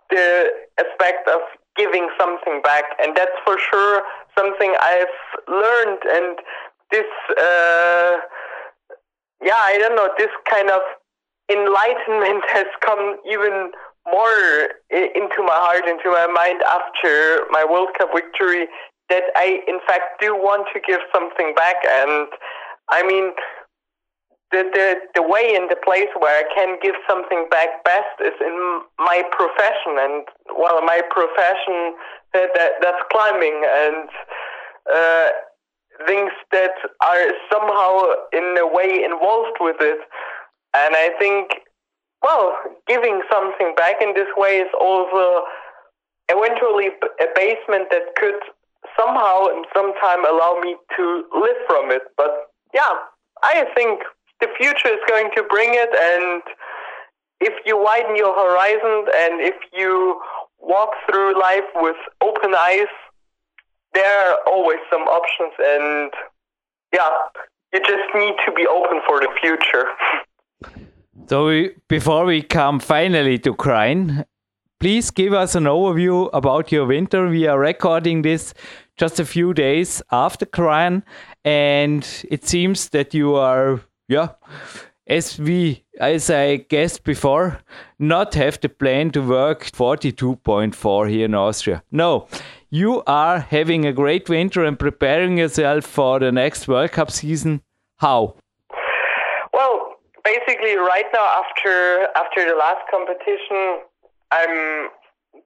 the 0.09 0.49
aspect 0.81 1.29
of 1.29 1.41
giving 1.77 2.09
something 2.19 2.61
back. 2.63 2.85
And 2.97 3.15
that's 3.15 3.37
for 3.45 3.57
sure 3.69 4.01
something 4.37 4.73
I've 4.81 5.17
learned. 5.47 6.01
And 6.09 6.37
this, 6.89 7.09
uh, 7.37 8.17
yeah, 9.45 9.61
I 9.61 9.77
don't 9.77 9.95
know, 9.95 10.09
this 10.17 10.33
kind 10.49 10.71
of 10.71 10.81
enlightenment 11.49 12.43
has 12.49 12.67
come 12.85 13.17
even 13.29 13.71
more 14.05 14.69
into 14.91 15.41
my 15.41 15.57
heart, 15.57 15.87
into 15.89 16.11
my 16.11 16.27
mind 16.27 16.61
after 16.61 17.45
my 17.49 17.65
World 17.65 17.89
Cup 17.97 18.09
victory 18.13 18.67
that 19.09 19.23
I 19.35 19.61
in 19.67 19.79
fact 19.87 20.21
do 20.21 20.35
want 20.35 20.67
to 20.73 20.79
give 20.79 20.99
something 21.13 21.53
back. 21.55 21.75
And 21.85 22.27
I 22.89 23.05
mean 23.05 23.33
the, 24.51 24.63
the 24.73 24.95
the 25.15 25.23
way 25.25 25.55
and 25.55 25.69
the 25.69 25.77
place 25.83 26.09
where 26.19 26.45
I 26.45 26.45
can 26.53 26.77
give 26.81 26.95
something 27.09 27.47
back 27.49 27.83
best 27.83 28.13
is 28.21 28.37
in 28.41 28.81
my 28.99 29.23
profession. 29.31 29.97
And 29.97 30.25
well 30.57 30.81
my 30.85 31.01
profession 31.09 31.97
that, 32.33 32.49
that 32.55 32.71
that's 32.81 33.03
climbing 33.11 33.61
and 33.65 34.09
uh, 34.93 35.29
things 36.05 36.31
that 36.51 36.77
are 37.01 37.25
somehow 37.51 38.21
in 38.33 38.55
a 38.59 38.67
way 38.67 39.01
involved 39.03 39.57
with 39.59 39.77
it 39.79 39.99
and 40.83 40.95
I 40.95 41.11
think 41.19 41.61
well 42.21 42.55
giving 42.87 43.21
something 43.31 43.73
back 43.75 44.01
in 44.01 44.13
this 44.13 44.27
way 44.35 44.57
is 44.59 44.71
also 44.79 45.43
eventually 46.29 46.89
a 47.21 47.27
basement 47.35 47.89
that 47.91 48.15
could 48.17 48.39
somehow 48.97 49.47
and 49.47 49.65
sometime 49.73 50.25
allow 50.25 50.59
me 50.61 50.75
to 50.95 51.23
live 51.33 51.57
from 51.67 51.91
it. 51.91 52.03
But 52.17 52.51
yeah 52.73 52.93
I 53.43 53.65
think 53.75 54.01
the 54.41 54.47
future 54.57 54.89
is 54.89 55.03
going 55.07 55.29
to 55.35 55.43
bring 55.43 55.69
it. 55.73 55.89
And 55.93 56.41
if 57.41 57.53
you 57.65 57.81
widen 57.81 58.15
your 58.15 58.33
horizon 58.33 59.05
and 59.15 59.41
if 59.41 59.55
you 59.73 60.19
walk 60.59 60.89
through 61.09 61.39
life 61.39 61.69
with 61.75 61.97
open 62.23 62.53
eyes 62.55 62.91
there 63.93 64.29
are 64.29 64.37
always 64.47 64.79
some 64.91 65.03
options. 65.03 65.53
And 65.59 66.11
yeah 66.93 67.09
you 67.73 67.79
just 67.81 68.07
need 68.15 68.35
to 68.45 68.51
be 68.51 68.65
open 68.67 69.01
for 69.07 69.19
the 69.19 69.29
future 69.41 69.85
so 71.27 71.47
we, 71.47 71.71
before 71.87 72.25
we 72.25 72.41
come 72.41 72.79
finally 72.79 73.39
to 73.39 73.53
Kranj, 73.53 74.25
please 74.79 75.11
give 75.11 75.33
us 75.33 75.55
an 75.55 75.65
overview 75.65 76.29
about 76.33 76.71
your 76.71 76.85
winter. 76.85 77.27
We 77.27 77.47
are 77.47 77.59
recording 77.59 78.21
this 78.21 78.53
just 78.97 79.19
a 79.19 79.25
few 79.25 79.53
days 79.53 80.01
after 80.11 80.45
Kranj, 80.45 81.03
and 81.43 82.25
it 82.29 82.45
seems 82.45 82.89
that 82.89 83.13
you 83.13 83.35
are 83.35 83.81
yeah, 84.07 84.29
as 85.07 85.39
we, 85.39 85.83
as 85.99 86.29
I 86.29 86.57
guessed 86.57 87.03
before, 87.03 87.59
not 87.99 88.33
have 88.35 88.59
the 88.59 88.69
plan 88.69 89.11
to 89.11 89.21
work 89.21 89.65
42.4 89.65 91.09
here 91.09 91.25
in 91.25 91.35
Austria. 91.35 91.83
No, 91.91 92.27
you 92.69 93.03
are 93.07 93.39
having 93.39 93.85
a 93.85 93.93
great 93.93 94.29
winter 94.29 94.63
and 94.63 94.77
preparing 94.77 95.37
yourself 95.37 95.85
for 95.85 96.19
the 96.19 96.31
next 96.31 96.67
World 96.67 96.91
Cup 96.91 97.11
season. 97.11 97.61
How? 97.97 98.35
Basically, 100.25 100.75
right 100.75 101.05
now 101.13 101.43
after 101.45 102.07
after 102.17 102.49
the 102.49 102.57
last 102.57 102.81
competition, 102.89 103.85
I'm 104.31 104.89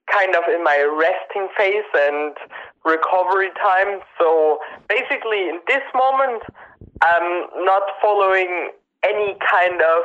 kind 0.08 0.36
of 0.36 0.44
in 0.48 0.64
my 0.64 0.80
resting 0.88 1.52
phase 1.58 1.90
and 1.94 2.34
recovery 2.86 3.52
time. 3.60 4.00
So 4.18 4.60
basically, 4.88 5.52
in 5.52 5.60
this 5.68 5.84
moment, 5.94 6.44
I'm 7.02 7.52
not 7.66 7.84
following 8.02 8.72
any 9.04 9.36
kind 9.40 9.82
of 9.82 10.00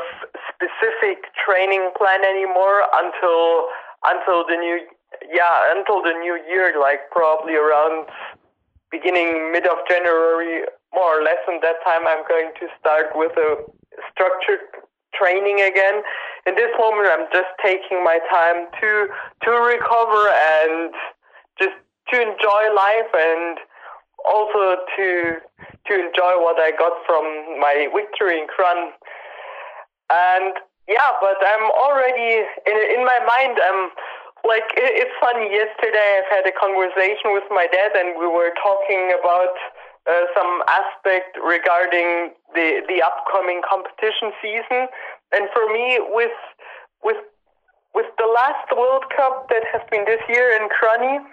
specific 0.51 1.31
training 1.39 1.91
plan 1.97 2.23
anymore 2.25 2.83
until 2.95 3.67
until 4.07 4.47
the 4.47 4.55
new 4.59 4.79
yeah 5.33 5.75
until 5.75 6.03
the 6.03 6.13
new 6.19 6.39
year 6.49 6.75
like 6.81 7.11
probably 7.11 7.55
around 7.55 8.07
beginning 8.91 9.51
mid 9.51 9.67
of 9.67 9.79
January 9.89 10.63
more 10.95 11.19
or 11.19 11.23
less 11.23 11.43
and 11.49 11.61
that 11.63 11.83
time 11.83 12.07
I'm 12.07 12.23
going 12.29 12.53
to 12.61 12.67
start 12.79 13.07
with 13.15 13.33
a 13.37 13.67
structured 14.13 14.65
training 15.15 15.61
again 15.61 16.03
in 16.47 16.55
this 16.55 16.71
moment 16.79 17.09
I'm 17.09 17.27
just 17.33 17.51
taking 17.65 18.03
my 18.03 18.19
time 18.31 18.67
to 18.81 18.91
to 19.47 19.51
recover 19.51 20.29
and 20.29 20.93
just 21.59 21.77
to 22.13 22.21
enjoy 22.21 22.63
life 22.75 23.11
and 23.15 23.59
also 24.25 24.81
to 24.97 25.07
to 25.87 25.93
enjoy 25.93 26.41
what 26.41 26.57
I 26.61 26.73
got 26.77 26.93
from 27.07 27.25
my 27.61 27.89
victory 27.93 28.41
in 28.41 28.47
Kranj. 28.49 28.93
And 30.11 30.55
yeah, 30.89 31.17
but 31.21 31.37
I'm 31.41 31.71
already 31.73 32.45
in 32.67 32.77
in 32.99 33.03
my 33.05 33.21
mind. 33.25 33.57
I'm 33.61 33.89
like 34.45 34.69
it, 34.77 34.93
it's 35.01 35.17
funny. 35.21 35.49
Yesterday, 35.49 36.21
I've 36.21 36.31
had 36.33 36.45
a 36.49 36.53
conversation 36.53 37.33
with 37.33 37.45
my 37.51 37.69
dad, 37.73 37.93
and 37.97 38.19
we 38.21 38.27
were 38.29 38.53
talking 38.61 39.17
about 39.17 39.57
uh, 40.11 40.25
some 40.37 40.63
aspect 40.69 41.37
regarding 41.41 42.35
the 42.55 42.83
the 42.89 43.03
upcoming 43.03 43.63
competition 43.65 44.33
season. 44.43 44.89
And 45.33 45.49
for 45.53 45.65
me, 45.73 46.01
with 46.13 46.37
with 47.03 47.21
with 47.95 48.07
the 48.19 48.27
last 48.27 48.69
World 48.77 49.05
Cup 49.17 49.49
that 49.49 49.65
has 49.73 49.83
been 49.91 50.05
this 50.05 50.21
year 50.29 50.51
in 50.61 50.69
Kranj, 50.69 51.25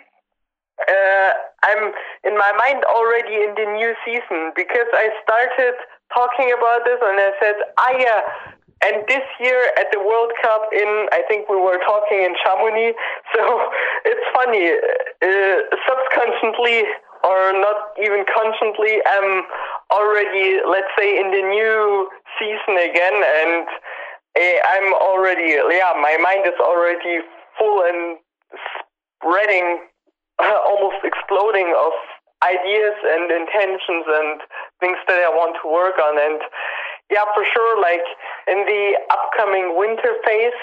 uh, 0.87 1.31
I'm 1.63 1.91
in 2.23 2.37
my 2.37 2.51
mind 2.57 2.85
already 2.85 3.43
in 3.43 3.53
the 3.57 3.67
new 3.75 3.93
season 4.05 4.53
because 4.55 4.89
I 4.93 5.09
started 5.25 5.75
talking 6.13 6.53
about 6.53 6.85
this 6.85 6.99
and 7.01 7.19
I 7.19 7.31
said, 7.41 7.55
ah, 7.77 7.93
yeah. 7.97 8.21
And 8.81 9.05
this 9.07 9.21
year 9.39 9.61
at 9.77 9.93
the 9.93 9.99
World 9.99 10.33
Cup 10.41 10.65
in, 10.73 11.05
I 11.13 11.21
think 11.29 11.47
we 11.49 11.57
were 11.57 11.77
talking 11.85 12.23
in 12.25 12.33
Chamonix. 12.43 12.93
So 13.35 13.41
it's 14.05 14.25
funny, 14.33 14.73
uh, 14.73 15.57
subconsciously 15.85 16.83
or 17.23 17.53
not 17.53 17.93
even 18.01 18.25
consciously, 18.25 18.99
I'm 19.05 19.43
already, 19.91 20.59
let's 20.67 20.91
say, 20.97 21.19
in 21.19 21.31
the 21.31 21.43
new 21.43 22.09
season 22.39 22.77
again. 22.77 23.17
And 23.21 23.67
uh, 24.37 24.57
I'm 24.69 24.93
already, 24.93 25.57
yeah, 25.69 25.93
my 26.01 26.17
mind 26.21 26.47
is 26.47 26.59
already 26.59 27.21
full 27.57 27.83
and 27.83 28.17
spreading 29.17 29.79
almost 30.39 31.03
exploding 31.03 31.73
of 31.77 31.93
ideas 32.41 32.97
and 33.05 33.29
intentions 33.29 34.05
and 34.07 34.41
things 34.79 34.97
that 35.07 35.21
I 35.21 35.29
want 35.29 35.57
to 35.61 35.69
work 35.69 36.01
on. 36.01 36.17
And 36.17 36.41
yeah, 37.11 37.25
for 37.35 37.45
sure, 37.45 37.81
like 37.81 38.01
in 38.47 38.65
the 38.65 38.97
upcoming 39.11 39.77
winter 39.77 40.15
phase, 40.25 40.57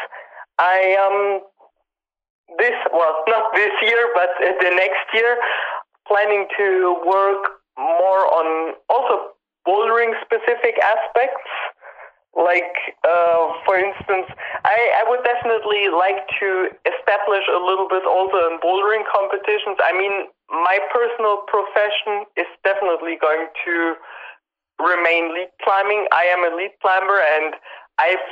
I 0.58 0.98
um 0.98 1.40
this 2.58 2.74
well 2.92 3.22
not 3.28 3.52
this 3.54 3.70
year 3.82 4.08
but 4.14 4.30
the 4.40 4.72
next 4.74 5.06
year 5.12 5.36
planning 6.08 6.46
to 6.56 6.96
work 7.06 7.60
more 7.76 8.26
on 8.32 8.74
also 8.88 9.36
bouldering 9.66 10.16
specific 10.24 10.74
aspects 10.82 11.46
like, 12.38 12.94
uh, 13.02 13.50
for 13.66 13.74
instance, 13.74 14.30
I, 14.62 14.78
I 15.00 15.02
would 15.10 15.26
definitely 15.26 15.90
like 15.90 16.22
to 16.38 16.70
establish 16.86 17.42
a 17.50 17.58
little 17.58 17.90
bit 17.90 18.06
also 18.06 18.38
in 18.46 18.62
bouldering 18.62 19.02
competitions. 19.10 19.74
I 19.82 19.90
mean, 19.90 20.30
my 20.46 20.78
personal 20.94 21.42
profession 21.50 22.30
is 22.38 22.46
definitely 22.62 23.18
going 23.18 23.50
to 23.64 23.74
remain 24.78 25.34
lead 25.34 25.50
climbing. 25.66 26.06
I 26.14 26.30
am 26.30 26.46
a 26.46 26.54
lead 26.54 26.78
climber 26.78 27.18
and 27.18 27.58
I've 27.98 28.26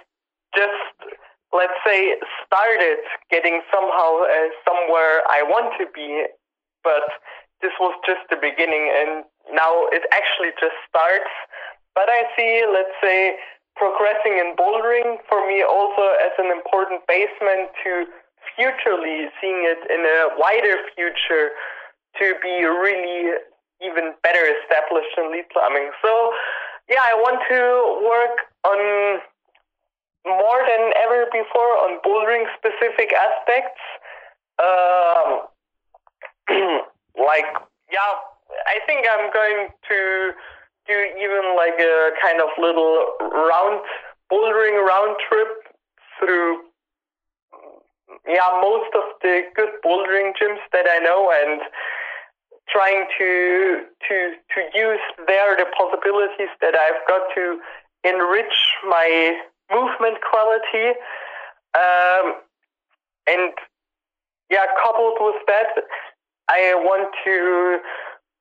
just, 0.54 1.18
let's 1.50 1.74
say, 1.82 2.14
started 2.46 3.02
getting 3.34 3.58
somehow 3.74 4.22
uh, 4.22 4.54
somewhere 4.62 5.26
I 5.26 5.42
want 5.42 5.74
to 5.82 5.86
be, 5.90 6.30
but 6.84 7.10
this 7.62 7.72
was 7.80 7.94
just 8.04 8.20
the 8.30 8.36
beginning 8.36 8.92
and 8.92 9.24
now 9.52 9.88
it 9.92 10.02
actually 10.12 10.52
just 10.60 10.76
starts. 10.88 11.30
But 11.94 12.08
I 12.08 12.28
see, 12.36 12.64
let's 12.68 12.92
say, 13.00 13.36
progressing 13.76 14.40
in 14.40 14.56
bouldering 14.56 15.20
for 15.28 15.46
me 15.46 15.62
also 15.62 16.16
as 16.24 16.32
an 16.38 16.52
important 16.52 17.06
basement 17.08 17.68
to 17.84 18.04
futurely 18.56 19.28
seeing 19.40 19.64
it 19.68 19.80
in 19.92 20.00
a 20.00 20.32
wider 20.40 20.80
future 20.96 21.52
to 22.20 22.34
be 22.42 22.64
really 22.64 23.36
even 23.84 24.14
better 24.22 24.40
established 24.60 25.12
in 25.18 25.30
lead 25.32 25.44
climbing. 25.52 25.90
So 26.00 26.32
yeah, 26.88 27.04
I 27.04 27.14
want 27.14 27.40
to 27.52 27.60
work 28.04 28.36
on 28.64 29.20
more 30.24 30.60
than 30.64 30.92
ever 31.04 31.26
before 31.30 31.72
on 31.84 32.00
bouldering 32.00 32.46
specific 32.56 33.12
aspects. 33.12 33.80
Um, 34.58 35.46
like 37.18 37.46
yeah, 37.90 38.12
I 38.66 38.78
think 38.86 39.06
I'm 39.10 39.32
going 39.32 39.68
to 39.88 40.32
do 40.86 40.96
even 41.18 41.56
like 41.56 41.78
a 41.80 42.10
kind 42.22 42.40
of 42.40 42.48
little 42.58 43.06
round 43.20 43.80
bouldering 44.30 44.84
round 44.86 45.16
trip 45.28 45.48
through 46.18 46.58
yeah 48.26 48.60
most 48.62 48.90
of 48.94 49.04
the 49.22 49.42
good 49.54 49.70
bouldering 49.84 50.32
gyms 50.40 50.62
that 50.72 50.86
I 50.88 50.98
know 50.98 51.30
and 51.30 51.60
trying 52.68 53.06
to 53.18 53.82
to 54.08 54.16
to 54.54 54.60
use 54.74 55.00
there 55.26 55.56
the 55.56 55.66
possibilities 55.76 56.50
that 56.60 56.74
I've 56.74 57.02
got 57.06 57.22
to 57.34 57.58
enrich 58.04 58.56
my 58.88 59.38
movement 59.70 60.18
quality 60.28 60.98
um, 61.74 62.34
and 63.26 63.52
yeah 64.50 64.66
coupled 64.82 65.18
with 65.20 65.42
that 65.46 65.82
I 66.48 66.74
want 66.74 67.10
to 67.24 67.78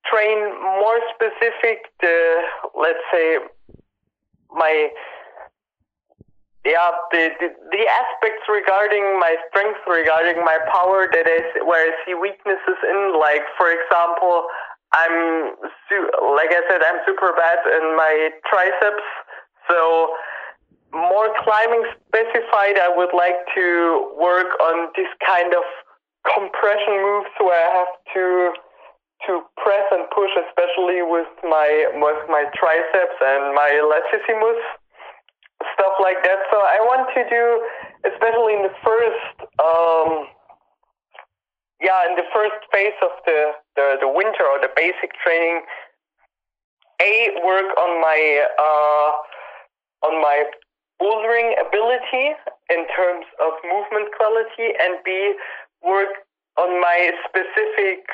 train 0.06 0.38
more 0.62 1.00
specific 1.16 1.90
the 2.02 2.42
let's 2.78 3.02
say 3.12 3.40
my 4.54 4.90
yeah 6.64 6.92
the, 7.12 7.30
the, 7.40 7.50
the 7.72 7.84
aspects 7.90 8.46
regarding 8.48 9.20
my 9.20 9.36
strength 9.50 9.80
regarding 9.88 10.46
my 10.46 10.60
power 10.72 11.10
that 11.12 11.28
is 11.28 11.46
where 11.66 11.90
I 11.90 11.92
see 12.06 12.14
weaknesses 12.14 12.78
in 12.86 13.18
like 13.20 13.42
for 13.58 13.74
example 13.74 14.46
I'm 14.96 15.56
su- 15.90 16.12
like 16.40 16.56
I 16.56 16.62
said, 16.70 16.80
I'm 16.80 17.04
super 17.06 17.34
bad 17.36 17.60
in 17.68 17.98
my 17.98 18.30
triceps. 18.48 19.04
So 19.68 20.16
more 20.94 21.28
climbing 21.44 21.84
specified, 22.08 22.80
I 22.80 22.88
would 22.96 23.12
like 23.12 23.36
to 23.56 24.14
work 24.16 24.56
on 24.62 24.90
this 24.96 25.12
kind 25.26 25.54
of 25.54 25.64
compression 26.34 26.96
moves 27.02 27.34
where 27.40 27.54
I 27.54 27.70
have 27.86 27.94
to 28.16 28.26
to 29.28 29.42
press 29.58 29.86
and 29.92 30.06
push, 30.12 30.30
especially 30.50 31.02
with 31.02 31.30
my 31.44 31.70
with 32.02 32.22
my 32.30 32.46
triceps 32.54 33.18
and 33.22 33.56
my 33.56 33.72
latissimus 33.80 34.62
stuff 35.74 35.96
like 36.02 36.20
that. 36.24 36.40
So 36.52 36.58
I 36.60 36.80
want 36.84 37.08
to 37.16 37.22
do, 37.30 37.46
especially 38.06 38.60
in 38.60 38.64
the 38.68 38.76
first, 38.84 39.36
um, 39.60 40.28
yeah, 41.80 42.08
in 42.12 42.16
the 42.20 42.28
first 42.34 42.60
phase 42.72 42.98
of 43.02 43.14
the, 43.26 43.40
the 43.76 43.86
the 44.02 44.12
winter 44.12 44.44
or 44.44 44.60
the 44.60 44.72
basic 44.76 45.16
training, 45.24 45.64
a 47.02 47.36
work 47.44 47.70
on 47.78 47.92
my 48.02 48.20
uh, 48.60 49.10
on 50.08 50.22
my 50.22 50.44
bouldering 51.02 51.52
ability 51.60 52.36
in 52.72 52.88
terms 52.96 53.26
of 53.44 53.52
movement 53.68 54.12
quality, 54.16 54.76
and 54.80 55.00
b 55.04 55.36
work 55.86 56.26
on 56.58 56.82
my 56.82 57.12
specific 57.30 58.06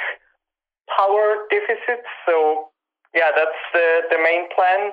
power 0.91 1.47
deficits. 1.49 2.07
So 2.26 2.67
yeah, 3.15 3.32
that's 3.36 3.61
the, 3.74 4.01
the 4.11 4.19
main 4.22 4.47
plan. 4.55 4.91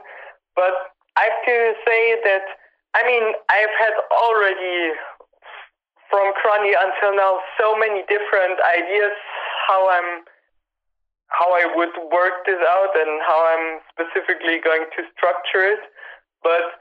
But 0.54 0.74
I 1.16 1.26
have 1.30 1.40
to 1.46 1.58
say 1.86 2.02
that, 2.24 2.46
I 2.94 3.02
mean, 3.06 3.34
I've 3.50 3.74
had 3.78 3.94
already 4.10 4.94
from 6.10 6.32
Kranj 6.40 6.72
until 6.72 7.14
now 7.14 7.38
so 7.60 7.76
many 7.76 8.02
different 8.08 8.58
ideas 8.64 9.12
how 9.68 9.88
I'm 9.90 10.24
how 11.28 11.52
I 11.52 11.68
would 11.76 11.92
work 12.08 12.48
this 12.48 12.56
out 12.56 12.96
and 12.96 13.20
how 13.20 13.36
I'm 13.52 13.84
specifically 13.92 14.64
going 14.64 14.88
to 14.96 15.00
structure 15.12 15.60
it. 15.60 15.84
But 16.42 16.80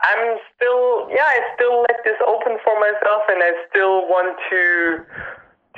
I'm 0.00 0.38
still, 0.54 1.10
yeah, 1.10 1.26
I 1.26 1.42
still 1.58 1.82
let 1.82 1.98
this 2.04 2.18
open 2.22 2.58
for 2.62 2.78
myself, 2.78 3.26
and 3.28 3.42
I 3.42 3.52
still 3.70 4.06
want 4.06 4.38
to 4.50 5.04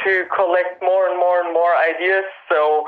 to 0.04 0.24
collect 0.32 0.80
more 0.80 1.08
and 1.08 1.18
more 1.18 1.44
and 1.44 1.52
more 1.52 1.76
ideas. 1.76 2.24
So 2.48 2.84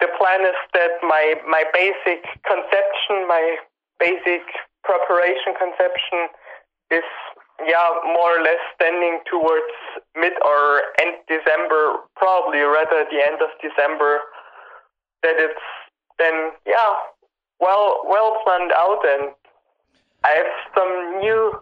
the 0.00 0.08
plan 0.18 0.44
is 0.44 0.56
that 0.74 1.00
my 1.02 1.40
my 1.48 1.64
basic 1.72 2.24
conception, 2.44 3.24
my 3.28 3.56
basic 3.98 4.44
preparation 4.84 5.56
conception 5.56 6.28
is 6.92 7.04
yeah 7.64 7.88
more 8.04 8.36
or 8.36 8.42
less 8.44 8.60
standing 8.76 9.20
towards 9.30 9.72
mid 10.14 10.32
or 10.44 10.82
end 11.00 11.16
December, 11.28 12.04
probably 12.16 12.60
rather 12.60 13.04
the 13.08 13.20
end 13.24 13.40
of 13.40 13.48
December. 13.64 14.20
That 15.22 15.40
it's 15.40 15.66
then 16.18 16.52
yeah 16.66 16.94
well 17.60 18.04
well 18.04 18.36
planned 18.44 18.72
out 18.72 19.00
and 19.04 19.32
I 20.24 20.30
have 20.30 20.46
some 20.74 21.20
new 21.20 21.52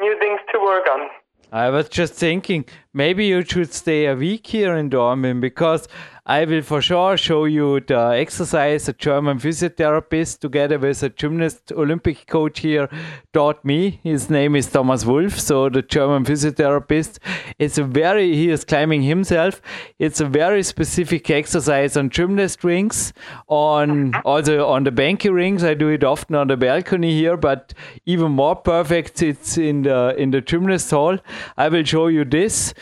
new 0.00 0.18
things 0.18 0.40
to 0.52 0.58
work 0.60 0.86
on. 0.90 1.08
I 1.52 1.68
was 1.68 1.88
just 1.88 2.14
thinking 2.14 2.64
maybe 2.94 3.26
you 3.26 3.44
should 3.44 3.72
stay 3.74 4.06
a 4.06 4.14
week 4.14 4.46
here 4.46 4.74
in 4.74 4.88
Dornbirn 4.88 5.40
because 5.40 5.86
I 6.24 6.44
will 6.44 6.62
for 6.62 6.80
sure 6.80 7.16
show 7.16 7.46
you 7.46 7.80
the 7.80 8.14
exercise 8.14 8.88
a 8.88 8.92
German 8.92 9.40
physiotherapist 9.40 10.38
together 10.38 10.78
with 10.78 11.02
a 11.02 11.08
gymnast 11.08 11.72
Olympic 11.72 12.28
coach 12.28 12.60
here 12.60 12.88
taught 13.32 13.64
me. 13.64 13.98
His 14.04 14.30
name 14.30 14.54
is 14.54 14.68
Thomas 14.68 15.04
Wolf, 15.04 15.40
so 15.40 15.68
the 15.68 15.82
German 15.82 16.24
physiotherapist. 16.24 17.18
It's 17.58 17.76
a 17.76 17.82
very, 17.82 18.36
he 18.36 18.50
is 18.50 18.64
climbing 18.64 19.02
himself. 19.02 19.60
It's 19.98 20.20
a 20.20 20.24
very 20.24 20.62
specific 20.62 21.28
exercise 21.28 21.96
on 21.96 22.08
gymnast 22.08 22.62
rings, 22.62 23.12
on 23.48 24.14
also 24.24 24.68
on 24.68 24.84
the 24.84 24.92
banky 24.92 25.32
rings. 25.32 25.64
I 25.64 25.74
do 25.74 25.88
it 25.88 26.04
often 26.04 26.36
on 26.36 26.46
the 26.46 26.56
balcony 26.56 27.10
here, 27.10 27.36
but 27.36 27.74
even 28.06 28.30
more 28.30 28.54
perfect, 28.54 29.22
it's 29.22 29.58
in 29.58 29.82
the 29.82 30.14
in 30.16 30.30
the 30.30 30.40
gymnast 30.40 30.88
hall. 30.92 31.18
I 31.56 31.68
will 31.68 31.82
show 31.82 32.06
you 32.06 32.24
this. 32.24 32.74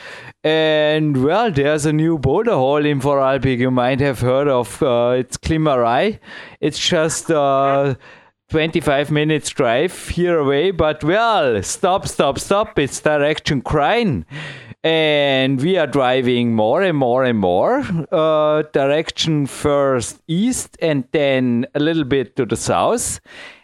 And 0.43 1.23
well, 1.23 1.51
there's 1.51 1.85
a 1.85 1.93
new 1.93 2.17
boulder 2.17 2.53
hall 2.53 2.85
in 2.85 2.99
Vorarlberg 2.99 3.59
you 3.59 3.71
might 3.71 4.01
have 4.01 4.21
heard 4.21 4.49
of. 4.49 4.83
Uh, 4.83 5.17
it's 5.19 5.37
Klimmerei. 5.37 6.19
It's 6.61 6.79
just 6.79 7.31
uh, 7.31 7.95
25 8.49 9.11
minutes 9.11 9.51
drive 9.51 10.09
here 10.09 10.39
away, 10.39 10.71
but 10.71 11.05
well, 11.05 11.63
stop, 11.63 12.09
stop, 12.09 12.39
stop. 12.39 12.79
It's 12.79 13.01
direction 13.01 13.61
Kranj. 13.61 14.25
And 14.83 15.61
we 15.61 15.77
are 15.77 15.87
driving 15.87 16.55
more 16.55 16.81
and 16.81 16.97
more 16.97 17.23
and 17.25 17.39
more. 17.39 17.85
Uh, 18.11 18.63
direction 18.73 19.45
first 19.45 20.23
east 20.27 20.79
and 20.81 21.05
then 21.13 21.67
a 21.75 21.81
little 21.81 22.05
bit 22.05 22.35
to 22.37 22.47
the 22.47 22.57
south. 22.57 23.21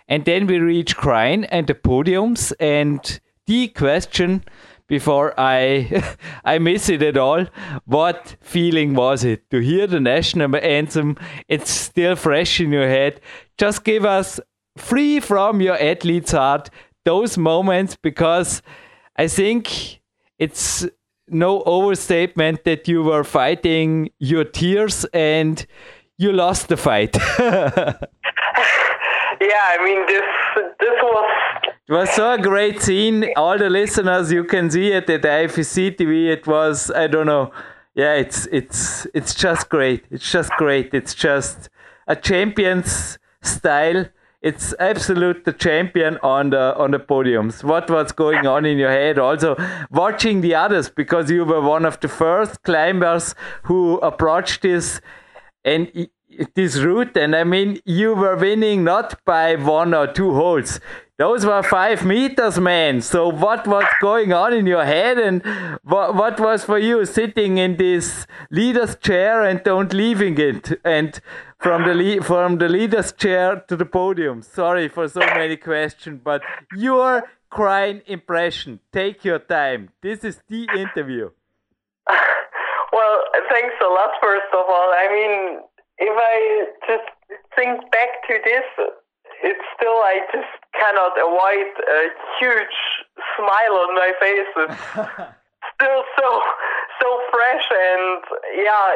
And 0.09 0.27
then 0.27 0.47
we 0.47 0.59
reach 0.59 0.95
Kranj 0.95 1.49
and 1.51 1.67
the 1.67 1.75
podiums. 1.75 2.53
And 2.61 3.19
the 3.47 3.69
question 3.69 4.45
before 4.89 5.35
I 5.39 6.17
I 6.45 6.59
miss 6.59 6.89
it 6.89 7.03
at 7.03 7.17
all. 7.17 7.47
What 7.85 8.37
feeling 8.41 8.95
was 8.95 9.25
it 9.25 9.51
to 9.51 9.59
hear 9.59 9.87
the 9.87 10.01
national 10.01 10.57
anthem? 10.57 11.17
It's 11.49 11.71
still 11.71 12.17
fresh 12.17 12.61
in 12.61 12.73
your 12.73 12.89
head. 12.89 13.21
Just 13.59 13.85
give 13.85 14.05
us 14.05 14.41
free 14.77 15.21
from 15.21 15.61
your 15.61 15.81
athlete's 15.81 16.33
heart 16.33 16.71
those 17.05 17.39
moments 17.39 17.97
because 17.97 18.63
I 19.17 19.29
think 19.29 20.01
it's 20.39 20.87
no 21.29 21.63
overstatement 21.63 22.65
that 22.65 22.87
you 22.89 23.03
were 23.03 23.25
fighting 23.25 24.11
your 24.19 24.45
tears 24.45 25.07
and 25.15 25.65
you 26.19 26.33
lost 26.33 26.69
the 26.69 26.77
fight. 26.77 27.17
yeah, 27.41 27.97
I 29.41 29.79
mean 29.85 30.05
this 30.07 30.23
this 30.81 30.97
was 31.03 31.31
it 31.89 31.93
was 31.93 32.11
so 32.11 32.33
a 32.33 32.39
great 32.39 32.83
scene. 32.83 33.33
All 33.37 33.59
the 33.59 33.71
listeners, 33.71 34.33
you 34.33 34.45
can 34.45 34.71
see 34.71 34.89
it 34.93 35.09
at 35.09 35.23
the 35.23 35.29
IFSC 35.29 35.97
TV. 35.97 36.27
It 36.33 36.47
was 36.47 36.91
I 36.91 37.07
don't 37.07 37.27
know. 37.27 37.53
Yeah, 37.95 38.15
it's 38.15 38.47
it's 38.51 39.07
it's 39.15 39.35
just 39.35 39.69
great. 39.69 40.05
It's 40.11 40.31
just 40.31 40.51
great. 40.59 40.93
It's 40.93 41.15
just 41.15 41.69
a 42.09 42.17
champion's 42.17 43.19
style. 43.43 44.07
It's 44.43 44.75
absolute 44.79 45.45
the 45.45 45.53
champion 45.53 46.19
on 46.23 46.51
the 46.51 46.77
on 46.77 46.91
the 46.91 46.99
podiums. 46.99 47.63
What 47.63 47.89
was 47.89 48.13
going 48.13 48.47
on 48.47 48.65
in 48.65 48.79
your 48.79 48.91
head? 48.91 49.19
Also 49.19 49.57
watching 49.91 50.41
the 50.41 50.55
others 50.55 50.91
because 50.91 51.31
you 51.31 51.45
were 51.45 51.61
one 51.61 51.85
of 51.85 52.01
the 52.01 52.09
first 52.09 52.63
climbers 52.65 53.35
who 53.63 53.99
approached 53.99 54.63
this 54.63 55.01
and 55.65 56.09
this 56.55 56.79
route 56.79 57.17
and 57.17 57.35
i 57.35 57.45
mean 57.45 57.81
you 57.85 58.15
were 58.15 58.37
winning 58.37 58.85
not 58.85 59.25
by 59.25 59.57
one 59.57 59.95
or 59.95 60.07
two 60.07 60.35
holes. 60.35 60.81
Those 61.19 61.47
were 61.47 61.63
five 61.63 62.05
meters 62.05 62.61
man. 62.61 63.01
So 63.01 63.29
what 63.29 63.67
was 63.67 63.87
going 64.03 64.35
on 64.35 64.53
in 64.53 64.67
your 64.67 64.85
head 64.85 65.19
and 65.19 65.43
what, 65.83 66.15
what 66.15 66.39
was 66.39 66.65
for 66.65 66.79
you 66.79 67.07
sitting 67.07 67.57
in 67.57 67.79
this 67.79 68.27
leader's 68.51 68.97
chair 68.97 69.43
and 69.43 69.63
don't 69.63 69.95
leaving 69.95 70.39
it 70.39 70.79
and 70.85 71.19
from 71.59 71.85
the 71.85 72.21
from 72.23 72.59
the 72.59 72.69
leader's 72.69 73.13
chair 73.13 73.65
to 73.67 73.77
the 73.77 73.87
podium? 73.87 74.43
Sorry 74.43 74.89
for 74.89 75.09
so 75.09 75.21
many 75.21 75.57
questions 75.57 76.21
but 76.23 76.43
your 76.77 77.25
crying 77.49 78.03
impression. 78.07 78.81
Take 78.93 79.25
your 79.25 79.39
time. 79.39 79.89
This 80.03 80.23
is 80.23 80.43
the 80.49 80.69
interview. 80.77 81.31
Well 82.93 83.19
thanks 83.51 83.75
a 83.83 83.93
lot 83.93 84.11
first 84.23 84.53
of 84.53 84.65
all. 84.69 84.91
I 84.93 85.09
mean 85.13 85.61
if 85.99 86.15
I 86.15 86.67
just 86.87 87.09
think 87.55 87.91
back 87.91 88.23
to 88.29 88.35
this, 88.45 88.67
it's 89.43 89.65
still 89.77 90.01
I 90.05 90.21
just 90.33 90.53
cannot 90.75 91.13
avoid 91.17 91.73
a 91.89 92.01
huge 92.41 92.79
smile 93.37 93.75
on 93.85 93.95
my 93.95 94.13
face. 94.21 94.51
It's 94.57 94.81
still 95.77 96.03
so 96.17 96.29
so 97.01 97.09
fresh 97.31 97.67
and 97.71 98.23
yeah, 98.57 98.87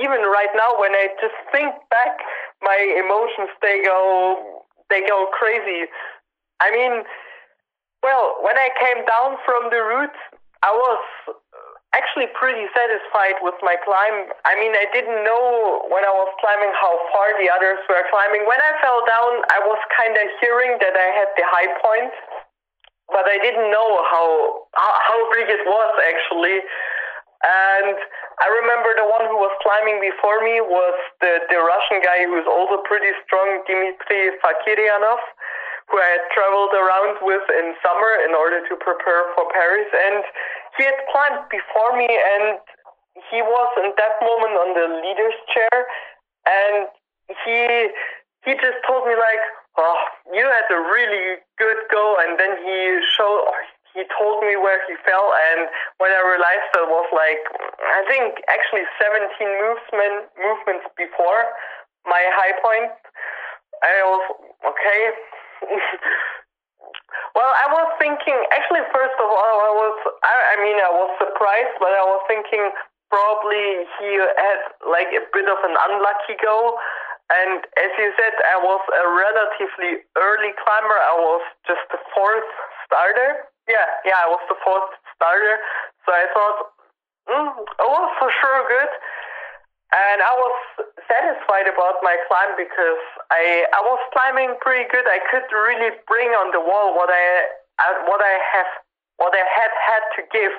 even 0.00 0.20
right 0.28 0.52
now 0.56 0.80
when 0.80 0.92
I 0.92 1.08
just 1.20 1.36
think 1.52 1.74
back, 1.90 2.18
my 2.62 2.78
emotions 2.96 3.50
they 3.60 3.82
go 3.84 4.64
they 4.90 5.00
go 5.06 5.28
crazy. 5.32 5.88
I 6.60 6.70
mean, 6.70 7.04
well, 8.02 8.36
when 8.42 8.56
I 8.56 8.68
came 8.78 9.04
down 9.04 9.36
from 9.44 9.70
the 9.70 9.82
route, 9.82 10.16
I 10.62 10.72
was 10.72 11.04
actually 11.96 12.28
pretty 12.34 12.66
satisfied 12.74 13.38
with 13.42 13.54
my 13.62 13.78
climb. 13.82 14.30
I 14.44 14.58
mean, 14.58 14.74
I 14.74 14.86
didn't 14.90 15.22
know 15.22 15.86
when 15.90 16.02
I 16.02 16.12
was 16.12 16.30
climbing 16.42 16.72
how 16.74 16.94
far 17.14 17.34
the 17.38 17.48
others 17.50 17.80
were 17.86 18.02
climbing. 18.10 18.46
When 18.46 18.58
I 18.58 18.72
fell 18.82 19.00
down, 19.06 19.32
I 19.50 19.58
was 19.62 19.80
kind 19.94 20.14
of 20.14 20.26
hearing 20.42 20.78
that 20.82 20.94
I 20.94 21.08
had 21.14 21.30
the 21.38 21.46
high 21.46 21.70
point, 21.78 22.14
but 23.08 23.24
I 23.30 23.38
didn't 23.38 23.70
know 23.70 23.90
how 24.10 24.26
how 24.74 25.18
big 25.34 25.48
it 25.50 25.62
was 25.64 25.92
actually. 26.02 26.58
And 27.44 27.96
I 28.40 28.48
remember 28.64 28.96
the 28.96 29.04
one 29.04 29.28
who 29.28 29.36
was 29.36 29.52
climbing 29.60 30.00
before 30.00 30.40
me 30.40 30.64
was 30.64 30.96
the, 31.20 31.44
the 31.52 31.60
Russian 31.60 32.00
guy 32.00 32.24
who's 32.24 32.48
also 32.48 32.80
pretty 32.88 33.12
strong, 33.28 33.60
Dmitry 33.68 34.32
Fakiryanov, 34.40 35.20
who 35.92 36.00
I 36.00 36.08
had 36.16 36.24
traveled 36.32 36.72
around 36.72 37.20
with 37.20 37.44
in 37.52 37.76
summer 37.84 38.12
in 38.24 38.32
order 38.32 38.64
to 38.64 38.74
prepare 38.80 39.28
for 39.36 39.44
Paris. 39.52 39.84
And 39.92 40.24
he 40.76 40.84
had 40.84 40.98
climbed 41.12 41.48
before 41.50 41.96
me 41.96 42.08
and 42.08 42.58
he 43.30 43.40
was 43.42 43.70
in 43.78 43.92
that 43.96 44.14
moment 44.22 44.54
on 44.58 44.70
the 44.74 44.86
leader's 45.02 45.38
chair 45.54 45.86
and 46.46 46.88
he 47.44 47.88
he 48.44 48.52
just 48.60 48.76
told 48.84 49.08
me 49.08 49.16
like, 49.16 49.44
oh, 49.80 49.98
you 50.36 50.44
had 50.44 50.68
a 50.68 50.80
really 50.92 51.40
good 51.56 51.80
go, 51.90 52.16
and 52.20 52.38
then 52.38 52.60
he 52.60 53.00
showed. 53.16 53.48
He 53.96 54.02
told 54.18 54.42
me 54.42 54.58
where 54.58 54.82
he 54.90 54.98
fell, 55.06 55.32
and 55.54 55.70
when 56.02 56.10
I 56.10 56.20
realized 56.26 56.66
that 56.74 56.90
was 56.90 57.08
like, 57.14 57.40
I 57.78 58.02
think 58.10 58.42
actually 58.50 58.84
17 58.98 59.30
movement 59.38 60.28
movements 60.34 60.84
before 60.98 61.46
my 62.04 62.20
high 62.34 62.58
point. 62.58 62.90
I 63.82 64.02
was 64.04 64.24
okay. 64.66 65.02
well, 67.34 67.52
I 67.52 67.66
was 67.72 67.88
thinking. 67.98 68.38
Actually, 68.54 68.86
first 68.94 69.16
of 69.18 69.28
all, 69.28 69.58
I 69.64 69.72
was. 69.72 69.96
I, 70.22 70.34
I 70.52 70.56
mean, 70.62 70.78
I 70.78 70.90
was 70.90 71.10
surprised, 71.18 71.74
but 71.78 71.92
I 71.94 72.04
was 72.04 72.22
thinking 72.26 72.70
probably 73.10 73.86
he 74.00 74.10
had 74.18 74.60
like 74.90 75.10
a 75.14 75.22
bit 75.30 75.46
of 75.46 75.60
an 75.62 75.74
unlucky 75.76 76.34
go 76.42 76.78
and 77.32 77.64
as 77.80 77.90
you 77.96 78.12
said, 78.20 78.36
I 78.52 78.60
was 78.60 78.82
a 78.84 79.04
relatively 79.08 80.04
early 80.20 80.52
climber. 80.60 80.98
I 81.00 81.16
was 81.16 81.42
just 81.64 81.80
the 81.88 82.00
fourth 82.12 82.50
starter. 82.84 83.48
Yeah, 83.64 83.88
yeah, 84.04 84.20
I 84.20 84.28
was 84.28 84.44
the 84.44 84.60
fourth 84.60 84.92
starter. 85.16 85.56
So 86.04 86.12
I 86.12 86.28
thought, 86.36 86.58
mm, 87.32 87.48
it 87.64 87.88
was 87.88 88.08
for 88.20 88.28
sure 88.28 88.60
good. 88.68 88.92
And 89.94 90.18
I 90.26 90.34
was 90.34 90.56
satisfied 91.06 91.70
about 91.70 92.02
my 92.02 92.18
climb 92.26 92.58
because 92.58 93.02
I 93.30 93.70
I 93.70 93.80
was 93.86 94.02
climbing 94.10 94.58
pretty 94.58 94.90
good. 94.90 95.06
I 95.06 95.22
could 95.30 95.46
really 95.54 95.94
bring 96.10 96.34
on 96.34 96.50
the 96.50 96.58
wall 96.58 96.98
what 96.98 97.14
I 97.14 97.24
uh, 97.78 98.10
what 98.10 98.18
I 98.18 98.34
have 98.58 98.70
what 99.22 99.30
I 99.30 99.44
had 99.46 99.70
had 99.70 100.04
to 100.18 100.20
give. 100.34 100.56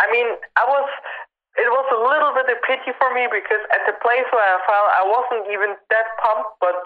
I 0.00 0.08
mean, 0.08 0.28
I 0.56 0.64
was 0.64 0.88
it 1.60 1.68
was 1.68 1.88
a 1.92 2.00
little 2.00 2.32
bit 2.32 2.48
of 2.48 2.58
pity 2.64 2.96
for 2.96 3.12
me 3.12 3.28
because 3.28 3.60
at 3.76 3.84
the 3.84 3.92
place 4.00 4.24
where 4.32 4.46
I 4.46 4.56
fell, 4.64 4.86
I 4.88 5.04
wasn't 5.04 5.44
even 5.52 5.76
that 5.92 6.08
pumped, 6.24 6.56
but 6.64 6.80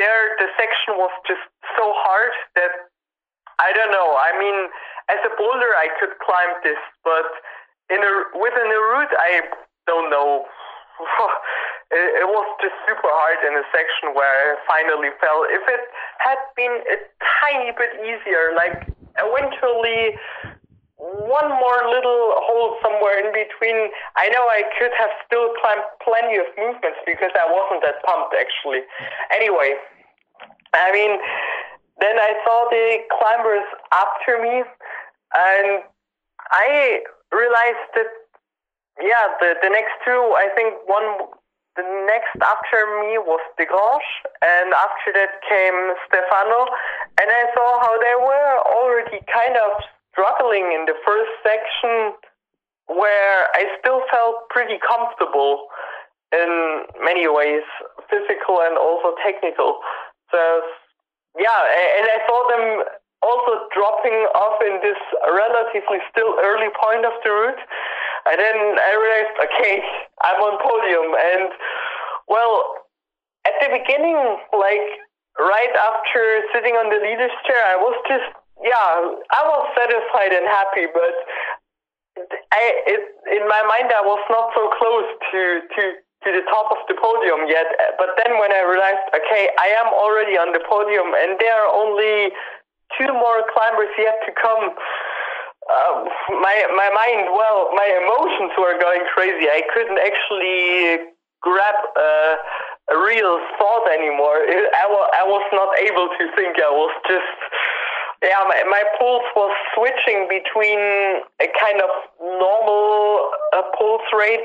there 0.00 0.38
the 0.40 0.48
section 0.56 0.96
was 0.96 1.12
just 1.28 1.44
so 1.76 1.92
hard 2.08 2.32
that 2.56 2.88
I 3.60 3.76
don't 3.76 3.92
know. 3.92 4.16
I 4.16 4.32
mean, 4.40 4.56
as 5.12 5.20
a 5.28 5.32
boulder, 5.36 5.76
I 5.76 5.92
could 6.00 6.16
climb 6.24 6.56
this, 6.64 6.80
but 7.04 7.28
in 7.92 8.00
a 8.00 8.12
within 8.40 8.68
a 8.72 8.80
route, 8.96 9.12
I 9.12 9.44
don't 9.84 10.08
know. 10.08 10.46
it, 12.22 12.28
was 12.28 12.48
just 12.62 12.76
super 12.86 13.10
hard 13.10 13.40
in 13.46 13.56
a 13.58 13.64
section 13.74 14.14
where 14.14 14.28
I 14.28 14.60
finally 14.68 15.10
fell. 15.20 15.46
If 15.48 15.64
it 15.66 15.82
had 16.22 16.40
been 16.54 16.74
a 16.86 16.96
tiny 17.42 17.72
bit 17.74 17.98
easier, 18.04 18.54
like 18.54 18.86
eventually 19.18 20.16
one 21.00 21.48
more 21.48 21.80
little 21.88 22.36
hole 22.44 22.76
somewhere 22.84 23.16
in 23.16 23.32
between. 23.32 23.88
I 24.20 24.28
know 24.28 24.44
I 24.44 24.68
could 24.76 24.92
have 25.00 25.08
still 25.24 25.48
climbed 25.60 25.88
plenty 26.04 26.36
of 26.36 26.44
movements 26.60 27.00
because 27.08 27.32
I 27.32 27.48
wasn't 27.48 27.80
that 27.88 28.04
pumped 28.04 28.36
actually. 28.36 28.84
Anyway, 29.32 29.80
I 30.76 30.92
mean, 30.92 31.16
then 32.00 32.16
I 32.20 32.36
saw 32.44 32.68
the 32.68 33.00
climbers 33.16 33.66
after 33.92 34.42
me, 34.44 34.62
and 35.32 35.82
I 36.52 37.00
realized 37.32 37.86
that 37.96 38.10
yeah, 39.02 39.24
the 39.40 39.56
the 39.62 39.70
next 39.70 39.94
two, 40.04 40.20
I 40.36 40.48
think 40.54 40.74
one. 40.86 41.28
The 41.78 41.86
next 41.86 42.34
after 42.42 42.82
me 43.06 43.14
was 43.22 43.38
Desgranges, 43.54 44.02
and 44.42 44.74
after 44.74 45.14
that 45.14 45.38
came 45.46 45.94
Stefano, 46.10 46.66
and 47.22 47.30
I 47.30 47.46
saw 47.54 47.68
how 47.78 47.94
they 47.94 48.16
were 48.18 48.54
already 48.74 49.22
kind 49.30 49.54
of 49.54 49.78
struggling 50.10 50.74
in 50.74 50.90
the 50.90 50.98
first 51.06 51.30
section 51.46 52.18
where 52.90 53.46
I 53.54 53.70
still 53.78 54.02
felt 54.10 54.50
pretty 54.50 54.82
comfortable 54.82 55.70
in 56.34 56.82
many 57.02 57.30
ways, 57.30 57.62
physical 58.10 58.62
and 58.66 58.74
also 58.74 59.14
technical. 59.22 59.78
So, 60.30 60.38
yeah, 61.38 61.60
and 61.98 62.06
I 62.10 62.18
saw 62.26 62.38
them 62.50 62.64
also 63.22 63.70
dropping 63.70 64.18
off 64.34 64.58
in 64.64 64.80
this 64.82 64.98
relatively 65.22 66.02
still 66.10 66.34
early 66.42 66.70
point 66.74 67.04
of 67.04 67.14
the 67.22 67.30
route. 67.30 67.62
And 68.28 68.36
then 68.36 68.56
I 68.76 68.92
realized, 68.98 69.34
okay, 69.48 69.74
I'm 70.24 70.40
on 70.44 70.54
podium. 70.60 71.08
And, 71.16 71.48
well, 72.28 72.84
at 73.46 73.56
the 73.64 73.72
beginning, 73.80 74.18
like 74.52 74.88
right 75.38 75.72
after 75.72 76.44
sitting 76.52 76.74
on 76.76 76.92
the 76.92 77.00
leader's 77.00 77.34
chair, 77.46 77.62
I 77.64 77.76
was 77.76 77.96
just 78.04 78.28
yeah, 78.60 79.16
I 79.32 79.40
was 79.48 79.64
satisfied 79.72 80.36
and 80.36 80.44
happy, 80.44 80.84
but 80.92 81.16
I, 82.52 82.62
it, 82.84 83.02
in 83.32 83.48
my 83.48 83.62
mind, 83.64 83.88
I 83.88 84.04
was 84.04 84.20
not 84.28 84.52
so 84.52 84.68
close 84.76 85.08
to, 85.32 85.40
to, 85.64 85.82
to 85.96 86.28
the 86.28 86.44
top 86.44 86.68
of 86.68 86.84
the 86.84 86.96
podium 87.00 87.48
yet. 87.48 87.64
But 87.96 88.20
then 88.20 88.36
when 88.36 88.52
I 88.52 88.60
realized, 88.68 89.00
okay, 89.16 89.48
I 89.56 89.72
am 89.80 89.88
already 89.96 90.36
on 90.36 90.52
the 90.52 90.60
podium 90.68 91.08
and 91.16 91.40
there 91.40 91.56
are 91.56 91.72
only 91.72 92.36
two 93.00 93.08
more 93.08 93.48
climbers 93.56 93.92
yet 93.96 94.20
to 94.28 94.30
come. 94.36 94.76
Uh, 95.70 96.04
my 96.42 96.56
my 96.74 96.90
mind, 96.90 97.30
well, 97.30 97.70
my 97.78 97.86
emotions 98.02 98.50
were 98.58 98.74
going 98.80 99.06
crazy. 99.14 99.46
I 99.46 99.62
couldn't 99.70 100.02
actually 100.02 101.14
grab 101.40 101.78
a 101.96 102.98
real 103.06 103.38
thought 103.54 103.86
anymore. 103.86 104.42
I, 104.42 104.84
I 104.90 105.24
was 105.24 105.46
not 105.54 105.70
able 105.78 106.10
to 106.10 106.24
think. 106.34 106.58
I 106.58 106.70
was 106.74 106.90
just 107.06 107.38
yeah, 108.22 108.44
my, 108.44 108.60
my 108.68 108.84
pulse 108.98 109.24
was 109.34 109.52
switching 109.72 110.28
between 110.28 110.78
a 111.40 111.48
kind 111.56 111.80
of 111.80 111.88
normal 112.20 113.30
uh, 113.56 113.62
pulse 113.78 114.04
rate 114.12 114.44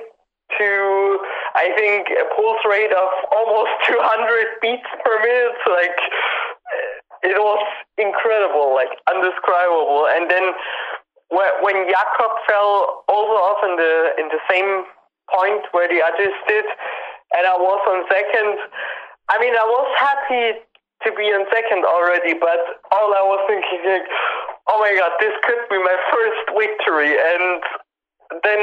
to, 0.58 1.20
I 1.56 1.76
think, 1.76 2.08
a 2.08 2.24
pulse 2.36 2.64
rate 2.64 2.96
of 2.96 3.10
almost 3.36 3.72
200 3.88 4.62
beats 4.62 4.88
per 5.04 5.20
minute. 5.20 5.60
Like, 5.68 6.00
it 7.24 7.36
was 7.36 7.64
incredible, 7.98 8.74
like, 8.74 8.96
undescribable. 9.12 10.08
And 10.08 10.32
then 10.32 10.54
when 11.30 11.78
Jakob 11.90 12.32
fell 12.48 13.04
also 13.10 13.36
off 13.42 13.62
in 13.66 13.76
the, 13.76 13.94
in 14.22 14.28
the 14.30 14.42
same 14.50 14.86
point 15.32 15.66
where 15.72 15.90
the 15.90 16.02
others 16.06 16.36
did, 16.48 16.66
and 17.34 17.44
I 17.46 17.58
was 17.58 17.82
on 17.90 18.06
second, 18.08 18.58
I 19.30 19.42
mean, 19.42 19.54
I 19.58 19.66
was 19.66 19.90
happy 19.98 20.62
to 21.04 21.10
be 21.18 21.28
in 21.28 21.46
second 21.52 21.84
already, 21.86 22.34
but 22.38 22.82
all 22.94 23.10
I 23.14 23.26
was 23.26 23.42
thinking, 23.50 23.82
like, 23.86 24.08
oh 24.70 24.78
my 24.80 24.94
god, 24.98 25.12
this 25.20 25.34
could 25.44 25.66
be 25.70 25.78
my 25.82 25.98
first 26.14 26.46
victory. 26.54 27.14
And 27.18 27.62
then 28.42 28.62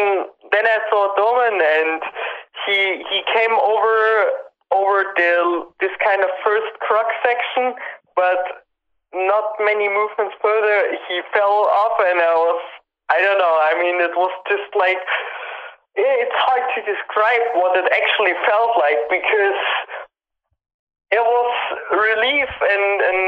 then 0.51 0.65
I 0.67 0.79
saw 0.91 1.15
Domen, 1.19 1.59
and 1.59 2.03
he 2.67 3.03
he 3.11 3.21
came 3.35 3.55
over 3.55 3.99
over 4.73 5.13
the 5.15 5.67
this 5.81 5.95
kind 6.03 6.23
of 6.23 6.31
first 6.45 6.73
crux 6.81 7.11
section, 7.23 7.75
but 8.17 8.62
not 9.15 9.57
many 9.61 9.89
movements 9.89 10.35
further, 10.41 10.97
he 11.09 11.21
fell 11.33 11.69
off, 11.69 11.97
and 12.01 12.21
I 12.21 12.35
was 12.35 12.63
I 13.11 13.21
don't 13.21 13.39
know. 13.39 13.57
I 13.61 13.77
mean, 13.77 14.01
it 14.01 14.17
was 14.17 14.33
just 14.49 14.73
like 14.73 15.03
it's 15.95 16.39
hard 16.49 16.65
to 16.77 16.81
describe 16.81 17.45
what 17.61 17.77
it 17.77 17.85
actually 17.93 18.33
felt 18.49 18.73
like 18.81 18.97
because 19.13 19.61
it 21.13 21.21
was 21.21 21.53
relief 21.93 22.49
and 22.49 22.87
an 23.05 23.21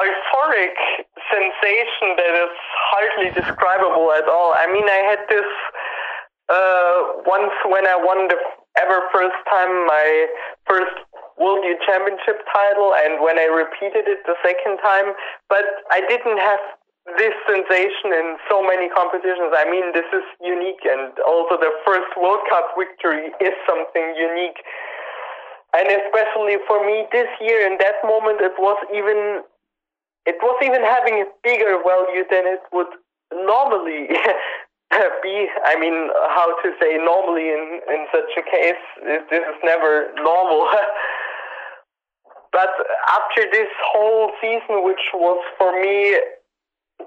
euphoric 0.00 0.76
sensation 1.28 2.16
that 2.16 2.32
is 2.32 2.54
hardly 2.88 3.28
describable 3.36 4.12
at 4.16 4.24
all. 4.24 4.54
I 4.56 4.64
mean, 4.72 4.88
I 4.88 5.04
had 5.04 5.20
this 5.28 5.50
uh, 6.48 7.20
once 7.28 7.52
when 7.68 7.86
I 7.86 7.96
won 7.96 8.28
the 8.28 8.40
ever 8.78 9.02
first 9.12 9.36
time 9.50 9.86
my 9.86 10.26
first 10.68 10.94
World 11.40 11.64
Youth 11.64 11.80
Championship 11.88 12.44
title, 12.52 12.92
and 12.94 13.24
when 13.24 13.40
I 13.40 13.48
repeated 13.48 14.04
it 14.04 14.20
the 14.28 14.36
second 14.44 14.76
time, 14.84 15.16
but 15.48 15.64
I 15.90 16.04
didn't 16.04 16.36
have 16.36 16.60
this 17.16 17.32
sensation 17.48 18.12
in 18.12 18.36
so 18.46 18.60
many 18.60 18.92
competitions. 18.92 19.50
I 19.56 19.64
mean, 19.64 19.96
this 19.96 20.06
is 20.12 20.22
unique, 20.44 20.84
and 20.84 21.16
also 21.24 21.56
the 21.56 21.72
first 21.82 22.12
World 22.20 22.44
Cup 22.52 22.76
victory 22.76 23.32
is 23.40 23.56
something 23.64 24.06
unique. 24.14 24.60
And 25.72 25.88
especially 25.88 26.60
for 26.68 26.84
me 26.84 27.06
this 27.10 27.30
year, 27.40 27.64
in 27.64 27.78
that 27.78 28.02
moment, 28.04 28.42
it 28.42 28.54
was 28.58 28.76
even 28.92 29.42
it 30.26 30.36
was 30.42 30.56
even 30.62 30.82
having 30.84 31.24
a 31.24 31.26
bigger 31.42 31.80
value 31.80 32.24
than 32.28 32.44
it 32.44 32.60
would 32.72 32.92
normally 33.32 34.10
be. 35.22 35.46
I 35.64 35.78
mean, 35.78 36.10
how 36.34 36.54
to 36.62 36.68
say 36.80 36.98
normally 36.98 37.48
in 37.48 37.80
in 37.88 38.06
such 38.12 38.30
a 38.38 38.42
case? 38.42 38.84
This 39.04 39.22
is 39.30 39.58
never 39.62 40.10
normal. 40.16 40.66
but 42.52 42.70
after 43.08 43.46
this 43.50 43.70
whole 43.92 44.32
season, 44.40 44.84
which 44.84 45.04
was 45.14 45.38
for 45.58 45.72
me, 45.80 46.18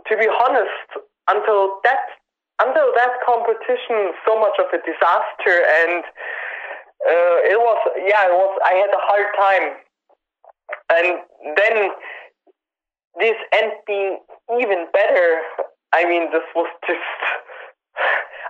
to 0.07 0.17
be 0.17 0.27
honest, 0.27 0.88
until 1.27 1.79
that 1.84 2.03
until 2.61 2.93
that 2.95 3.19
competition, 3.25 4.13
so 4.25 4.39
much 4.39 4.55
of 4.59 4.67
a 4.71 4.79
disaster 4.86 5.65
and 5.84 6.03
uh, 7.03 7.51
it 7.51 7.59
was 7.59 7.79
yeah 8.07 8.25
it 8.27 8.31
was 8.31 8.59
I 8.63 8.73
had 8.79 8.89
a 8.95 9.03
hard 9.03 9.27
time 9.36 9.67
and 10.89 11.19
then 11.57 11.91
this 13.19 13.36
end 13.51 13.73
being 13.86 14.19
even 14.59 14.88
better 14.93 15.41
I 15.91 16.05
mean 16.05 16.31
this 16.31 16.47
was 16.55 16.69
just 16.88 17.42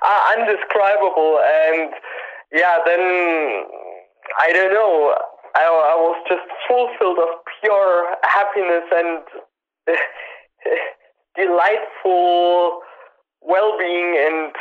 uh, 0.04 0.22
undescribable 0.38 1.40
and 1.40 1.92
yeah 2.52 2.78
then 2.86 3.66
I 4.40 4.54
don't 4.54 4.74
know. 4.74 5.16
I, 5.56 5.64
I 5.66 5.96
was 5.96 6.18
just 6.28 6.48
fulfilled 6.68 7.20
of 7.20 7.30
pure 7.62 8.16
happiness 8.24 8.84
and 8.92 9.20
delightful 11.36 12.80
well-being 13.42 14.16
and 14.18 14.56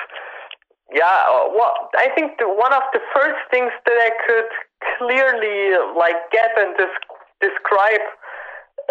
yeah 0.92 1.46
well 1.54 1.72
i 1.96 2.08
think 2.16 2.32
the, 2.38 2.48
one 2.48 2.72
of 2.72 2.82
the 2.92 3.00
first 3.14 3.38
things 3.50 3.70
that 3.86 3.94
i 3.94 4.10
could 4.26 4.50
clearly 4.98 5.78
like 5.96 6.16
get 6.32 6.50
and 6.58 6.74
des- 6.76 7.06
describe 7.40 8.00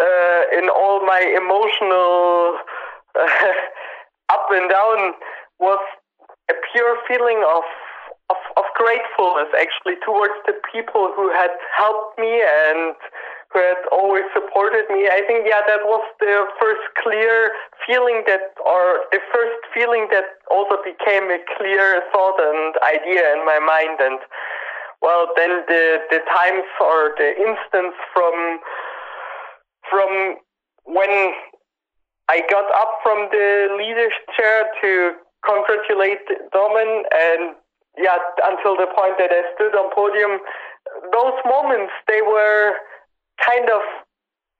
uh, 0.00 0.42
in 0.56 0.70
all 0.70 1.04
my 1.04 1.20
emotional 1.36 2.56
uh, 3.20 4.32
up 4.32 4.46
and 4.50 4.70
down 4.70 5.12
was 5.60 5.78
a 6.50 6.54
pure 6.72 6.96
feeling 7.08 7.44
of, 7.46 7.64
of 8.30 8.40
of 8.56 8.64
gratefulness 8.76 9.50
actually 9.58 9.96
towards 10.04 10.34
the 10.46 10.54
people 10.72 11.12
who 11.14 11.30
had 11.30 11.50
helped 11.76 12.18
me 12.18 12.42
and 12.42 12.94
who 13.52 13.60
had 13.60 13.82
always 13.92 14.24
supported 14.32 14.88
me. 14.88 15.08
I 15.12 15.22
think, 15.26 15.44
yeah, 15.44 15.60
that 15.66 15.84
was 15.84 16.04
the 16.20 16.48
first 16.58 16.80
clear 17.02 17.52
feeling 17.86 18.24
that, 18.26 18.56
or 18.64 19.04
the 19.12 19.20
first 19.32 19.60
feeling 19.74 20.08
that 20.10 20.24
also 20.50 20.80
became 20.80 21.28
a 21.28 21.38
clear 21.58 22.02
thought 22.12 22.40
and 22.40 22.74
idea 22.80 23.32
in 23.36 23.44
my 23.44 23.60
mind. 23.60 24.00
And 24.00 24.18
well, 25.02 25.28
then 25.36 25.62
the 25.68 25.98
the 26.10 26.20
times 26.30 26.64
or 26.80 27.12
the 27.18 27.36
instance 27.36 27.94
from 28.14 28.58
from 29.90 30.36
when 30.84 31.34
I 32.28 32.40
got 32.48 32.64
up 32.72 32.98
from 33.02 33.28
the 33.30 33.76
leader's 33.76 34.16
chair 34.36 34.64
to 34.80 35.12
congratulate 35.44 36.24
Domen 36.54 37.02
and 37.14 37.56
yeah, 37.98 38.16
until 38.44 38.76
the 38.76 38.88
point 38.96 39.18
that 39.18 39.28
I 39.30 39.42
stood 39.54 39.76
on 39.76 39.92
podium, 39.94 40.40
those 41.12 41.36
moments 41.44 41.92
they 42.08 42.22
were 42.22 42.72
kind 43.44 43.68
of 43.68 43.82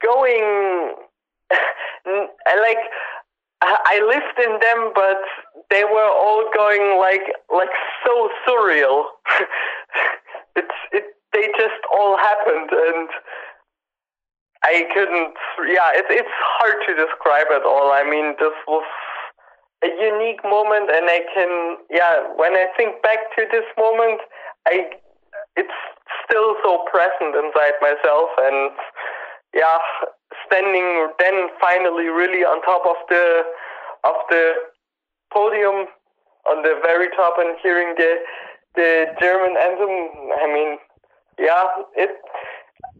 going 0.04 0.94
like 2.06 2.82
I 3.62 4.02
lived 4.02 4.38
in 4.42 4.58
them, 4.58 4.92
but 4.94 5.22
they 5.70 5.84
were 5.84 6.10
all 6.10 6.50
going 6.54 6.98
like 6.98 7.22
like 7.52 7.70
so 8.04 8.28
surreal. 8.46 9.04
it's 10.56 10.78
it 10.92 11.04
they 11.32 11.46
just 11.56 11.80
all 11.94 12.16
happened, 12.16 12.70
and 12.72 13.08
I 14.64 14.84
couldn't. 14.92 15.34
Yeah, 15.70 15.94
it's 15.94 16.10
it's 16.10 16.36
hard 16.58 16.76
to 16.86 16.94
describe 16.94 17.46
at 17.54 17.64
all. 17.64 17.92
I 17.92 18.02
mean, 18.02 18.34
this 18.40 18.56
was 18.66 18.84
a 19.82 19.90
unique 20.00 20.42
moment, 20.44 20.90
and 20.90 21.06
I 21.10 21.20
can 21.34 21.76
yeah. 21.90 22.22
When 22.36 22.54
I 22.54 22.66
think 22.76 23.02
back 23.02 23.34
to 23.36 23.46
this 23.50 23.66
moment, 23.76 24.20
I 24.66 24.90
it's 25.56 25.78
still 26.24 26.54
so 26.62 26.84
present 26.90 27.36
inside 27.36 27.76
myself 27.80 28.30
and 28.38 28.72
yeah 29.54 29.78
standing 30.46 31.08
then 31.18 31.48
finally 31.60 32.08
really 32.08 32.44
on 32.44 32.62
top 32.62 32.82
of 32.86 32.96
the 33.08 33.42
of 34.04 34.14
the 34.30 34.52
podium 35.32 35.86
on 36.48 36.62
the 36.62 36.80
very 36.82 37.08
top 37.16 37.34
and 37.38 37.56
hearing 37.62 37.94
the 37.96 38.16
the 38.74 39.06
German 39.20 39.56
anthem 39.60 39.92
I 40.40 40.46
mean 40.52 40.78
yeah 41.38 41.64
it 41.96 42.10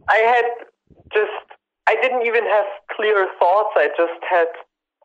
I 0.09 0.17
had 0.17 0.45
just 1.13 1.45
I 1.87 1.95
didn't 2.01 2.25
even 2.25 2.45
have 2.45 2.65
clear 2.95 3.27
thoughts 3.39 3.73
I 3.75 3.89
just 3.97 4.21
had 4.29 4.47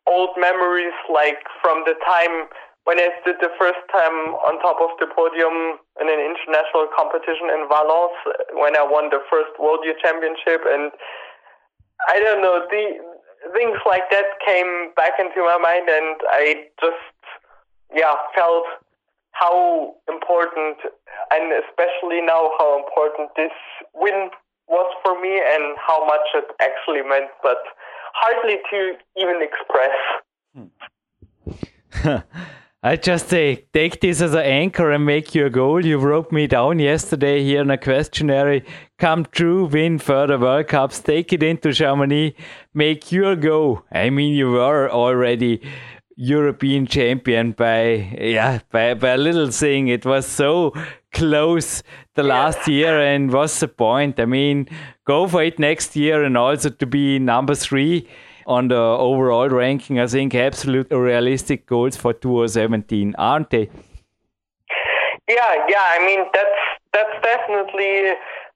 old 0.08 0.32
memories 0.40 0.96
like 1.12 1.44
from 1.60 1.84
the 1.84 1.94
time 2.02 2.48
when 2.88 2.96
I 2.96 3.12
stood 3.20 3.36
the 3.44 3.52
first 3.60 3.84
time 3.92 4.32
on 4.48 4.56
top 4.64 4.80
of 4.80 4.96
the 4.96 5.04
podium 5.12 5.76
in 6.00 6.08
an 6.08 6.20
international 6.24 6.88
competition 6.96 7.52
in 7.52 7.68
Valence, 7.68 8.16
when 8.56 8.80
I 8.80 8.82
won 8.82 9.12
the 9.12 9.20
first 9.28 9.52
World 9.60 9.84
Youth 9.84 10.00
Championship, 10.00 10.64
and 10.64 10.88
I 12.08 12.16
don't 12.16 12.40
know, 12.40 12.64
the 12.64 12.96
things 13.52 13.76
like 13.84 14.08
that 14.08 14.40
came 14.40 14.96
back 14.96 15.20
into 15.20 15.44
my 15.44 15.60
mind, 15.60 15.84
and 15.84 16.16
I 16.32 16.72
just, 16.80 17.12
yeah, 17.92 18.16
felt 18.32 18.64
how 19.36 19.92
important, 20.08 20.80
and 21.28 21.52
especially 21.68 22.24
now, 22.24 22.56
how 22.56 22.80
important 22.80 23.36
this 23.36 23.52
win 23.92 24.32
was 24.64 24.88
for 25.04 25.12
me, 25.20 25.36
and 25.44 25.76
how 25.76 26.08
much 26.08 26.24
it 26.32 26.48
actually 26.56 27.04
meant, 27.04 27.28
but 27.44 27.60
hardly 28.20 28.56
to 28.70 28.94
even 29.16 29.42
express. 29.42 29.96
Hmm. 32.02 32.16
I 32.82 32.94
just 32.94 33.28
say, 33.28 33.66
take 33.72 34.00
this 34.00 34.20
as 34.20 34.34
an 34.34 34.44
anchor 34.44 34.92
and 34.92 35.04
make 35.04 35.34
your 35.34 35.50
goal. 35.50 35.84
You 35.84 35.98
wrote 35.98 36.30
me 36.30 36.46
down 36.46 36.78
yesterday 36.78 37.42
here 37.42 37.62
in 37.62 37.70
a 37.72 37.76
questionnaire. 37.76 38.62
Come 38.98 39.24
true, 39.24 39.66
win 39.66 39.98
further 39.98 40.38
World 40.38 40.68
Cups, 40.68 41.00
take 41.00 41.32
it 41.32 41.42
into 41.42 41.72
Chamonix, 41.72 42.36
make 42.74 43.10
your 43.10 43.34
go. 43.34 43.84
I 43.90 44.10
mean, 44.10 44.32
you 44.32 44.52
were 44.52 44.88
already 44.88 45.60
European 46.20 46.84
champion 46.86 47.52
by 47.52 48.16
yeah 48.20 48.58
by, 48.72 48.94
by 48.94 49.10
a 49.10 49.16
little 49.16 49.50
thing. 49.52 49.86
It 49.88 50.04
was 50.04 50.26
so 50.26 50.72
close 51.18 51.82
the 52.14 52.22
last 52.22 52.68
year, 52.68 53.00
and 53.00 53.32
what's 53.32 53.58
the 53.60 53.68
point? 53.68 54.20
I 54.20 54.24
mean, 54.24 54.68
go 55.04 55.26
for 55.26 55.42
it 55.42 55.58
next 55.58 55.96
year 55.96 56.22
and 56.22 56.36
also 56.36 56.70
to 56.70 56.86
be 56.86 57.18
number 57.18 57.54
three 57.54 58.08
on 58.46 58.68
the 58.68 58.78
overall 58.78 59.48
ranking. 59.48 59.98
I 59.98 60.06
think 60.06 60.34
absolute 60.34 60.86
realistic 60.90 61.66
goals 61.66 61.96
for 61.96 62.12
2017, 62.12 63.14
aren't 63.18 63.50
they? 63.50 63.68
Yeah, 65.28 65.66
yeah. 65.68 65.84
I 65.84 65.98
mean, 66.06 66.24
that's 66.32 66.60
that's 66.92 67.16
definitely 67.22 68.14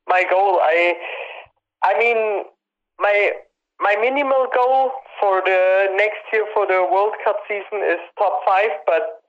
my 0.08 0.24
goal. 0.30 0.60
I, 0.62 0.94
I 1.82 1.98
mean, 1.98 2.44
my 2.98 3.32
my 3.80 3.96
minimal 4.00 4.46
goal 4.54 4.92
for 5.20 5.42
the 5.44 5.88
next 5.96 6.22
year 6.32 6.46
for 6.54 6.66
the 6.66 6.86
World 6.90 7.14
Cup 7.24 7.36
season 7.48 7.82
is 7.84 7.98
top 8.18 8.40
five, 8.46 8.70
but 8.86 9.22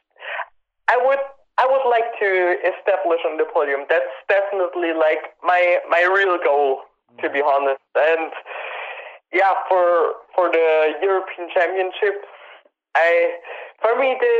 I 0.87 0.97
would 1.03 1.19
I 1.57 1.69
would 1.69 1.85
like 1.89 2.09
to 2.19 2.57
establish 2.65 3.21
on 3.29 3.37
the 3.37 3.45
podium. 3.45 3.85
That's 3.89 4.09
definitely 4.27 4.93
like 4.93 5.37
my 5.43 5.77
my 5.89 6.01
real 6.09 6.37
goal, 6.43 6.81
to 7.21 7.29
be 7.29 7.41
honest. 7.41 7.81
And 7.95 8.31
yeah, 9.31 9.53
for 9.69 10.17
for 10.33 10.49
the 10.49 10.97
European 11.01 11.49
Championship, 11.53 12.25
I 12.95 13.37
for 13.81 13.99
me 13.99 14.17
the 14.19 14.35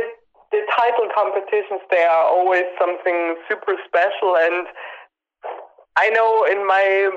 the 0.50 0.62
title 0.74 1.08
competitions 1.14 1.82
they 1.90 2.02
are 2.02 2.26
always 2.26 2.64
something 2.78 3.36
super 3.48 3.74
special, 3.86 4.34
and 4.34 4.66
I 5.96 6.10
know 6.10 6.46
in 6.50 6.66
my 6.66 7.10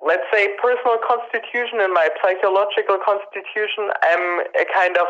let's 0.00 0.24
say 0.32 0.48
personal 0.56 0.96
constitution 1.04 1.80
and 1.80 1.92
my 1.92 2.08
psychological 2.24 2.96
constitution, 3.04 3.92
I'm 4.00 4.40
a 4.56 4.64
kind 4.72 4.96
of 4.96 5.06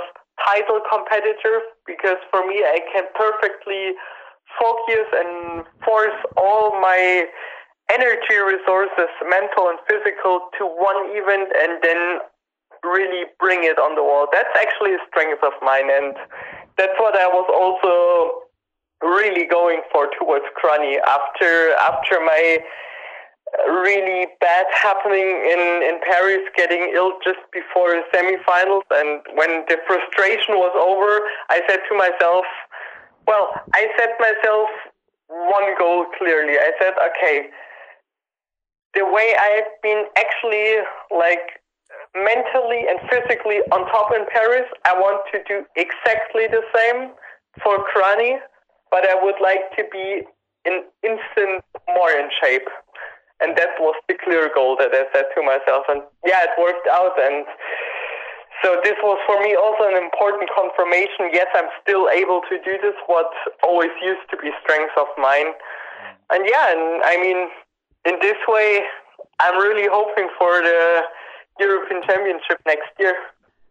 title 0.46 0.80
competitor 0.88 1.60
because 1.86 2.18
for 2.30 2.46
me 2.46 2.62
I 2.64 2.80
can 2.92 3.04
perfectly 3.14 3.92
focus 4.58 5.06
and 5.14 5.64
force 5.84 6.16
all 6.36 6.72
my 6.80 7.26
energy 7.92 8.38
resources, 8.38 9.10
mental 9.28 9.68
and 9.68 9.78
physical, 9.88 10.50
to 10.58 10.64
one 10.66 11.10
event 11.14 11.50
and 11.58 11.82
then 11.82 12.18
really 12.84 13.26
bring 13.38 13.64
it 13.64 13.78
on 13.78 13.94
the 13.94 14.02
wall. 14.02 14.26
That's 14.32 14.50
actually 14.56 14.94
a 14.94 15.02
strength 15.10 15.42
of 15.42 15.52
mine, 15.62 15.90
and 15.90 16.14
that's 16.78 16.96
what 16.98 17.18
I 17.18 17.26
was 17.26 17.46
also 17.50 18.46
really 19.02 19.46
going 19.46 19.82
for 19.92 20.08
towards 20.18 20.44
Kranj 20.56 20.96
after 21.06 21.72
after 21.76 22.20
my 22.20 22.58
really 23.68 24.26
bad 24.40 24.66
happening 24.72 25.26
in 25.26 25.62
in 25.82 26.00
Paris, 26.06 26.42
getting 26.56 26.92
ill 26.94 27.12
just 27.24 27.40
before 27.52 27.90
the 27.90 28.02
semifinals, 28.14 28.86
and 28.90 29.20
when 29.34 29.64
the 29.68 29.78
frustration 29.86 30.56
was 30.56 30.74
over, 30.74 31.26
I 31.50 31.62
said 31.68 31.80
to 31.88 31.94
myself, 31.96 32.44
"Well, 33.26 33.52
I 33.74 33.88
set 33.98 34.18
myself 34.20 34.68
one 35.28 35.74
goal 35.78 36.06
clearly. 36.18 36.58
I 36.58 36.72
said, 36.80 36.94
okay." 37.10 37.50
the 38.94 39.04
way 39.04 39.34
I've 39.38 39.70
been 39.82 40.06
actually 40.16 40.82
like 41.10 41.62
mentally 42.14 42.86
and 42.88 42.98
physically 43.08 43.58
on 43.72 43.86
top 43.86 44.12
in 44.14 44.26
Paris, 44.32 44.66
I 44.84 44.94
want 44.94 45.22
to 45.32 45.38
do 45.46 45.64
exactly 45.76 46.46
the 46.48 46.62
same 46.74 47.10
for 47.62 47.78
Kranj, 47.86 48.38
but 48.90 49.08
I 49.08 49.14
would 49.22 49.38
like 49.40 49.70
to 49.76 49.84
be 49.92 50.22
in 50.64 50.84
instant 51.02 51.64
more 51.94 52.10
in 52.10 52.28
shape. 52.42 52.68
And 53.40 53.56
that 53.56 53.80
was 53.80 53.96
the 54.08 54.14
clear 54.20 54.50
goal 54.54 54.76
that 54.76 54.92
I 54.92 55.08
set 55.12 55.32
to 55.34 55.40
myself. 55.42 55.88
And 55.88 56.02
yeah, 56.24 56.44
it 56.44 56.52
worked 56.60 56.86
out. 56.88 57.16
And 57.16 57.46
so 58.62 58.76
this 58.84 58.96
was 59.00 59.16
for 59.24 59.40
me 59.40 59.56
also 59.56 59.88
an 59.88 59.96
important 59.96 60.50
confirmation. 60.52 61.32
Yes, 61.32 61.48
I'm 61.56 61.72
still 61.80 62.08
able 62.12 62.44
to 62.52 62.60
do 62.60 62.76
this, 62.84 62.94
what 63.06 63.32
always 63.64 63.92
used 64.04 64.28
to 64.30 64.36
be 64.36 64.52
strengths 64.60 64.92
of 65.00 65.08
mine. 65.16 65.56
Mm. 65.56 66.36
And 66.36 66.40
yeah, 66.44 66.68
and 66.68 67.00
I 67.04 67.16
mean, 67.16 67.48
in 68.04 68.20
this 68.20 68.36
way, 68.46 68.84
I'm 69.40 69.56
really 69.56 69.88
hoping 69.88 70.28
for 70.36 70.60
the 70.60 71.02
European 71.58 72.02
Championship 72.04 72.60
next 72.66 72.92
year. 72.98 73.16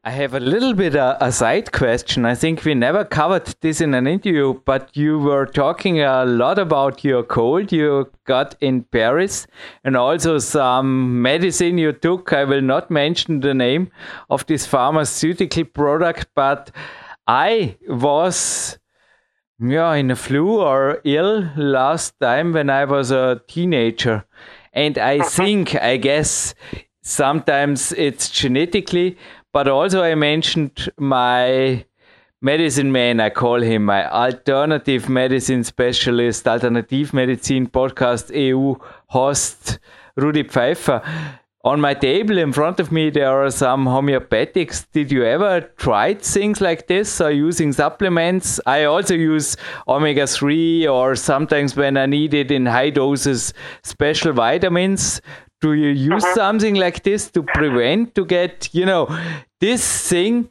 I 0.02 0.12
have 0.12 0.34
a 0.34 0.40
little 0.40 0.74
bit 0.74 0.96
a, 0.96 1.18
a, 1.24 1.30
side 1.30 1.74
question. 1.74 2.26
I 2.26 2.34
think 2.34 2.64
we 2.64 2.74
never 2.74 3.04
covered 3.04 3.54
this 3.60 3.82
in 3.82 3.94
an 3.94 4.08
interview, 4.08 4.62
but 4.64 4.96
you 4.96 5.20
were 5.20 5.46
talking 5.46 6.00
a 6.00 6.24
lot 6.24 6.58
about 6.58 7.04
your 7.04 7.22
cold 7.22 7.74
you 7.74 8.10
got 8.24 8.56
in 8.62 8.84
Paris 8.84 9.46
and 9.84 9.98
also 9.98 10.38
some 10.38 11.22
medicine 11.22 11.78
you 11.78 11.92
took. 11.92 12.32
I 12.32 12.46
will 12.46 12.62
not 12.62 12.90
mention 12.90 13.42
the 13.42 13.54
name 13.54 13.92
of 14.30 14.46
this 14.46 14.66
pharmaceutical 14.66 15.66
product, 15.66 16.28
but 16.34 16.72
I 17.28 17.76
was 17.86 18.80
yeah 19.60 19.94
in 19.96 20.12
a 20.12 20.16
flu 20.16 20.62
or 20.62 21.02
ill 21.04 21.52
last 21.58 22.18
time 22.22 22.54
when 22.54 22.70
I 22.70 22.86
was 22.86 23.12
a 23.12 23.42
teenager. 23.50 24.26
And 24.72 24.98
I 24.98 25.18
uh-huh. 25.18 25.30
think, 25.30 25.76
I 25.76 25.98
guess, 25.98 26.56
sometimes 27.02 27.92
it's 27.94 28.30
genetically, 28.30 29.18
but 29.52 29.68
also 29.68 30.04
I 30.04 30.16
mentioned 30.16 30.90
my 30.98 31.86
medicine 32.42 32.92
man, 32.92 33.20
I 33.20 33.30
call 33.30 33.62
him 33.62 33.86
my 33.86 34.10
alternative 34.10 35.10
medicine 35.10 35.64
specialist, 35.64 36.48
alternative 36.48 37.14
medicine 37.14 37.68
podcast 37.68 38.34
EU 38.36 38.76
host, 39.08 39.80
Rudi 40.16 40.44
Pfeiffer. 40.44 41.02
On 41.66 41.82
my 41.82 41.94
table 41.94 42.38
in 42.38 42.54
front 42.54 42.80
of 42.80 42.90
me, 42.90 43.10
there 43.10 43.30
are 43.30 43.52
some 43.52 43.86
homeopathics. 43.86 44.86
Did 44.94 45.12
you 45.12 45.26
ever 45.26 45.60
try 45.76 46.14
things 46.14 46.62
like 46.62 46.88
this 46.88 47.20
or 47.20 47.32
using 47.32 47.74
supplements? 47.74 48.62
I 48.66 48.86
also 48.86 49.14
use 49.14 49.58
omega 49.86 50.26
3 50.26 50.88
or 50.88 51.18
sometimes 51.18 51.76
when 51.76 51.98
I 51.98 52.06
need 52.06 52.34
it 52.34 52.50
in 52.50 52.66
high 52.66 52.92
doses, 52.92 53.54
special 53.84 54.32
vitamins 54.32 55.20
do 55.62 55.74
you 55.74 55.90
use 55.90 56.24
uh-huh. 56.24 56.36
something 56.36 56.76
like 56.76 57.04
this 57.04 57.30
to 57.32 57.44
prevent 57.44 58.16
to 58.16 58.26
get 58.26 58.70
you 58.74 58.86
know 58.86 59.08
this 59.60 60.10
thing 60.10 60.50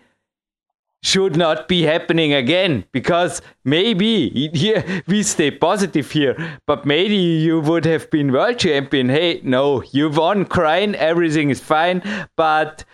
should 1.03 1.37
not 1.37 1.69
be 1.69 1.83
happening 1.83 2.33
again. 2.33 2.85
Because 2.93 3.41
maybe 3.65 4.51
here 4.53 4.85
we 5.07 5.23
stay 5.23 5.51
positive 5.51 6.11
here 6.11 6.37
but 6.67 6.85
maybe 6.85 7.17
you 7.17 7.61
would 7.61 7.85
have 7.85 8.11
been 8.11 8.33
world 8.33 8.59
champion. 8.59 9.09
Hey 9.09 9.41
no 9.43 9.83
you 9.93 10.11
won 10.11 10.45
crying 10.45 10.95
everything 10.95 11.51
is 11.51 11.61
fine 11.61 12.03
but 12.37 12.85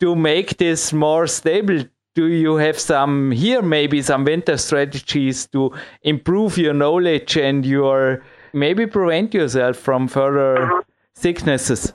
to 0.00 0.14
make 0.14 0.58
this 0.58 0.92
more 0.92 1.26
stable 1.26 1.84
do 2.14 2.26
you 2.26 2.56
have 2.56 2.78
some 2.78 3.30
here 3.30 3.62
maybe 3.62 4.02
some 4.02 4.24
winter 4.24 4.56
strategies 4.56 5.46
to 5.46 5.72
improve 6.02 6.58
your 6.58 6.74
knowledge 6.74 7.36
and 7.36 7.64
your 7.66 8.22
maybe 8.52 8.86
prevent 8.86 9.34
yourself 9.34 9.76
from 9.76 10.06
further 10.06 10.62
uh-huh 10.62 10.82
sicknesses? 11.14 11.92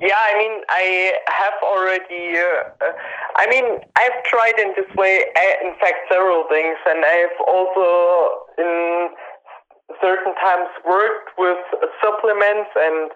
Yeah, 0.00 0.18
I 0.18 0.36
mean, 0.38 0.62
I 0.68 1.14
have 1.30 1.54
already. 1.62 2.38
Uh, 2.38 2.90
I 3.36 3.46
mean, 3.46 3.78
I've 3.94 4.24
tried 4.24 4.58
in 4.58 4.74
this 4.74 4.90
way, 4.96 5.24
uh, 5.36 5.66
in 5.66 5.74
fact, 5.78 6.10
several 6.10 6.44
things, 6.48 6.76
and 6.86 7.04
I've 7.04 7.38
also 7.46 8.42
in 8.58 9.10
certain 10.00 10.34
times 10.34 10.68
worked 10.86 11.30
with 11.38 11.58
supplements 12.02 12.70
and 12.76 13.10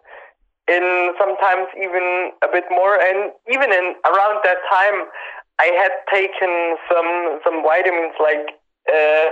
in 0.68 1.14
sometimes 1.18 1.68
even 1.78 2.32
a 2.42 2.48
bit 2.52 2.64
more 2.70 2.98
and 3.00 3.32
even 3.48 3.72
in 3.72 3.94
around 4.04 4.42
that 4.42 4.58
time 4.68 5.06
I 5.58 5.70
had 5.72 5.92
taken 6.12 6.76
some 6.90 7.40
some 7.44 7.62
vitamins 7.62 8.14
like 8.20 8.50
uh, 8.92 9.26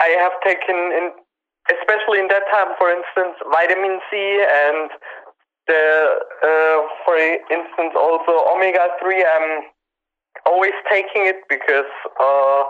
I 0.00 0.08
have 0.22 0.32
taken 0.44 0.76
in 0.96 1.10
especially 1.70 2.20
in 2.20 2.28
that 2.28 2.44
time, 2.50 2.74
for 2.78 2.90
instance, 2.90 3.36
vitamin 3.50 4.00
C 4.10 4.16
and 4.16 4.90
the, 5.66 5.84
uh, 6.42 6.78
for 7.04 7.16
instance, 7.18 7.92
also 7.96 8.48
omega 8.48 8.88
three. 9.00 9.24
I'm 9.24 9.68
always 10.46 10.76
taking 10.90 11.28
it 11.28 11.44
because 11.48 11.90
uh, 12.20 12.62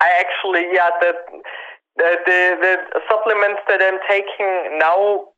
I 0.00 0.08
actually, 0.22 0.70
yeah, 0.72 0.90
that 1.02 1.18
the, 1.96 2.10
the 2.26 2.40
the 2.60 3.00
supplements 3.10 3.62
that 3.68 3.82
I'm 3.82 3.98
taking 4.08 4.78
now, 4.78 5.30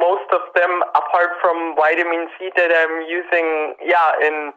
most 0.00 0.28
of 0.32 0.40
them, 0.54 0.82
apart 0.94 1.36
from 1.40 1.76
vitamin 1.76 2.28
C, 2.38 2.50
that 2.56 2.72
I'm 2.72 3.04
using, 3.08 3.74
yeah, 3.84 4.12
in 4.24 4.52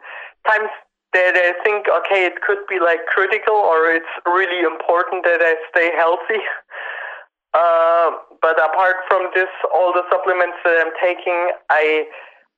times 0.47 0.71
that 1.13 1.35
I 1.35 1.51
think, 1.63 1.87
okay, 1.87 2.25
it 2.25 2.39
could 2.41 2.63
be 2.69 2.79
like 2.79 3.05
critical 3.07 3.55
or 3.55 3.91
it's 3.91 4.13
really 4.25 4.63
important 4.63 5.23
that 5.25 5.41
I 5.43 5.55
stay 5.71 5.91
healthy. 5.95 6.39
Uh, 7.53 8.11
but 8.41 8.55
apart 8.63 8.95
from 9.07 9.29
this, 9.35 9.49
all 9.73 9.91
the 9.91 10.03
supplements 10.09 10.57
that 10.63 10.79
I'm 10.79 10.93
taking, 11.03 11.51
I 11.69 12.05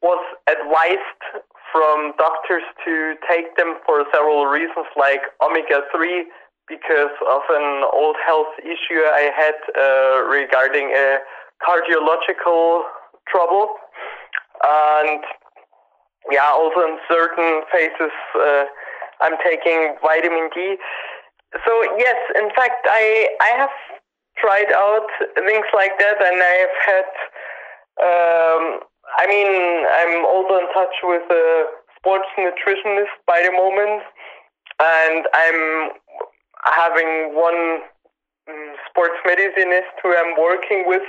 was 0.01 0.21
advised 0.47 1.45
from 1.71 2.13
doctors 2.17 2.61
to 2.85 3.15
take 3.27 3.57
them 3.57 3.81
for 3.85 4.05
several 4.13 4.45
reasons, 4.45 4.85
like 4.95 5.21
omega 5.41 5.81
3, 5.95 6.25
because 6.67 7.15
of 7.27 7.41
an 7.49 7.83
old 7.91 8.15
health 8.25 8.53
issue 8.61 9.01
I 9.01 9.31
had 9.33 9.57
uh, 9.73 10.29
regarding 10.29 10.93
a 10.93 11.17
cardiological 11.65 12.83
trouble. 13.27 13.69
And 14.63 15.23
yeah, 16.31 16.49
also 16.51 16.81
in 16.81 16.97
certain 17.09 17.63
phases, 17.71 18.13
uh, 18.35 18.65
I'm 19.21 19.33
taking 19.43 19.95
vitamin 20.01 20.49
D. 20.53 20.77
So 21.65 21.71
yes, 21.97 22.15
in 22.35 22.49
fact, 22.55 22.85
I 22.85 23.29
I 23.41 23.49
have 23.57 23.69
tried 24.38 24.71
out 24.73 25.07
things 25.36 25.65
like 25.73 25.97
that, 25.99 26.17
and 26.21 26.38
I've 26.41 26.77
had. 26.86 27.09
Um, 28.01 28.79
I 29.19 29.27
mean, 29.27 29.45
I'm 29.45 30.25
also 30.25 30.57
in 30.57 30.67
touch 30.73 30.95
with 31.03 31.21
a 31.29 31.65
sports 31.97 32.25
nutritionist 32.38 33.13
by 33.27 33.43
the 33.45 33.51
moment, 33.51 34.01
and 34.79 35.27
I'm 35.34 35.91
having 36.65 37.36
one 37.36 37.81
um, 38.49 38.75
sports 38.89 39.15
medicinist 39.25 39.93
who 40.01 40.15
I'm 40.15 40.39
working 40.41 40.86
with, 40.88 41.03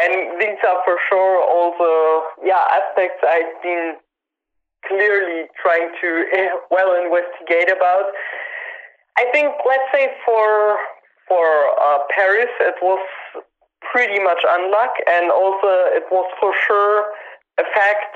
and 0.00 0.40
these 0.40 0.58
are 0.66 0.80
for 0.84 0.96
sure 1.08 1.42
also 1.42 2.24
yeah 2.44 2.62
aspects 2.80 3.20
I've 3.26 3.62
been 3.62 3.96
clearly 4.86 5.46
trying 5.60 5.90
to 6.00 6.24
well 6.70 6.94
investigate 7.02 7.70
about. 7.70 8.06
I 9.18 9.26
think 9.32 9.52
let's 9.66 9.88
say 9.92 10.08
for 10.24 10.78
for 11.30 11.46
uh, 11.78 11.98
Paris, 12.10 12.50
it 12.58 12.74
was 12.82 12.98
pretty 13.92 14.18
much 14.18 14.42
unluck, 14.42 14.98
and 15.06 15.30
also 15.30 15.70
it 15.94 16.02
was 16.10 16.26
for 16.40 16.52
sure 16.66 17.06
a 17.58 17.64
fact 17.72 18.14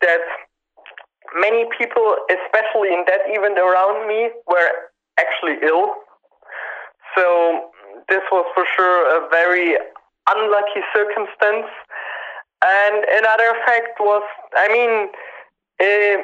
that 0.00 0.22
many 1.34 1.66
people, 1.76 2.16
especially 2.30 2.94
in 2.94 3.02
that 3.10 3.26
event 3.26 3.58
around 3.58 4.06
me, 4.06 4.30
were 4.46 4.70
actually 5.18 5.58
ill. 5.66 5.90
So 7.16 7.70
this 8.08 8.22
was 8.30 8.46
for 8.54 8.64
sure 8.76 9.10
a 9.10 9.28
very 9.28 9.76
unlucky 10.30 10.82
circumstance. 10.94 11.66
And 12.64 13.04
another 13.10 13.58
fact 13.66 13.98
was, 13.98 14.22
I 14.54 14.68
mean, 14.70 15.10
uh, 15.82 16.22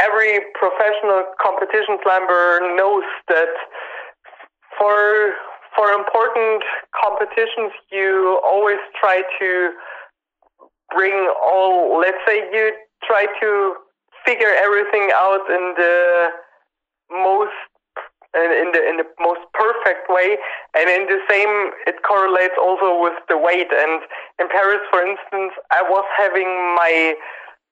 every 0.00 0.40
professional 0.54 1.24
competition 1.40 1.98
climber 2.02 2.60
knows 2.76 3.04
that 3.28 3.52
for 4.78 5.32
for 5.76 5.92
important 5.92 6.64
competitions, 6.96 7.72
you 7.92 8.40
always 8.44 8.80
try 8.98 9.22
to 9.38 9.70
bring 10.94 11.30
all. 11.44 11.98
Let's 12.00 12.18
say 12.26 12.38
you 12.52 12.72
try 13.04 13.26
to 13.40 13.74
figure 14.24 14.52
everything 14.56 15.10
out 15.14 15.44
in 15.50 15.74
the 15.76 16.28
most 17.10 17.52
in 18.34 18.72
the 18.72 18.82
in 18.84 18.96
the 18.98 19.08
most 19.20 19.40
perfect 19.54 20.10
way 20.10 20.36
and 20.76 20.90
in 20.90 21.06
the 21.06 21.20
same 21.30 21.70
it 21.86 21.96
correlates 22.02 22.54
also 22.60 23.00
with 23.00 23.16
the 23.28 23.38
weight 23.38 23.70
and 23.72 24.02
in 24.38 24.48
paris 24.48 24.82
for 24.90 25.00
instance 25.00 25.54
i 25.72 25.80
was 25.80 26.04
having 26.18 26.44
my 26.76 27.14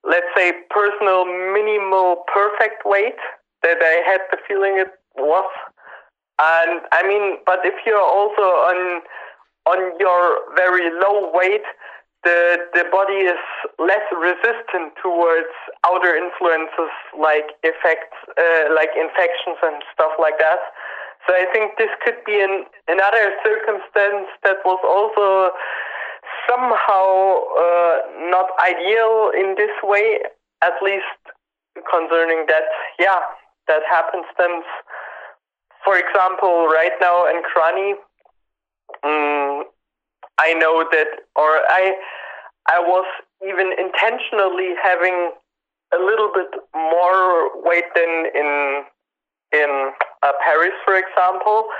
let's 0.08 0.30
say 0.34 0.52
personal 0.70 1.26
minimal 1.52 2.24
perfect 2.32 2.80
weight 2.86 3.20
that 3.62 3.76
i 3.82 4.00
had 4.08 4.20
the 4.30 4.38
feeling 4.48 4.78
it 4.78 4.88
was 5.16 5.50
and 6.38 6.80
I 6.92 7.06
mean, 7.06 7.38
but 7.46 7.60
if 7.64 7.74
you're 7.86 8.00
also 8.00 8.42
on 8.42 9.02
on 9.66 9.78
your 9.98 10.38
very 10.56 10.90
low 11.00 11.30
weight, 11.32 11.64
the 12.24 12.58
the 12.74 12.84
body 12.90 13.28
is 13.28 13.38
less 13.78 14.02
resistant 14.10 14.96
towards 15.00 15.52
outer 15.86 16.16
influences 16.16 16.92
like 17.14 17.54
effects, 17.62 18.16
uh, 18.34 18.74
like 18.74 18.90
infections 18.96 19.58
and 19.62 19.82
stuff 19.92 20.12
like 20.18 20.38
that. 20.40 20.58
So 21.28 21.32
I 21.32 21.46
think 21.52 21.78
this 21.78 21.88
could 22.04 22.20
be 22.26 22.40
an, 22.40 22.64
another 22.88 23.32
circumstance 23.40 24.28
that 24.42 24.60
was 24.64 24.80
also 24.84 25.56
somehow 26.50 27.40
uh, 27.56 27.96
not 28.28 28.52
ideal 28.60 29.32
in 29.32 29.54
this 29.56 29.72
way, 29.82 30.20
at 30.60 30.74
least 30.82 31.16
concerning 31.88 32.44
that. 32.48 32.68
Yeah, 32.98 33.20
that 33.68 33.82
happenstance 33.88 34.68
for 35.84 35.96
example, 35.96 36.66
right 36.66 36.92
now 37.00 37.26
in 37.26 37.42
Kranj, 37.44 37.94
um, 39.04 39.64
I 40.38 40.54
know 40.54 40.84
that, 40.90 41.06
or 41.36 41.60
I, 41.68 41.94
I 42.68 42.80
was 42.80 43.06
even 43.46 43.72
intentionally 43.78 44.74
having 44.82 45.32
a 45.94 45.98
little 45.98 46.30
bit 46.34 46.48
more 46.74 47.50
weight 47.62 47.84
than 47.94 48.26
in 48.34 48.84
in 49.52 49.92
uh, 50.24 50.32
Paris, 50.42 50.74
for 50.84 50.98
example, 50.98 51.70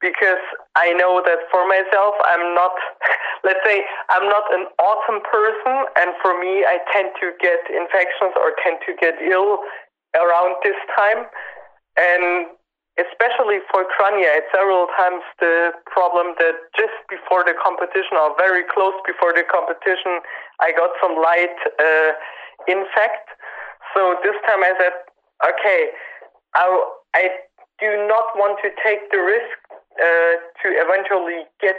because 0.00 0.42
I 0.76 0.92
know 0.92 1.22
that 1.24 1.48
for 1.50 1.66
myself, 1.66 2.12
I'm 2.20 2.54
not, 2.54 2.76
let's 3.44 3.64
say, 3.64 3.80
I'm 4.10 4.28
not 4.28 4.44
an 4.52 4.66
autumn 4.76 5.24
person, 5.24 5.88
and 5.96 6.12
for 6.20 6.36
me, 6.38 6.68
I 6.68 6.78
tend 6.92 7.16
to 7.24 7.32
get 7.40 7.64
infections 7.72 8.36
or 8.36 8.52
tend 8.60 8.84
to 8.84 8.92
get 9.00 9.16
ill 9.24 9.64
around 10.12 10.60
this 10.62 10.76
time, 10.92 11.24
and 11.96 12.52
especially 12.94 13.58
for 13.70 13.82
Kranj, 13.90 14.22
it's 14.22 14.46
several 14.54 14.86
times 14.94 15.22
the 15.42 15.74
problem 15.90 16.38
that 16.38 16.54
just 16.78 16.94
before 17.10 17.42
the 17.42 17.54
competition 17.58 18.14
or 18.14 18.34
very 18.38 18.62
close 18.70 18.94
before 19.02 19.34
the 19.34 19.42
competition, 19.50 20.22
I 20.62 20.70
got 20.70 20.94
some 21.02 21.18
light 21.18 21.58
uh, 21.82 22.10
infect. 22.70 23.34
So 23.94 24.14
this 24.22 24.38
time 24.46 24.62
I 24.62 24.72
said, 24.78 24.94
okay, 25.42 25.90
I, 26.54 26.66
I 27.14 27.22
do 27.82 28.06
not 28.06 28.30
want 28.38 28.62
to 28.62 28.70
take 28.86 29.10
the 29.10 29.18
risk 29.18 29.58
uh, 29.98 30.38
to 30.62 30.66
eventually 30.78 31.50
get 31.58 31.76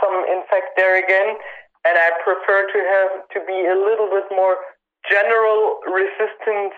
some 0.00 0.24
infect 0.32 0.72
there 0.80 0.96
again, 0.96 1.36
and 1.84 1.94
I 2.00 2.16
prefer 2.24 2.64
to 2.64 2.78
have 2.80 3.28
to 3.36 3.38
be 3.44 3.58
a 3.68 3.76
little 3.76 4.08
bit 4.08 4.24
more 4.32 4.56
general 5.04 5.84
resistant 5.84 6.72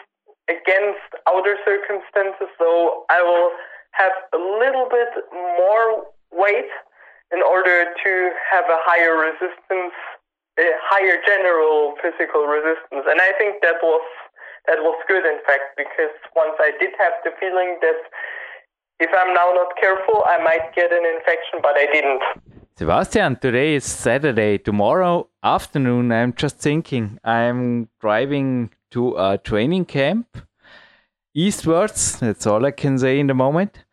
against 0.48 1.06
outer 1.28 1.56
circumstances. 1.64 2.48
So 2.58 3.04
I 3.10 3.22
will 3.22 3.50
have 3.92 4.12
a 4.34 4.38
little 4.38 4.88
bit 4.90 5.10
more 5.32 6.06
weight 6.32 6.70
in 7.32 7.42
order 7.42 7.90
to 7.90 8.12
have 8.52 8.64
a 8.70 8.78
higher 8.86 9.16
resistance, 9.18 9.94
a 10.58 10.68
higher 10.86 11.18
general 11.26 11.94
physical 12.00 12.46
resistance, 12.46 13.04
and 13.10 13.20
I 13.20 13.32
think 13.38 13.62
that 13.62 13.82
was 13.82 14.04
that 14.66 14.78
was 14.80 14.98
good, 15.06 15.24
in 15.24 15.38
fact, 15.46 15.76
because 15.76 16.14
once 16.34 16.56
I 16.58 16.72
did 16.80 16.90
have 16.98 17.12
the 17.24 17.30
feeling 17.38 17.78
that 17.82 18.00
if 18.98 19.10
I'm 19.16 19.32
now 19.32 19.52
not 19.54 19.68
careful, 19.80 20.24
I 20.26 20.38
might 20.42 20.74
get 20.74 20.92
an 20.92 21.04
infection, 21.04 21.60
but 21.62 21.76
I 21.76 21.86
didn't. 21.86 22.22
Sebastian, 22.76 23.36
today 23.36 23.74
is 23.74 23.84
Saturday. 23.84 24.58
Tomorrow 24.58 25.28
afternoon, 25.42 26.10
I'm 26.10 26.32
just 26.34 26.58
thinking 26.58 27.18
I'm 27.24 27.88
driving 28.00 28.70
to 28.90 29.16
a 29.16 29.38
training 29.38 29.84
camp 29.84 30.38
eastwards. 31.34 32.18
That's 32.18 32.46
all 32.46 32.64
I 32.64 32.70
can 32.70 32.98
say 32.98 33.20
in 33.20 33.26
the 33.26 33.34
moment. 33.34 33.84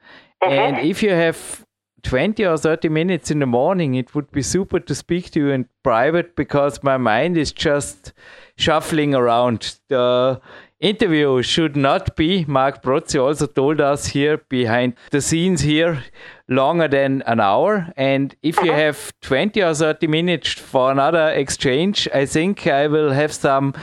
Mm-hmm. 0.42 0.54
And 0.54 0.88
if 0.88 1.04
you 1.04 1.12
have 1.12 1.66
20 2.04 2.46
or 2.46 2.58
30 2.58 2.90
minutes 2.90 3.32
in 3.32 3.40
the 3.40 3.46
morning, 3.46 3.96
it 3.96 4.14
would 4.14 4.32
be 4.32 4.42
super 4.42 4.80
to 4.80 4.96
speak 4.96 5.32
to 5.32 5.40
you 5.40 5.50
in 5.52 5.68
private 5.84 6.36
because 6.36 6.84
my 6.84 6.98
mind 6.98 7.38
is 7.38 7.52
just 7.52 8.14
shuffling 8.58 9.16
around. 9.16 9.80
The 9.88 10.42
interview 10.80 11.42
should 11.42 11.78
not 11.78 12.16
be, 12.18 12.44
Mark 12.46 12.84
Brozzi 12.84 13.20
also 13.22 13.48
told 13.48 13.80
us 13.80 14.08
here 14.08 14.38
behind 14.50 14.96
the 15.12 15.22
scenes 15.22 15.62
here, 15.62 16.04
longer 16.50 16.90
than 16.90 17.24
an 17.26 17.40
hour. 17.40 17.92
And 17.96 18.36
if 18.44 18.58
you 18.58 18.72
uh-huh. 18.72 18.82
have 18.82 19.14
20 19.22 19.62
or 19.64 19.74
30 19.74 20.08
minutes 20.08 20.52
for 20.52 20.92
another 20.92 21.30
exchange, 21.30 22.08
I 22.14 22.26
think 22.26 22.68
I 22.68 22.88
will 22.88 23.14
have 23.14 23.32
some 23.32 23.74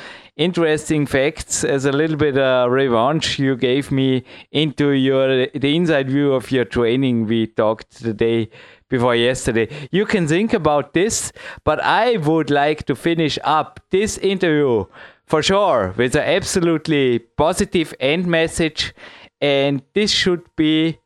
interesting 0.40 1.04
facts 1.04 1.64
as 1.64 1.84
a 1.84 1.92
little 1.92 2.16
bit 2.16 2.38
of 2.38 2.70
revenge 2.70 3.38
you 3.38 3.54
gave 3.54 3.92
me 3.92 4.24
into 4.50 4.92
your 4.92 5.46
the 5.48 5.76
inside 5.76 6.08
view 6.08 6.32
of 6.32 6.50
your 6.50 6.64
training 6.64 7.26
we 7.26 7.46
talked 7.46 8.02
today 8.02 8.48
before 8.88 9.14
yesterday. 9.14 9.68
You 9.90 10.06
can 10.06 10.26
think 10.26 10.54
about 10.54 10.94
this, 10.94 11.30
but 11.62 11.78
I 11.84 12.16
would 12.16 12.48
like 12.48 12.86
to 12.86 12.96
finish 12.96 13.38
up 13.44 13.80
this 13.90 14.16
interview 14.16 14.86
for 15.26 15.42
sure 15.42 15.94
with 15.98 16.14
an 16.16 16.22
absolutely 16.22 17.18
positive 17.18 17.92
end 18.00 18.26
message. 18.26 18.94
And 19.42 19.82
this 19.92 20.10
should 20.10 20.44
be, 20.56 21.00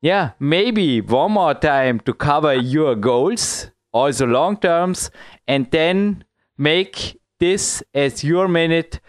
yeah, 0.00 0.32
maybe 0.40 1.00
one 1.00 1.32
more 1.32 1.54
time 1.54 2.00
to 2.00 2.12
cover 2.12 2.54
your 2.54 2.96
goals, 2.96 3.70
also 3.92 4.26
long 4.26 4.56
terms, 4.56 5.12
and 5.46 5.70
then 5.70 6.24
make 6.58 7.20
this 7.44 7.82
as 7.92 8.24
your 8.24 8.48
minute 8.48 9.00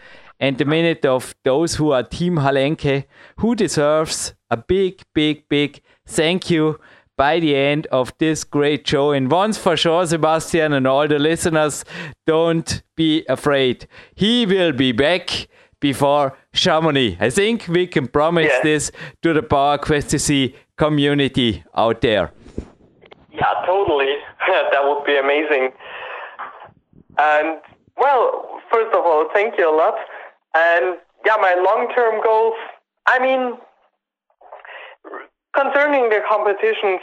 and 0.41 0.57
the 0.57 0.65
minute 0.65 1.05
of 1.05 1.33
those 1.43 1.75
who 1.75 1.91
are 1.91 2.03
Team 2.03 2.35
Halenke, 2.35 3.05
who 3.37 3.55
deserves 3.55 4.33
a 4.49 4.57
big, 4.57 5.01
big, 5.13 5.47
big 5.47 5.81
thank 6.05 6.49
you 6.49 6.77
by 7.15 7.39
the 7.39 7.55
end 7.55 7.87
of 7.91 8.11
this 8.17 8.43
great 8.43 8.85
show. 8.85 9.13
And 9.13 9.31
once 9.31 9.57
for 9.57 9.77
sure, 9.77 10.05
Sebastian 10.05 10.73
and 10.73 10.85
all 10.85 11.07
the 11.07 11.17
listeners, 11.17 11.85
don't 12.27 12.83
be 12.97 13.23
afraid. 13.29 13.87
He 14.15 14.45
will 14.45 14.73
be 14.73 14.91
back 14.91 15.47
before 15.79 16.37
Chamonix. 16.53 17.17
I 17.21 17.29
think 17.29 17.67
we 17.69 17.87
can 17.87 18.07
promise 18.07 18.51
yeah. 18.51 18.63
this 18.63 18.91
to 19.21 19.33
the 19.33 19.43
Power 19.43 19.77
Quest 19.77 20.09
CC 20.09 20.55
community 20.77 21.63
out 21.73 22.01
there. 22.01 22.33
Yeah, 23.31 23.53
totally. 23.65 24.13
that 24.47 24.81
would 24.83 25.05
be 25.05 25.17
amazing. 25.17 25.71
And 27.17 27.61
well, 27.97 28.61
first 28.71 28.95
of 28.95 29.05
all, 29.05 29.27
thank 29.33 29.57
you 29.57 29.69
a 29.69 29.75
lot. 29.75 29.95
And 30.53 30.97
yeah, 31.25 31.37
my 31.39 31.55
long 31.55 31.91
term 31.95 32.21
goals, 32.23 32.55
I 33.07 33.19
mean, 33.19 33.57
Concerning 35.55 36.09
the 36.09 36.19
competitions, 36.27 36.99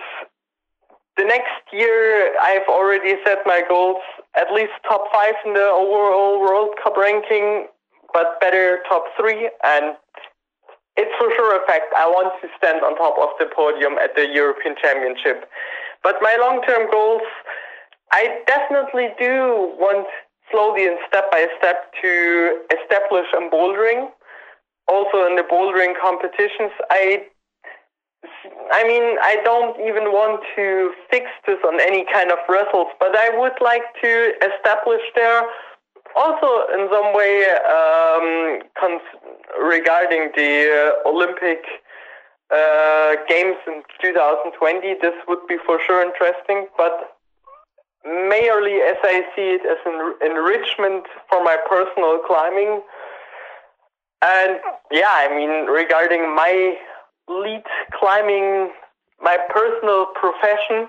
the 1.16 1.24
next 1.24 1.64
year 1.72 2.36
I've 2.38 2.68
already 2.68 3.16
set 3.24 3.38
my 3.46 3.62
goals 3.66 4.02
at 4.36 4.52
least 4.52 4.72
top 4.86 5.04
five 5.10 5.34
in 5.46 5.54
the 5.54 5.72
overall 5.72 6.38
World 6.38 6.76
Cup 6.84 6.98
ranking, 6.98 7.68
but 8.12 8.38
better 8.40 8.80
top 8.86 9.04
three. 9.18 9.48
And 9.64 9.96
it's 10.98 11.12
for 11.16 11.32
sure 11.34 11.56
a 11.56 11.66
fact 11.66 11.94
I 11.96 12.06
want 12.06 12.34
to 12.42 12.48
stand 12.58 12.84
on 12.84 12.94
top 12.96 13.16
of 13.18 13.30
the 13.40 13.46
podium 13.56 13.96
at 13.96 14.14
the 14.16 14.28
European 14.28 14.76
Championship. 14.82 15.48
But 16.02 16.16
my 16.20 16.36
long 16.38 16.60
term 16.68 16.90
goals, 16.90 17.22
I 18.12 18.40
definitely 18.46 19.16
do 19.18 19.72
want 19.80 20.06
slowly 20.52 20.86
and 20.86 20.98
step 21.08 21.30
by 21.32 21.46
step 21.58 21.92
to 22.02 22.60
establish 22.70 23.26
in 23.36 23.50
bouldering. 23.50 24.08
Also 24.88 25.26
in 25.26 25.36
the 25.36 25.42
bouldering 25.42 25.94
competitions, 26.00 26.72
I 26.90 27.26
I 28.70 28.84
mean, 28.86 29.18
I 29.20 29.36
don't 29.44 29.80
even 29.80 30.12
want 30.12 30.42
to 30.56 30.92
fix 31.10 31.26
this 31.46 31.58
on 31.66 31.80
any 31.80 32.04
kind 32.12 32.30
of 32.30 32.38
results, 32.48 32.92
but 33.00 33.16
I 33.16 33.30
would 33.36 33.58
like 33.60 33.82
to 34.00 34.32
establish 34.38 35.02
there 35.16 35.42
also 36.16 36.66
in 36.72 36.88
some 36.90 37.14
way 37.14 37.46
um, 37.66 38.62
regarding 39.60 40.30
the 40.36 40.92
uh, 41.04 41.08
Olympic 41.08 41.64
uh, 42.52 43.16
Games 43.28 43.56
in 43.66 43.82
2020. 44.00 44.94
This 45.00 45.14
would 45.26 45.46
be 45.48 45.56
for 45.64 45.80
sure 45.86 46.02
interesting, 46.04 46.66
but 46.76 47.11
merely 48.04 48.80
as 48.80 48.96
I 49.02 49.22
see 49.34 49.56
it 49.56 49.62
as 49.64 49.78
an 49.86 50.14
enrichment 50.24 51.06
for 51.28 51.42
my 51.42 51.56
personal 51.68 52.18
climbing. 52.26 52.82
And 54.22 54.60
yeah, 54.90 55.10
I 55.10 55.28
mean, 55.34 55.66
regarding 55.66 56.34
my 56.34 56.76
lead 57.28 57.64
climbing 57.92 58.70
my 59.20 59.38
personal 59.48 60.06
profession. 60.06 60.88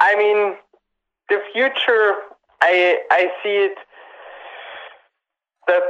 I 0.00 0.16
mean, 0.16 0.56
the 1.28 1.40
future, 1.52 2.16
I 2.60 2.98
I 3.10 3.30
see 3.42 3.56
it 3.66 3.78
that 5.66 5.82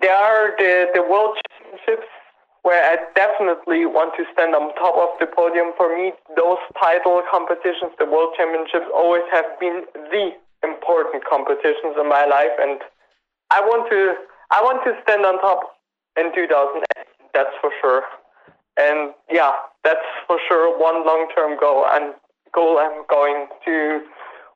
there 0.00 0.14
are 0.14 0.56
the, 0.58 0.86
the 0.94 1.02
world 1.02 1.38
championships 1.60 2.08
where 2.62 2.78
I 2.78 2.96
definitely 3.14 3.86
want 3.86 4.14
to 4.16 4.24
stand 4.32 4.54
on 4.54 4.74
top 4.78 4.94
of 4.94 5.18
the 5.18 5.26
podium. 5.26 5.74
For 5.76 5.90
me, 5.90 6.12
those 6.36 6.62
title 6.78 7.22
competitions, 7.30 7.90
the 7.98 8.06
world 8.06 8.34
championships, 8.38 8.86
always 8.94 9.26
have 9.32 9.46
been 9.58 9.84
the 10.10 10.30
important 10.62 11.26
competitions 11.26 11.98
in 11.98 12.08
my 12.08 12.24
life, 12.24 12.54
and 12.60 12.78
I 13.50 13.60
want 13.60 13.90
to 13.90 14.14
I 14.50 14.62
want 14.62 14.84
to 14.84 14.94
stand 15.02 15.26
on 15.26 15.40
top 15.40 15.74
in 16.16 16.30
2008 16.34 17.02
that's 17.34 17.54
for 17.60 17.70
sure. 17.80 18.02
And 18.76 19.12
yeah, 19.30 19.52
that's 19.84 20.04
for 20.26 20.38
sure 20.48 20.78
one 20.78 21.04
long-term 21.04 21.58
goal 21.60 21.84
and 21.90 22.14
goal 22.54 22.78
I'm 22.78 23.04
going 23.08 23.48
to 23.64 24.02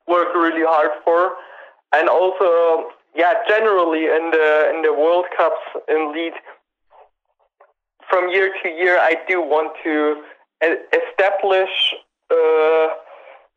work 0.08 0.34
really 0.34 0.64
hard 0.64 0.90
for. 1.04 1.32
And 1.92 2.08
also, 2.08 2.88
yeah, 3.14 3.32
generally 3.48 4.04
in 4.04 4.30
the 4.32 4.72
in 4.74 4.82
the 4.82 4.92
World 4.92 5.26
Cups 5.36 5.60
in 5.88 6.12
lead, 6.12 6.32
from 8.08 8.28
year 8.30 8.52
to 8.62 8.68
year, 8.68 8.98
I 8.98 9.16
do 9.28 9.40
want 9.40 9.72
to 9.84 10.22
establish 10.62 11.94
uh, 12.30 12.88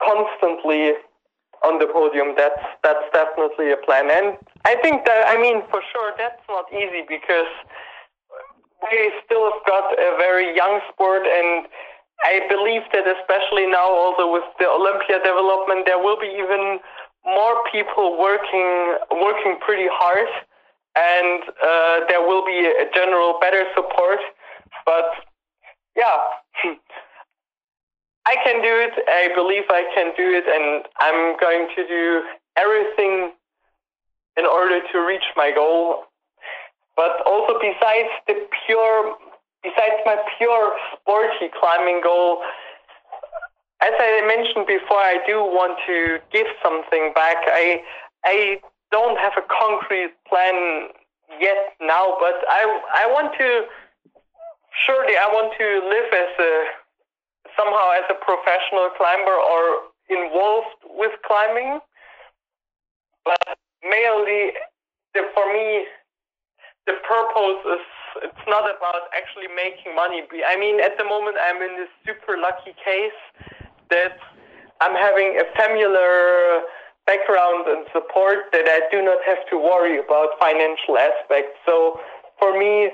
constantly 0.02 0.94
on 1.64 1.80
the 1.80 1.88
podium. 1.88 2.36
That's 2.38 2.62
that's 2.84 3.06
definitely 3.14 3.72
a 3.72 3.78
plan, 3.78 4.10
and 4.10 4.38
I 4.66 4.76
think 4.82 5.06
that 5.06 5.28
I 5.28 5.40
mean 5.42 5.62
for 5.70 5.82
sure 5.92 6.14
that's 6.18 6.42
not 6.48 6.66
easy 6.72 7.04
because 7.08 7.52
we 8.84 9.12
still 9.26 9.52
have 9.52 9.62
got 9.68 9.92
a 10.00 10.16
very 10.18 10.56
young 10.56 10.80
sport, 10.92 11.24
and 11.28 11.68
I 12.24 12.48
believe 12.48 12.84
that 12.94 13.08
especially 13.08 13.68
now, 13.68 13.88
also 13.88 14.32
with 14.32 14.48
the 14.60 14.68
Olympia 14.68 15.20
development, 15.20 15.86
there 15.86 16.00
will 16.00 16.20
be 16.20 16.32
even 16.32 16.80
more 17.26 17.60
people 17.72 18.18
working 18.18 18.98
working 19.20 19.60
pretty 19.60 19.88
hard, 19.92 20.28
and 20.96 21.44
uh, 21.60 22.08
there 22.08 22.24
will 22.24 22.46
be 22.46 22.68
a 22.68 22.88
general 22.94 23.38
better 23.40 23.64
support. 23.76 24.20
But 24.86 25.06
yeah, 25.96 26.18
I 28.26 28.36
can 28.44 28.62
do 28.62 28.74
it. 28.86 28.94
I 29.08 29.34
believe 29.36 29.64
I 29.70 29.84
can 29.96 30.14
do 30.16 30.28
it, 30.38 30.46
and 30.46 30.86
I'm 31.00 31.38
going 31.40 31.68
to 31.76 31.88
do 31.88 32.22
everything 32.58 33.32
in 34.38 34.46
order 34.46 34.80
to 34.92 34.98
reach 35.00 35.26
my 35.36 35.52
goal. 35.54 36.06
But 36.96 37.26
also 37.26 37.58
besides 37.60 38.10
the 38.28 38.36
pure, 38.66 39.16
besides 39.64 39.98
my 40.06 40.18
pure 40.38 40.76
sporty 40.94 41.50
climbing 41.60 42.02
goal, 42.04 42.44
as 43.82 43.94
I 43.98 44.22
mentioned 44.28 44.68
before, 44.68 45.00
I 45.00 45.20
do 45.26 45.40
want 45.40 45.80
to 45.88 46.20
give 46.32 46.48
something 46.62 47.12
back. 47.16 47.38
I 47.48 47.82
I 48.26 48.60
don't 48.92 49.18
have 49.18 49.34
a 49.38 49.46
concrete 49.48 50.12
plan 50.28 50.90
yet 51.40 51.74
now, 51.80 52.18
but 52.20 52.44
I 52.50 52.62
I 52.94 53.08
want 53.08 53.32
to 53.40 53.64
surely 54.86 55.16
I 55.18 55.28
want 55.32 55.54
to 55.58 55.68
live 55.88 56.10
as 56.14 56.34
a 56.40 56.54
somehow 57.58 57.92
as 57.98 58.06
a 58.10 58.18
professional 58.20 58.94
climber 58.96 59.36
or 59.36 59.90
involved 60.10 60.80
with 60.96 61.12
climbing. 61.26 61.80
But 63.26 63.58
mainly, 63.84 64.56
the, 65.14 65.28
for 65.34 65.46
me, 65.52 65.86
the 66.88 66.96
purpose 67.04 67.62
is 67.78 67.86
it's 68.26 68.46
not 68.48 68.66
about 68.66 69.12
actually 69.14 69.50
making 69.54 69.94
money. 69.96 70.24
I 70.48 70.58
mean, 70.58 70.82
at 70.82 70.98
the 70.98 71.06
moment, 71.06 71.38
I'm 71.38 71.62
in 71.62 71.78
this 71.78 71.92
super 72.06 72.38
lucky 72.38 72.74
case 72.84 73.20
that 73.90 74.18
I'm 74.82 74.96
having 74.96 75.38
a 75.38 75.46
familiar 75.54 76.64
background 77.06 77.68
and 77.68 77.86
support 77.94 78.50
that 78.54 78.66
I 78.66 78.82
do 78.92 79.02
not 79.02 79.18
have 79.26 79.46
to 79.50 79.58
worry 79.58 80.00
about 80.00 80.38
financial 80.40 80.98
aspects. 80.98 81.58
So 81.66 82.00
for 82.40 82.58
me, 82.58 82.90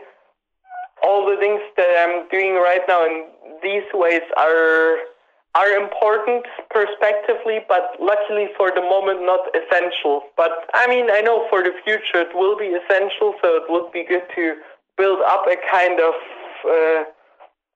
all 1.05 1.29
the 1.29 1.37
things 1.37 1.61
that 1.77 1.91
I'm 2.01 2.27
doing 2.29 2.55
right 2.55 2.81
now 2.87 3.05
in 3.05 3.25
these 3.61 3.85
ways 3.93 4.25
are 4.37 4.97
are 5.55 5.71
important 5.79 6.43
prospectively, 6.69 7.59
but 7.69 7.95
luckily 8.01 8.47
for 8.57 8.71
the 8.75 8.81
moment 8.81 9.23
not 9.23 9.47
essential. 9.55 10.23
But 10.35 10.51
I 10.73 10.85
mean, 10.87 11.07
I 11.09 11.21
know 11.21 11.47
for 11.49 11.63
the 11.63 11.71
future 11.85 12.27
it 12.27 12.35
will 12.35 12.57
be 12.57 12.75
essential, 12.75 13.35
so 13.41 13.55
it 13.55 13.63
would 13.69 13.89
be 13.93 14.03
good 14.03 14.27
to 14.35 14.55
build 14.97 15.19
up 15.25 15.45
a 15.47 15.55
kind 15.71 15.99
of 16.01 16.13
uh, 16.67 17.03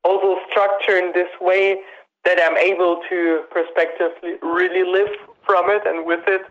also 0.04 0.42
structure 0.52 0.98
in 0.98 1.14
this 1.14 1.32
way 1.40 1.78
that 2.26 2.38
I'm 2.44 2.58
able 2.58 3.00
to 3.10 3.44
prospectively 3.50 4.36
really 4.42 4.84
live 4.84 5.14
from 5.46 5.70
it 5.70 5.84
and 5.86 6.06
with 6.06 6.24
it. 6.28 6.42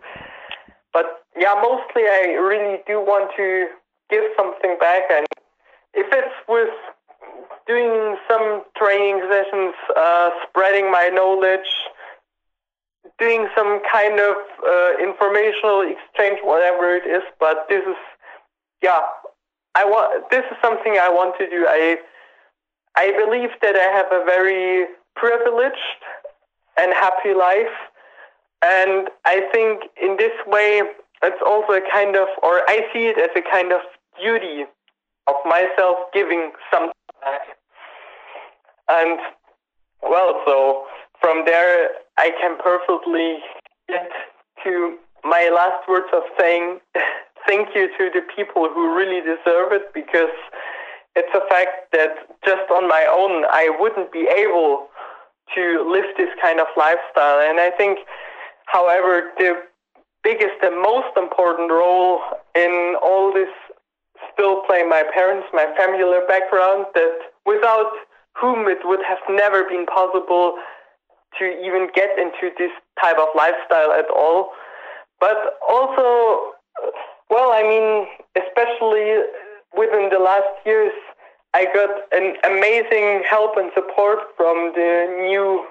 But 0.93 1.05
yeah, 1.37 1.53
mostly 1.61 2.09
I 2.09 2.33
really 2.41 2.79
do 2.87 2.99
want 2.99 3.29
to 3.37 3.67
give 4.09 4.23
something 4.35 4.77
back, 4.79 5.03
and 5.13 5.27
if 5.93 6.07
it's 6.11 6.35
with 6.47 6.69
doing 7.67 8.17
some 8.27 8.63
training 8.77 9.21
sessions, 9.29 9.75
uh, 9.95 10.29
spreading 10.47 10.91
my 10.91 11.09
knowledge, 11.13 11.69
doing 13.19 13.47
some 13.55 13.79
kind 13.91 14.19
of 14.19 14.35
uh, 14.65 14.91
informational 15.01 15.81
exchange, 15.81 16.39
whatever 16.43 16.95
it 16.95 17.05
is. 17.05 17.23
But 17.39 17.65
this 17.69 17.83
is, 17.85 17.95
yeah, 18.81 19.01
I 19.75 19.85
want. 19.85 20.29
This 20.31 20.43
is 20.51 20.57
something 20.61 20.93
I 20.99 21.09
want 21.09 21.37
to 21.37 21.49
do. 21.49 21.65
I, 21.67 21.97
I 22.95 23.11
believe 23.23 23.49
that 23.61 23.75
I 23.75 23.89
have 23.97 24.07
a 24.11 24.25
very 24.25 24.87
privileged 25.15 26.01
and 26.77 26.93
happy 26.93 27.33
life, 27.33 27.75
and 28.63 29.09
I 29.25 29.47
think 29.51 29.83
in 30.01 30.17
this 30.17 30.33
way 30.47 30.81
it's 31.21 31.41
also 31.45 31.73
a 31.73 31.81
kind 31.91 32.15
of, 32.15 32.27
or 32.41 32.61
I 32.67 32.87
see 32.93 33.07
it 33.07 33.17
as 33.17 33.29
a 33.35 33.43
kind 33.51 33.73
of 33.73 33.81
duty 34.21 34.65
of 35.29 35.35
myself 35.45 35.97
giving 36.13 36.51
something 36.73 36.91
back. 37.21 37.41
And 38.89 39.19
well, 40.01 40.41
so 40.45 40.85
from 41.21 41.45
there 41.45 41.89
I 42.17 42.31
can 42.41 42.57
perfectly 42.57 43.37
get 43.87 44.09
to 44.63 44.97
my 45.23 45.49
last 45.53 45.87
words 45.87 46.07
of 46.13 46.23
saying 46.39 46.79
thank 47.47 47.69
you 47.75 47.87
to 47.97 48.09
the 48.13 48.21
people 48.35 48.69
who 48.73 48.95
really 48.95 49.21
deserve 49.21 49.71
it 49.71 49.93
because 49.93 50.33
it's 51.15 51.33
a 51.33 51.47
fact 51.49 51.91
that 51.93 52.09
just 52.45 52.69
on 52.71 52.87
my 52.87 53.05
own 53.09 53.45
I 53.49 53.75
wouldn't 53.79 54.11
be 54.11 54.27
able 54.27 54.87
to 55.55 55.91
live 55.91 56.05
this 56.17 56.29
kind 56.41 56.59
of 56.59 56.67
lifestyle. 56.77 57.39
And 57.41 57.59
I 57.59 57.71
think, 57.71 57.99
however, 58.65 59.31
the 59.37 59.53
biggest 60.23 60.61
and 60.61 60.81
most 60.81 61.15
important 61.17 61.71
role 61.71 62.19
in 62.55 62.95
all 63.01 63.33
this 63.33 63.49
still 64.33 64.61
play 64.63 64.83
my 64.83 65.03
parents, 65.13 65.47
my 65.53 65.65
familiar 65.75 66.21
background, 66.27 66.85
that 66.95 67.17
without 67.45 67.91
whom 68.39 68.67
it 68.67 68.79
would 68.83 69.01
have 69.07 69.19
never 69.29 69.63
been 69.63 69.85
possible 69.85 70.55
to 71.37 71.45
even 71.45 71.87
get 71.93 72.17
into 72.17 72.53
this 72.57 72.71
type 73.01 73.17
of 73.17 73.27
lifestyle 73.35 73.91
at 73.91 74.09
all. 74.09 74.51
But 75.19 75.59
also, 75.67 76.53
well, 77.29 77.51
I 77.51 77.63
mean, 77.63 78.07
especially 78.35 79.23
within 79.75 80.09
the 80.09 80.19
last 80.19 80.47
years, 80.65 80.93
I 81.53 81.65
got 81.65 81.89
an 82.11 82.35
amazing 82.45 83.23
help 83.29 83.57
and 83.57 83.71
support 83.73 84.19
from 84.37 84.71
the 84.75 85.07
new 85.29 85.65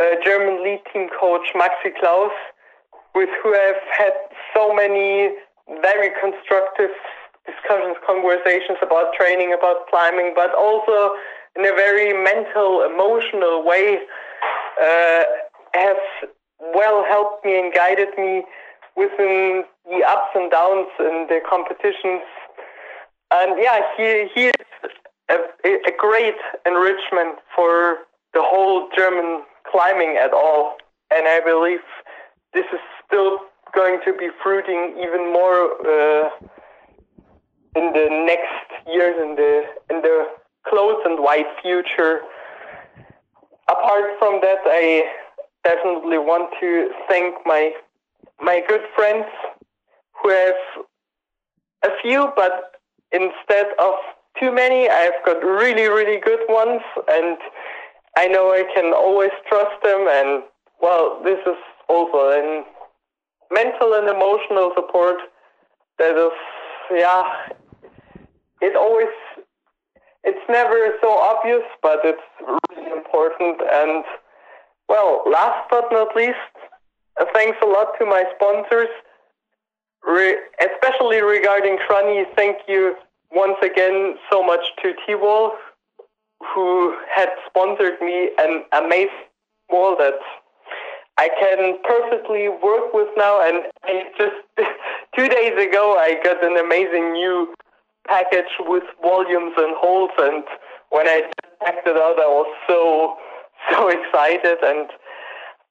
uh, 0.00 0.16
German 0.24 0.62
lead 0.62 0.80
team 0.92 1.08
coach 1.18 1.48
Maxi 1.54 1.92
Klaus, 1.98 2.32
with 3.14 3.28
who 3.42 3.54
I've 3.54 3.82
had 3.96 4.12
so 4.54 4.72
many 4.72 5.34
very 5.82 6.10
constructive 6.20 6.90
discussions, 7.50 7.96
conversations 8.06 8.78
about 8.82 9.12
training, 9.14 9.52
about 9.52 9.88
climbing, 9.90 10.32
but 10.34 10.54
also 10.54 11.14
in 11.56 11.66
a 11.66 11.74
very 11.74 12.12
mental, 12.12 12.86
emotional 12.86 13.64
way, 13.66 13.98
uh, 14.80 15.22
has 15.74 15.96
well 16.74 17.04
helped 17.04 17.44
me 17.44 17.58
and 17.58 17.72
guided 17.74 18.08
me 18.16 18.44
within 18.96 19.64
the 19.86 20.02
ups 20.06 20.30
and 20.34 20.50
downs 20.50 20.88
in 20.98 21.26
the 21.28 21.40
competitions. 21.48 22.22
And 23.32 23.58
yeah, 23.58 23.80
he, 23.96 24.28
he 24.34 24.46
is 24.48 24.54
a, 25.30 25.36
a 25.66 25.92
great 25.98 26.40
enrichment 26.66 27.38
for 27.54 27.98
the 28.34 28.42
whole 28.42 28.88
German 28.96 29.42
climbing 29.70 30.18
at 30.20 30.32
all. 30.32 30.76
And 31.10 31.26
I 31.26 31.40
believe 31.40 31.80
this 32.52 32.66
is 32.72 32.80
still 33.06 33.38
going 33.74 34.00
to 34.04 34.12
be 34.12 34.28
fruiting 34.42 34.94
even 34.98 35.32
more 35.32 35.74
uh, 35.86 36.28
in 37.76 37.92
the 37.92 38.08
next 38.26 38.86
years 38.86 39.16
in 39.20 39.36
the 39.36 39.64
in 39.90 40.02
the 40.02 40.26
close 40.66 41.00
and 41.04 41.20
wide 41.20 41.50
future. 41.62 42.20
Apart 43.68 44.18
from 44.18 44.40
that, 44.42 44.58
I 44.66 45.04
definitely 45.64 46.18
want 46.18 46.50
to 46.60 46.90
thank 47.08 47.34
my 47.46 47.72
my 48.40 48.62
good 48.66 48.82
friends 48.96 49.26
who 50.22 50.30
have 50.30 50.54
a 51.84 51.90
few, 52.02 52.32
but 52.36 52.76
instead 53.12 53.66
of 53.78 53.94
too 54.38 54.52
many, 54.52 54.88
I've 54.88 55.24
got 55.24 55.42
really, 55.44 55.88
really 55.88 56.20
good 56.20 56.40
ones, 56.48 56.82
and 57.08 57.36
I 58.16 58.26
know 58.28 58.52
I 58.52 58.64
can 58.74 58.92
always 58.92 59.30
trust 59.48 59.82
them. 59.82 60.08
And 60.10 60.42
well, 60.80 61.20
this 61.22 61.38
is 61.46 61.56
also 61.88 62.18
a 62.30 62.64
mental 63.50 63.94
and 63.94 64.08
emotional 64.08 64.72
support 64.74 65.16
that 65.98 66.16
is, 66.16 66.32
yeah, 66.92 67.24
it 68.60 68.76
always 68.76 69.08
it's 70.22 70.46
never 70.48 70.92
so 71.00 71.18
obvious, 71.18 71.62
but 71.82 72.00
it's 72.04 72.20
really 72.70 72.90
important. 72.92 73.60
And 73.72 74.04
well, 74.88 75.22
last 75.30 75.68
but 75.70 75.84
not 75.90 76.14
least, 76.14 76.36
uh, 77.20 77.24
thanks 77.32 77.58
a 77.62 77.66
lot 77.66 77.98
to 77.98 78.06
my 78.06 78.24
sponsors, 78.36 78.88
Re- 80.06 80.38
especially 80.60 81.22
regarding 81.22 81.78
Kranj. 81.78 82.24
Thank 82.36 82.58
you 82.68 82.96
once 83.30 83.56
again 83.62 84.16
so 84.30 84.42
much 84.42 84.60
to 84.82 84.92
T-Wall, 85.06 85.52
who 86.54 86.96
had 87.14 87.28
sponsored 87.46 88.00
me 88.00 88.30
an 88.38 88.64
amazing 88.72 89.28
wall 89.70 89.96
that 89.98 90.18
I 91.18 91.28
can 91.28 91.76
perfectly 91.84 92.48
work 92.48 92.94
with 92.94 93.08
now. 93.16 93.40
And 93.42 93.64
just 94.16 94.36
two 95.16 95.28
days 95.28 95.52
ago, 95.52 95.96
I 95.98 96.18
got 96.22 96.42
an 96.42 96.58
amazing 96.58 97.12
new 97.12 97.54
package 98.06 98.52
with 98.60 98.84
volumes 99.02 99.52
and 99.56 99.76
holes. 99.76 100.10
And 100.18 100.44
when 100.90 101.06
I 101.08 101.22
checked 101.64 101.86
it 101.86 101.96
out, 101.96 102.18
I 102.18 102.28
was 102.28 102.50
so, 102.66 103.16
so 103.70 103.88
excited. 103.88 104.58
And 104.62 104.88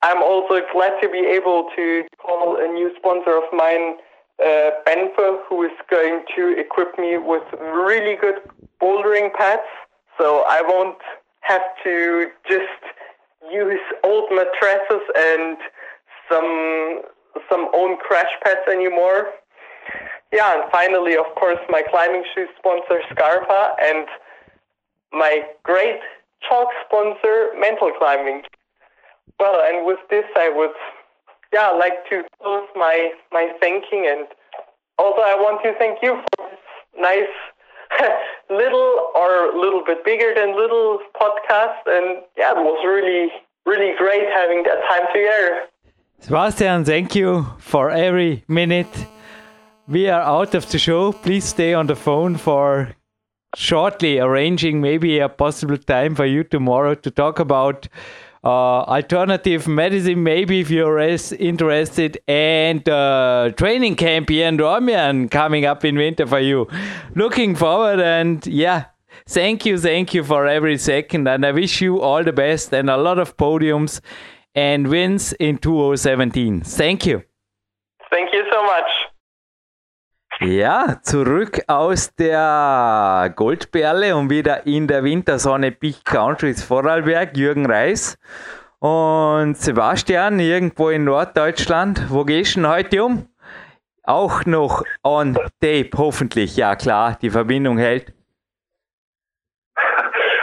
I'm 0.02 0.22
also 0.24 0.61
glad 0.72 0.99
to 1.02 1.10
be 1.10 1.20
able 1.20 1.70
to 1.76 2.03
call 2.22 2.57
a 2.60 2.68
new 2.68 2.91
sponsor 2.98 3.36
of 3.36 3.44
mine, 3.52 3.95
uh, 4.44 4.72
Benfer, 4.86 5.40
who 5.49 5.64
is 5.64 5.72
going 5.90 6.24
to 6.36 6.57
equip 6.57 6.98
me 6.98 7.18
with 7.18 7.44
really 7.60 8.16
good 8.16 8.40
bouldering 8.82 9.34
pads. 9.34 9.68
So 10.18 10.45
I 10.48 10.61
won't 10.61 10.98
have 11.41 11.61
to 11.84 12.28
just 12.48 12.84
use 13.52 13.80
old 14.03 14.30
mattresses 14.32 15.03
and 15.16 15.57
some 16.30 17.02
some 17.49 17.70
own 17.74 17.98
crash 17.98 18.32
pads 18.44 18.68
anymore. 18.70 19.28
Yeah, 20.32 20.61
and 20.61 20.72
finally, 20.72 21.16
of 21.16 21.26
course, 21.36 21.60
my 21.70 21.82
climbing 21.90 22.24
shoe 22.36 22.48
sponsor 22.57 23.02
Scarpa 23.11 23.76
and 23.82 24.07
my 25.11 25.41
great 25.64 25.99
chalk 26.48 26.68
sponsor 26.86 27.49
Mental 27.57 27.91
Climbing. 27.98 28.44
Well, 29.40 29.61
and 29.66 29.86
with 29.86 29.99
this, 30.10 30.26
I 30.36 30.49
would 30.49 30.76
yeah 31.53 31.70
like 31.70 32.07
to 32.10 32.24
close 32.41 32.68
my 32.76 33.11
my 33.32 33.52
thanking, 33.60 34.06
and 34.07 34.28
also 34.98 35.22
I 35.22 35.36
want 35.36 35.64
to 35.64 35.74
thank 35.80 35.99
you 36.03 36.22
for 36.36 36.49
this 36.49 36.60
nice 36.99 37.36
little 38.49 39.11
or 39.16 39.52
a 39.52 39.60
little 39.60 39.84
bit 39.86 40.03
bigger 40.06 40.34
than 40.36 40.56
little 40.56 40.99
podcast, 41.20 41.80
and 41.86 42.24
yeah, 42.38 42.52
it 42.52 42.64
was 42.64 42.84
really 42.86 43.32
really 43.66 43.94
great 43.98 44.28
having 44.34 44.64
that 44.64 44.82
time 44.90 45.07
together. 45.14 45.68
Sebastian, 46.22 46.86
thank 46.86 47.16
you 47.16 47.45
for 47.60 47.90
every 47.90 48.44
minute. 48.48 49.07
We 49.88 50.10
are 50.10 50.22
out 50.22 50.53
of 50.53 50.70
the 50.70 50.78
show. 50.78 51.14
Please 51.14 51.45
stay 51.45 51.74
on 51.74 51.88
the 51.88 51.95
phone 51.95 52.36
for 52.36 52.95
shortly 53.56 54.20
arranging 54.20 54.82
maybe 54.82 55.20
a 55.20 55.30
possible 55.30 55.78
time 55.78 56.16
for 56.16 56.26
you 56.26 56.44
tomorrow 56.44 56.94
to 56.95 57.10
talk 57.10 57.40
about 57.40 57.88
uh, 58.44 58.82
alternative 58.84 59.68
medicine, 59.68 60.24
maybe 60.24 60.61
if 60.61 60.70
you're 60.70 60.99
interested, 60.99 62.20
and 62.28 62.88
uh, 62.88 63.52
training 63.57 63.95
camp 63.95 64.30
here 64.30 64.48
in 64.48 64.57
Dornbirn 64.57 65.30
coming 65.30 65.66
up 65.66 65.84
in 65.84 65.95
winter 65.95 66.26
for 66.26 66.40
you. 66.40 66.68
Looking 67.16 67.56
forward, 67.56 67.99
and 67.99 68.45
yeah, 68.48 68.86
thank 69.28 69.66
you, 69.66 69.78
thank 69.78 70.14
you 70.14 70.24
for 70.24 70.48
every 70.48 70.78
second, 70.78 71.28
and 71.28 71.45
I 71.45 71.52
wish 71.52 71.82
you 71.82 71.99
all 72.02 72.24
the 72.24 72.34
best 72.34 72.74
and 72.74 72.90
a 72.90 72.98
lot 72.98 73.20
of 73.20 73.36
podiums 73.36 73.99
and 74.56 74.88
wins 74.88 75.34
in 75.34 75.57
2017. 75.57 76.61
Thank 76.61 77.06
you. 77.06 77.24
Thank 78.10 78.34
you 78.34 78.44
so 78.52 78.64
much. 78.64 78.90
Ja, 80.41 80.95
zurück 81.03 81.60
aus 81.68 82.16
der 82.16 83.34
Goldperle 83.36 84.16
und 84.16 84.30
wieder 84.30 84.66
in 84.66 84.88
der 84.88 85.03
Wintersonne 85.03 85.74
Peak 85.74 86.06
Countries 86.06 86.64
Vorarlberg, 86.64 87.36
Jürgen 87.36 87.70
Reis 87.70 88.18
und 88.80 89.57
Sebastian 89.57 90.40
irgendwo 90.40 90.91
in 90.91 91.03
Norddeutschland. 91.03 92.06
Wo 92.10 92.24
gehst 92.24 92.56
du 92.56 92.61
denn 92.61 92.70
heute 92.70 93.03
um? 93.03 93.28
Auch 94.03 94.45
noch 94.45 94.86
on 95.03 95.34
tape, 95.60 95.90
hoffentlich. 95.98 96.56
Ja, 96.56 96.78
klar, 96.78 97.18
die 97.22 97.32
Verbindung 97.32 97.78
hält. 97.78 98.14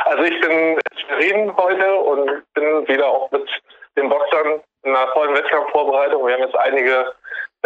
Also 0.05 0.25
ich 0.25 0.39
bin 0.43 0.51
in 0.51 0.79
Schwerin 0.99 1.57
heute 1.57 1.95
und 1.95 2.43
bin 2.53 2.87
wieder 2.87 3.07
auch 3.07 3.31
mit 3.31 3.49
den 3.97 4.11
Boxern 4.11 4.61
in 4.83 4.95
einer 4.95 5.11
vollen 5.15 5.35
Wettkampfvorbereitung. 5.35 6.27
Wir 6.27 6.35
haben 6.35 6.43
jetzt 6.43 6.57
einige 6.59 7.15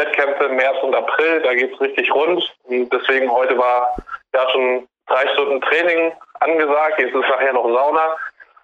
Wettkämpfe 0.00 0.44
im 0.44 0.56
März 0.56 0.76
und 0.82 0.94
April, 0.94 1.42
da 1.42 1.54
geht 1.54 1.74
es 1.74 1.80
richtig 1.80 2.12
rund. 2.14 2.42
Und 2.64 2.90
deswegen 2.90 3.30
heute 3.30 3.56
war 3.58 3.94
ja 4.34 4.48
schon 4.50 4.88
drei 5.06 5.28
Stunden 5.28 5.60
Training 5.60 6.12
angesagt, 6.40 6.98
jetzt 6.98 7.14
ist 7.14 7.28
nachher 7.28 7.52
noch 7.52 7.68
Sauna 7.68 8.16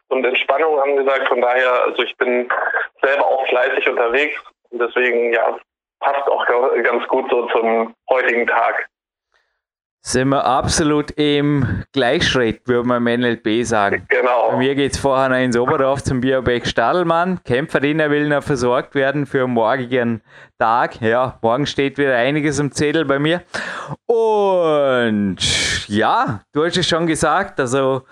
und 0.09 0.25
Entspannung 0.25 0.81
angesagt. 0.81 1.29
Von 1.29 1.41
daher, 1.41 1.85
also 1.85 2.03
ich 2.03 2.17
bin 2.17 2.49
selber 3.03 3.27
auch 3.27 3.47
fleißig 3.49 3.89
unterwegs 3.89 4.41
und 4.71 4.81
deswegen 4.81 5.33
ja 5.33 5.59
passt 6.01 6.29
auch 6.29 6.47
ganz 6.47 7.07
gut 7.09 7.29
so 7.31 7.47
zum 7.49 7.95
heutigen 8.11 8.47
Tag 8.47 8.87
sind 10.07 10.29
wir 10.29 10.45
absolut 10.45 11.11
im 11.13 11.83
Gleichschritt, 11.91 12.61
würde 12.69 12.87
man 12.87 13.05
im 13.05 13.21
NLP 13.21 13.67
sagen. 13.67 14.07
Genau. 14.09 14.53
Bei 14.53 14.59
mir 14.59 14.77
geht 14.77 14.93
es 14.93 14.99
vorher 14.99 15.29
noch 15.29 15.37
ins 15.37 15.57
Oberdorf 15.57 16.05
zum 16.05 16.21
Biobeck 16.21 16.65
Stadelmann. 16.65 17.41
Kämpferdiener 17.45 18.09
will 18.09 18.29
noch 18.29 18.45
versorgt 18.45 18.95
werden 18.95 19.27
für 19.27 19.49
morgigen 19.49 20.23
Tag. 20.61 21.01
Ja, 21.01 21.41
morgen 21.43 21.67
steht 21.67 21.99
wieder 21.99 22.15
einiges 22.15 22.61
im 22.61 22.71
Zettel 22.71 23.05
bei 23.05 23.19
mir. 23.19 23.43
Und 24.07 25.39
ja, 25.89 26.43
du 26.53 26.65
hast 26.65 26.77
es 26.77 26.87
schon 26.87 27.09
gesagt, 27.09 27.59
also 27.59 28.03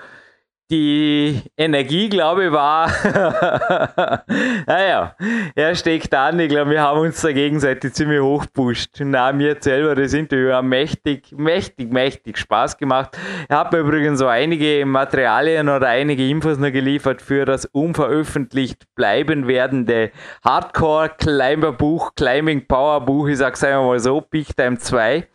die 0.70 1.42
Energie, 1.56 2.08
glaube 2.08 2.46
ich, 2.46 2.52
war, 2.52 2.88
naja, 4.66 5.14
er 5.54 5.74
steckt 5.74 6.14
an. 6.14 6.40
Ich 6.40 6.48
glaube, 6.48 6.70
wir 6.70 6.80
haben 6.80 7.00
uns 7.00 7.20
da 7.20 7.32
gegenseitig 7.32 7.92
ziemlich 7.92 8.20
hochpusht. 8.20 8.96
Na, 9.00 9.32
mir 9.32 9.56
selber 9.60 9.94
das 9.94 10.14
Interview 10.14 10.52
hat 10.52 10.64
mächtig, 10.64 11.32
mächtig, 11.36 11.92
mächtig 11.92 12.38
Spaß 12.38 12.78
gemacht. 12.78 13.16
Er 13.48 13.58
hat 13.58 13.72
mir 13.72 13.80
übrigens 13.80 14.18
so 14.18 14.26
einige 14.26 14.86
Materialien 14.86 15.68
oder 15.68 15.88
einige 15.88 16.26
Infos 16.28 16.56
noch 16.56 16.72
geliefert 16.72 17.20
für 17.20 17.44
das 17.44 17.66
unveröffentlicht 17.66 18.84
bleiben 18.94 19.46
werdende 19.46 20.12
Hardcore-Climber-Buch, 20.44 22.14
Climbing 22.16 22.66
Power 22.66 23.04
Buch. 23.04 23.28
Ich 23.28 23.38
sag's 23.38 23.62
einmal 23.62 23.86
mal 23.86 24.00
so, 24.00 24.20
Peak 24.20 24.56
Time 24.56 24.78
2. 24.78 25.26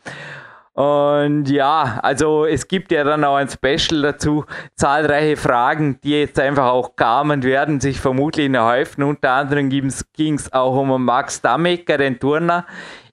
Und 0.79 1.49
ja, 1.49 1.99
also 2.03 2.45
es 2.45 2.65
gibt 2.69 2.93
ja 2.93 3.03
dann 3.03 3.25
auch 3.25 3.35
ein 3.35 3.49
Special 3.49 4.01
dazu, 4.01 4.45
zahlreiche 4.77 5.35
Fragen, 5.35 5.99
die 6.01 6.11
jetzt 6.11 6.39
einfach 6.39 6.67
auch 6.67 6.95
kamen, 6.95 7.43
werden 7.43 7.81
sich 7.81 7.99
vermutlich 7.99 8.47
noch 8.49 8.65
häufen. 8.65 9.03
Unter 9.03 9.33
anderem 9.33 9.69
ging 9.69 9.87
es 10.35 10.53
auch 10.53 10.77
um 10.77 11.03
Max 11.03 11.41
Damecker, 11.41 11.97
den 11.97 12.17
Turner, 12.17 12.65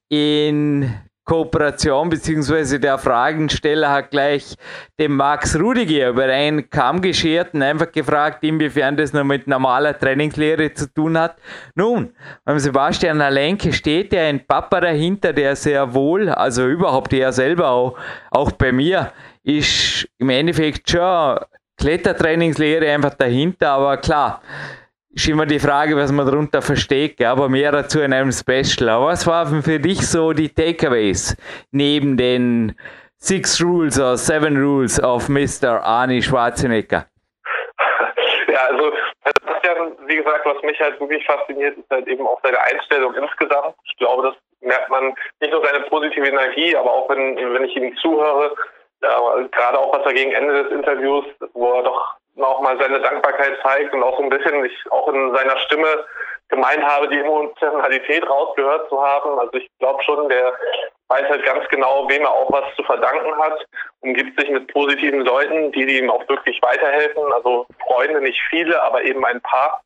in 0.08 0.94
Kooperation, 1.26 2.08
beziehungsweise 2.08 2.78
der 2.78 2.98
Fragensteller 2.98 3.90
hat 3.90 4.12
gleich 4.12 4.54
den 4.98 5.12
Max 5.12 5.58
Rudiger 5.58 6.10
über 6.10 6.24
einen 6.24 6.70
Kamm 6.70 7.02
geschert 7.02 7.52
und 7.52 7.62
einfach 7.62 7.90
gefragt, 7.90 8.44
inwiefern 8.44 8.96
das 8.96 9.12
noch 9.12 9.24
mit 9.24 9.48
normaler 9.48 9.98
Trainingslehre 9.98 10.72
zu 10.72 10.86
tun 10.94 11.18
hat. 11.18 11.36
Nun, 11.74 12.12
beim 12.44 12.60
Sebastian 12.60 13.20
Alenke 13.20 13.72
steht 13.72 14.12
ja 14.12 14.22
ein 14.22 14.46
Papa 14.46 14.80
dahinter, 14.80 15.32
der 15.32 15.56
sehr 15.56 15.92
wohl, 15.92 16.28
also 16.28 16.68
überhaupt 16.68 17.12
er 17.12 17.32
selber 17.32 17.70
auch, 17.70 17.98
auch 18.30 18.52
bei 18.52 18.70
mir, 18.70 19.10
ist 19.42 20.08
im 20.18 20.30
Endeffekt 20.30 20.88
schon 20.88 21.40
Klettertrainingslehre 21.76 22.88
einfach 22.90 23.14
dahinter, 23.14 23.72
aber 23.72 23.96
klar, 23.96 24.40
ist 25.16 25.28
immer 25.28 25.46
die 25.46 25.58
Frage, 25.58 25.96
was 25.96 26.12
man 26.12 26.26
darunter 26.26 26.60
versteht, 26.60 27.24
aber 27.24 27.48
mehr 27.48 27.72
dazu 27.72 28.00
in 28.00 28.12
einem 28.12 28.32
Special. 28.32 28.90
Aber 28.90 29.06
was 29.06 29.26
waren 29.26 29.62
für 29.62 29.80
dich 29.80 30.06
so 30.06 30.32
die 30.34 30.50
Takeaways 30.50 31.36
neben 31.70 32.18
den 32.18 32.76
Six 33.16 33.62
Rules 33.62 33.98
oder 33.98 34.18
Seven 34.18 34.58
Rules 34.58 35.02
of 35.02 35.28
Mr. 35.28 35.82
Arnie 35.82 36.22
Schwarzenegger? 36.22 37.06
Ja, 38.48 38.62
also 38.70 38.90
Sebastian, 39.24 39.92
wie 40.06 40.16
gesagt, 40.16 40.46
was 40.46 40.62
mich 40.62 40.80
halt 40.80 40.98
wirklich 40.98 41.26
fasziniert, 41.26 41.76
ist 41.76 41.90
halt 41.90 42.06
eben 42.06 42.26
auch 42.26 42.40
seine 42.42 42.58
Einstellung 42.62 43.12
insgesamt. 43.14 43.74
Ich 43.84 43.96
glaube, 43.98 44.22
das 44.28 44.34
merkt 44.66 44.88
man 44.88 45.14
nicht 45.40 45.52
nur 45.52 45.62
seine 45.62 45.84
positive 45.84 46.26
Energie, 46.26 46.74
aber 46.74 46.90
auch 46.90 47.10
wenn, 47.10 47.36
wenn 47.36 47.64
ich 47.64 47.76
ihm 47.76 47.94
zuhöre, 47.98 48.54
ja, 49.02 49.18
gerade 49.52 49.78
auch 49.78 49.92
was 49.92 50.06
er 50.06 50.14
gegen 50.14 50.32
Ende 50.32 50.62
des 50.62 50.72
Interviews, 50.72 51.26
wo 51.52 51.72
er 51.74 51.82
doch 51.82 52.16
auch 52.44 52.60
mal 52.60 52.78
seine 52.78 53.00
Dankbarkeit 53.00 53.58
zeigt 53.62 53.94
und 53.94 54.02
auch 54.02 54.16
so 54.16 54.22
ein 54.22 54.28
bisschen 54.28 54.64
ich 54.64 54.76
auch 54.90 55.08
in 55.08 55.34
seiner 55.34 55.56
Stimme 55.60 56.04
gemeint 56.48 56.82
habe, 56.84 57.08
die 57.08 57.18
Emotionalität 57.18 58.28
rausgehört 58.28 58.88
zu 58.88 59.02
haben. 59.02 59.38
Also 59.38 59.54
ich 59.54 59.68
glaube 59.78 60.02
schon, 60.04 60.28
der 60.28 60.52
weiß 61.08 61.28
halt 61.28 61.44
ganz 61.44 61.66
genau, 61.68 62.08
wem 62.08 62.22
er 62.22 62.30
auch 62.30 62.50
was 62.52 62.74
zu 62.76 62.82
verdanken 62.82 63.36
hat, 63.38 63.64
umgibt 64.00 64.38
sich 64.38 64.50
mit 64.50 64.72
positiven 64.72 65.20
Leuten, 65.20 65.72
die 65.72 65.98
ihm 65.98 66.10
auch 66.10 66.28
wirklich 66.28 66.60
weiterhelfen. 66.62 67.32
Also 67.32 67.66
Freunde, 67.86 68.20
nicht 68.20 68.40
viele, 68.50 68.80
aber 68.82 69.02
eben 69.02 69.24
ein 69.24 69.40
paar 69.40 69.82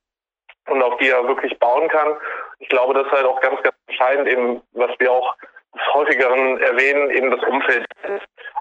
und 0.68 0.82
auf 0.82 0.96
die 0.98 1.08
er 1.08 1.26
wirklich 1.26 1.58
bauen 1.58 1.88
kann. 1.88 2.16
Ich 2.58 2.68
glaube, 2.68 2.94
das 2.94 3.06
ist 3.06 3.12
halt 3.12 3.26
auch 3.26 3.40
ganz, 3.40 3.62
ganz 3.62 3.74
entscheidend, 3.88 4.28
eben, 4.28 4.62
was 4.72 4.90
wir 4.98 5.10
auch 5.10 5.34
des 5.74 5.94
häufigeren 5.94 6.60
erwähnen, 6.60 7.10
eben 7.10 7.30
das 7.30 7.42
Umfeld. 7.44 7.86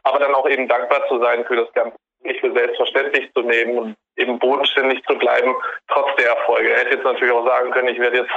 Aber 0.03 0.19
dann 0.19 0.33
auch 0.33 0.47
eben 0.47 0.67
dankbar 0.67 1.07
zu 1.07 1.19
sein 1.19 1.45
für 1.45 1.55
das 1.55 1.71
Ganze 1.73 1.97
nicht 2.23 2.39
für 2.39 2.51
selbstverständlich 2.53 3.31
zu 3.33 3.41
nehmen 3.41 3.77
und 3.77 3.95
eben 4.17 4.39
bodenständig 4.39 5.03
zu 5.05 5.17
bleiben, 5.17 5.55
trotz 5.87 6.15
der 6.17 6.29
Erfolge. 6.29 6.69
Er 6.69 6.79
hätte 6.79 6.95
jetzt 6.95 7.05
natürlich 7.05 7.33
auch 7.33 7.45
sagen 7.45 7.71
können, 7.71 7.87
ich 7.87 7.99
werde 7.99 8.17
jetzt 8.17 8.31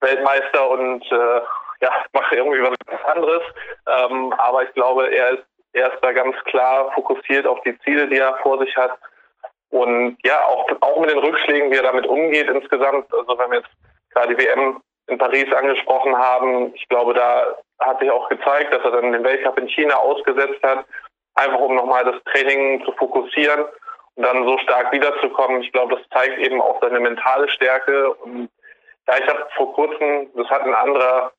Weltmeister 0.00 0.70
und 0.70 1.02
äh, 1.10 1.40
ja, 1.80 1.90
mache 2.12 2.36
irgendwie 2.36 2.62
was 2.62 3.04
anderes. 3.14 3.42
Ähm, 3.86 4.32
aber 4.38 4.64
ich 4.64 4.72
glaube, 4.74 5.08
er 5.08 5.30
ist, 5.30 5.44
er 5.72 5.92
ist 5.92 6.02
da 6.02 6.12
ganz 6.12 6.36
klar 6.44 6.92
fokussiert 6.92 7.46
auf 7.46 7.60
die 7.62 7.78
Ziele, 7.80 8.08
die 8.08 8.18
er 8.18 8.36
vor 8.42 8.58
sich 8.58 8.76
hat. 8.76 8.92
Und 9.70 10.18
ja, 10.22 10.44
auch, 10.44 10.66
auch 10.80 11.00
mit 11.00 11.10
den 11.10 11.18
Rückschlägen, 11.18 11.70
wie 11.70 11.76
er 11.76 11.82
damit 11.82 12.06
umgeht 12.06 12.48
insgesamt. 12.48 13.12
Also 13.12 13.38
wenn 13.38 13.50
wir 13.50 13.58
jetzt 13.58 13.70
gerade 14.10 14.34
die 14.34 14.44
WM 14.44 14.82
in 15.06 15.18
Paris 15.18 15.50
angesprochen 15.52 16.16
haben, 16.16 16.74
ich 16.74 16.86
glaube, 16.88 17.14
da 17.14 17.56
hat 17.80 17.98
sich 18.00 18.10
auch 18.10 18.28
gezeigt, 18.28 18.72
dass 18.72 18.84
er 18.84 18.90
dann 18.92 19.12
den 19.12 19.24
Weltcup 19.24 19.58
in 19.58 19.68
China 19.68 19.96
ausgesetzt 19.96 20.62
hat 20.62 20.84
einfach 21.34 21.60
um 21.60 21.74
nochmal 21.74 22.04
das 22.04 22.22
Training 22.32 22.84
zu 22.84 22.92
fokussieren 22.92 23.64
und 24.14 24.22
dann 24.22 24.46
so 24.46 24.58
stark 24.58 24.92
wiederzukommen. 24.92 25.62
Ich 25.62 25.72
glaube, 25.72 25.96
das 25.96 26.08
zeigt 26.10 26.38
eben 26.38 26.60
auch 26.60 26.80
seine 26.80 27.00
mentale 27.00 27.48
Stärke. 27.48 28.12
Und 28.14 28.50
ja, 29.08 29.14
ich 29.18 29.26
habe 29.26 29.46
vor 29.56 29.72
kurzem, 29.74 30.30
das 30.34 30.48
hat 30.48 30.62
ein 30.62 30.74
anderer 30.74 31.32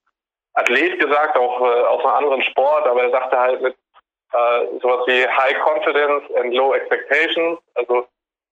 Athlet 0.55 0.99
gesagt, 0.99 1.37
auch 1.37 1.61
äh, 1.61 1.81
aus 1.85 2.03
einem 2.03 2.15
anderen 2.15 2.43
Sport, 2.43 2.87
aber 2.87 3.03
er 3.03 3.11
sagte 3.11 3.39
halt 3.39 3.61
mit 3.61 3.75
äh, 4.33 4.79
sowas 4.81 5.05
wie 5.07 5.27
High 5.27 5.57
Confidence 5.63 6.23
and 6.35 6.53
Low 6.53 6.73
Expectations, 6.73 7.59
also 7.75 8.07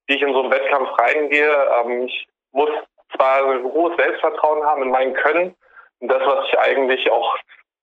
wie 0.07 0.15
ich 0.15 0.21
in 0.21 0.33
so 0.33 0.41
einen 0.41 0.51
Wettkampf 0.51 0.89
reingehe. 0.99 1.67
Ähm, 1.79 2.03
ich 2.03 2.27
muss 2.51 2.69
zwar 3.15 3.45
ein 3.45 3.63
hohes 3.63 3.95
Selbstvertrauen 3.97 4.63
haben 4.65 4.83
in 4.83 4.91
mein 4.91 5.13
Können, 5.13 5.55
das, 6.01 6.21
was 6.25 6.45
ich 6.47 6.59
eigentlich 6.59 7.09
auch 7.11 7.37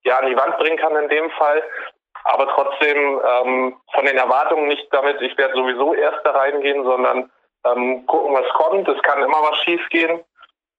ja, 0.05 0.19
an 0.19 0.27
die 0.27 0.37
Wand 0.37 0.59
bringen 0.59 0.79
kann 0.79 0.97
in 0.97 1.09
dem 1.09 1.31
Fall. 1.31 1.63
Aber 2.25 2.49
trotzdem 2.49 3.21
ähm, 3.25 3.77
von 3.93 4.05
den 4.05 4.17
Erwartungen 4.17 4.69
nicht 4.69 4.87
damit, 4.93 5.21
ich 5.23 5.37
werde 5.39 5.55
sowieso 5.55 5.95
erst 5.95 6.25
da 6.25 6.33
reingehen, 6.33 6.85
sondern 6.85 7.31
ähm, 7.65 8.07
gucken, 8.07 8.35
was 8.35 8.49
kommt. 8.55 8.89
Es 8.89 9.03
kann 9.03 9.23
immer 9.23 9.43
was 9.43 9.59
schief 9.59 9.87
gehen. 9.91 10.21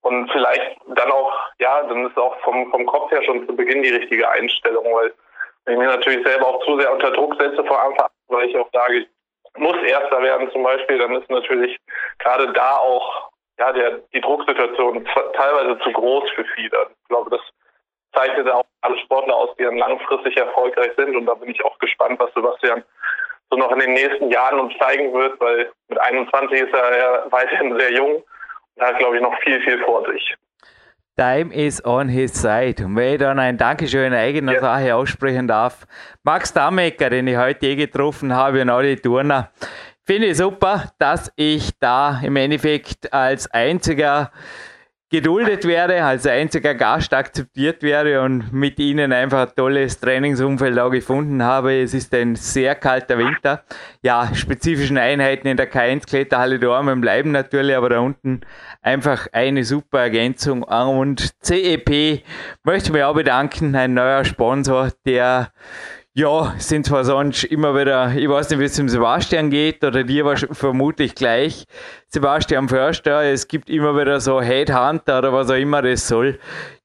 Und 0.02 0.32
vielleicht 0.32 0.78
dann 0.88 1.12
auch, 1.12 1.34
ja, 1.60 1.84
dann 1.84 2.08
ist 2.08 2.18
auch 2.18 2.40
vom, 2.40 2.72
vom 2.72 2.86
Kopf 2.86 3.12
her 3.12 3.22
schon 3.24 3.46
zu 3.46 3.56
Beginn 3.56 3.84
die 3.84 3.90
richtige 3.90 4.30
Einstellung, 4.30 4.86
weil 4.94 5.14
wenn 5.66 5.74
ich 5.74 5.80
mir 5.80 5.88
natürlich 5.88 6.26
selber 6.26 6.48
auch 6.48 6.66
zu 6.66 6.80
sehr 6.80 6.92
unter 6.92 7.12
Druck 7.12 7.36
setze 7.38 7.64
vor 7.66 7.82
Anfang 7.82 8.06
an, 8.06 8.12
weil 8.36 8.50
ich 8.50 8.58
auch 8.58 8.70
sage, 8.72 9.00
ich 9.00 9.08
muss 9.58 9.76
Erster 9.84 10.22
werden 10.22 10.50
zum 10.52 10.64
Beispiel, 10.64 11.00
dann 11.00 11.16
ist 11.16 11.30
natürlich 11.30 11.78
gerade 12.20 12.52
da 12.54 12.78
auch 12.78 13.30
ja, 13.60 13.74
der, 13.74 14.00
die 14.14 14.22
Drucksituation 14.22 15.06
teilweise 15.34 15.78
zu 15.80 15.92
groß 15.92 16.30
für 16.32 16.46
viele. 16.56 16.88
Ich 17.02 17.10
glaube, 17.10 17.30
das 17.30 17.42
zeichnet 18.14 18.50
auch 18.50 18.66
alle 18.82 18.98
Sportler 19.00 19.36
aus, 19.36 19.50
die 19.58 19.64
dann 19.64 19.78
langfristig 19.78 20.38
erfolgreich 20.38 20.92
sind. 20.98 21.16
Und 21.16 21.26
da 21.26 21.34
bin 21.36 21.50
ich 21.50 21.64
auch 21.64 21.78
gespannt, 21.80 22.20
was 22.20 22.34
Sebastian 22.34 22.84
so 23.52 23.58
noch 23.58 23.72
in 23.72 23.80
den 23.80 23.94
nächsten 23.94 24.30
Jahren 24.32 24.60
uns 24.60 24.74
zeigen 24.78 25.14
wird, 25.14 25.40
weil 25.40 25.72
mit 25.88 26.00
21 26.00 26.62
ist 26.62 26.74
er 26.74 26.98
ja 26.98 27.32
weiterhin 27.32 27.78
sehr 27.78 27.94
jung 27.94 28.24
und 28.76 28.86
hat, 28.86 28.98
glaube 29.00 29.18
ich, 29.18 29.22
noch 29.22 29.38
viel, 29.42 29.62
viel 29.62 29.84
vor 29.84 30.06
sich. 30.12 30.36
Time 31.18 31.54
is 31.54 31.84
on 31.84 32.08
his 32.08 32.34
side. 32.34 32.86
Und 32.86 32.96
wenn 32.96 33.14
ich 33.14 33.20
dann 33.20 33.40
ein 33.40 33.58
Dankeschön 33.58 34.14
in 34.14 34.14
eigener 34.14 34.54
ja. 34.54 34.60
Sache 34.62 34.96
aussprechen 34.96 35.50
darf, 35.50 35.86
Max 36.24 36.54
Damecker, 36.54 37.10
den 37.10 37.28
ich 37.28 37.36
heute 37.36 37.66
je 37.66 37.76
getroffen 37.76 38.34
habe, 38.34 38.62
und 38.62 38.70
alle 38.70 38.96
Turner, 38.96 39.52
finde 40.06 40.28
ich 40.28 40.38
super, 40.38 40.94
dass 40.98 41.30
ich 41.36 41.78
da 41.80 42.22
im 42.24 42.38
Endeffekt 42.38 43.12
als 43.12 43.52
einziger 43.52 44.32
geduldet 45.12 45.66
wäre, 45.66 46.04
als 46.04 46.28
einziger 46.28 46.76
Gast 46.76 47.14
akzeptiert 47.14 47.82
wäre 47.82 48.22
und 48.22 48.54
mit 48.54 48.78
ihnen 48.78 49.12
einfach 49.12 49.48
ein 49.48 49.56
tolles 49.56 50.00
Trainingsumfeld 50.00 50.78
auch 50.78 50.92
gefunden 50.92 51.42
habe. 51.42 51.82
Es 51.82 51.96
ist 51.96 52.14
ein 52.14 52.36
sehr 52.36 52.76
kalter 52.76 53.18
Winter. 53.18 53.64
Ja, 54.04 54.30
spezifischen 54.34 55.00
Einheiten 55.00 55.48
in 55.48 55.58
der 55.58 55.72
K1 55.72 56.06
Kletterhalle 56.08 56.60
Dormen 56.60 57.02
bleiben 57.02 57.32
natürlich, 57.32 57.76
aber 57.76 57.90
da 57.90 58.00
unten 58.00 58.42
einfach 58.82 59.28
eine 59.32 59.64
super 59.64 60.00
Ergänzung. 60.02 60.62
Und 60.62 61.32
CEP 61.42 62.24
möchte 62.64 62.92
mich 62.92 63.04
auch 63.04 63.16
bedanken, 63.16 63.76
ein 63.76 63.96
neuer 63.96 64.24
Sponsor, 64.26 64.92
der 65.06 65.52
ja, 66.20 66.54
sind 66.58 66.86
zwar 66.86 67.06
sonst 67.06 67.46
immer 67.46 67.74
wieder, 67.80 68.14
ich 68.14 68.28
weiß 68.28 68.50
nicht, 68.50 68.60
wie 68.60 68.66
es 68.66 68.76
dem 68.76 68.90
Sebastian 68.90 69.50
geht 69.50 69.84
oder 69.86 70.04
dir 70.04 70.26
war 70.26 70.36
vermutlich 70.36 71.16
gleich. 71.16 71.66
Sebastian 72.08 72.68
Förster, 72.68 73.24
es 73.24 73.48
gibt 73.48 73.70
immer 73.70 73.98
wieder 73.98 74.20
so 74.20 74.42
Headhunter 74.42 75.20
oder 75.20 75.32
was 75.32 75.50
auch 75.50 75.56
immer 75.56 75.82
das 75.82 76.08
soll, 76.10 76.38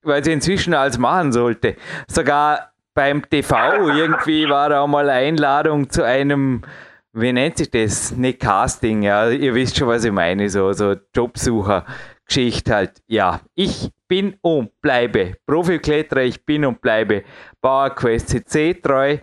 weil 0.02 0.22
sie 0.22 0.32
inzwischen 0.32 0.72
alles 0.72 0.98
machen 0.98 1.32
sollte. 1.32 1.74
Sogar 2.06 2.70
beim 2.94 3.28
TV 3.28 3.56
irgendwie 3.88 4.48
war 4.48 4.68
da 4.68 4.86
mal 4.86 5.10
Einladung 5.10 5.90
zu 5.90 6.04
einem, 6.04 6.62
wie 7.12 7.32
nennt 7.32 7.58
sich 7.58 7.72
das? 7.72 8.12
Nicht 8.12 8.38
Casting, 8.38 9.02
ja, 9.02 9.28
ihr 9.30 9.52
wisst 9.56 9.76
schon, 9.76 9.88
was 9.88 10.04
ich 10.04 10.12
meine, 10.12 10.48
so, 10.48 10.72
so 10.72 10.94
Jobsucher. 11.12 11.84
Geschichte 12.26 12.74
halt. 12.74 13.02
Ja, 13.06 13.40
ich 13.54 13.90
bin 14.08 14.36
und 14.42 14.80
bleibe 14.80 15.36
Profikletterer, 15.46 16.22
ich 16.22 16.44
bin 16.44 16.64
und 16.64 16.80
bleibe 16.80 17.24
PowerQuest 17.60 18.28
CC 18.28 18.74
treu. 18.74 19.18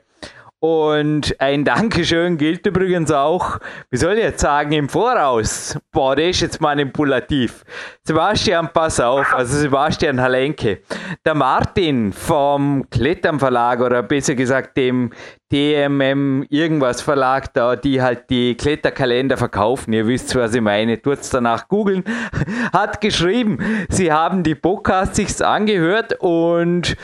Und 0.63 1.35
ein 1.41 1.65
Dankeschön 1.65 2.37
gilt 2.37 2.67
übrigens 2.67 3.11
auch, 3.11 3.57
wie 3.89 3.97
soll 3.97 4.13
ich 4.13 4.23
jetzt 4.23 4.41
sagen, 4.41 4.73
im 4.73 4.89
Voraus. 4.89 5.75
Boah, 5.91 6.15
das 6.15 6.25
ist 6.25 6.41
jetzt 6.41 6.61
manipulativ. 6.61 7.65
Sebastian, 8.03 8.69
pass 8.71 8.99
auf, 8.99 9.33
also 9.33 9.57
Sebastian 9.57 10.21
Halenke. 10.21 10.83
Der 11.25 11.33
Martin 11.33 12.13
vom 12.13 12.87
Klettern 12.91 13.39
Verlag 13.39 13.81
oder 13.81 14.03
besser 14.03 14.35
gesagt 14.35 14.77
dem 14.77 15.09
DMM 15.51 16.45
irgendwas 16.49 17.01
Verlag 17.01 17.51
da, 17.55 17.75
die 17.75 17.99
halt 17.99 18.29
die 18.29 18.55
Kletterkalender 18.55 19.37
verkaufen. 19.37 19.93
Ihr 19.93 20.05
wisst, 20.05 20.35
was 20.35 20.53
ich 20.53 20.61
meine. 20.61 21.01
Tut's 21.01 21.31
danach 21.31 21.69
googeln. 21.69 22.03
Hat 22.71 23.01
geschrieben, 23.01 23.57
sie 23.89 24.11
haben 24.11 24.43
die 24.43 24.53
Podcasts 24.53 25.15
sich 25.15 25.43
angehört 25.43 26.19
und 26.19 26.95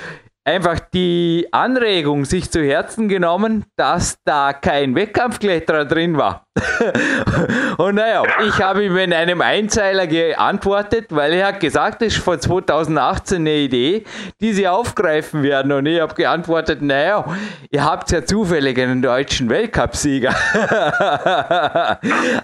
einfach 0.48 0.80
die 0.80 1.46
Anregung 1.52 2.24
sich 2.24 2.50
zu 2.50 2.64
Herzen 2.64 3.10
genommen, 3.10 3.66
dass 3.76 4.18
da 4.24 4.54
kein 4.54 4.96
Wettkampfkletterer 4.96 5.84
drin 5.84 6.18
war. 6.18 6.48
und 7.78 7.96
naja, 7.96 8.24
ich 8.48 8.62
habe 8.62 8.84
ihm 8.86 8.98
in 8.98 9.14
einem 9.14 9.42
Einzeiler 9.42 10.08
geantwortet, 10.08 11.08
weil 11.10 11.34
er 11.34 11.48
hat 11.48 11.60
gesagt, 11.60 12.02
das 12.02 12.14
ist 12.16 12.24
von 12.24 12.40
2018 12.40 13.38
eine 13.38 13.54
Idee, 13.56 14.06
die 14.42 14.54
sie 14.54 14.68
aufgreifen 14.68 15.44
werden. 15.44 15.72
Und 15.72 15.86
ich 15.86 16.00
habe 16.00 16.16
geantwortet, 16.16 16.82
naja, 16.82 17.26
ihr 17.70 17.84
habt 17.84 18.12
ja 18.12 18.26
zufällig 18.26 18.80
einen 18.80 19.02
deutschen 19.02 19.50
Weltcupsieger. 19.50 20.34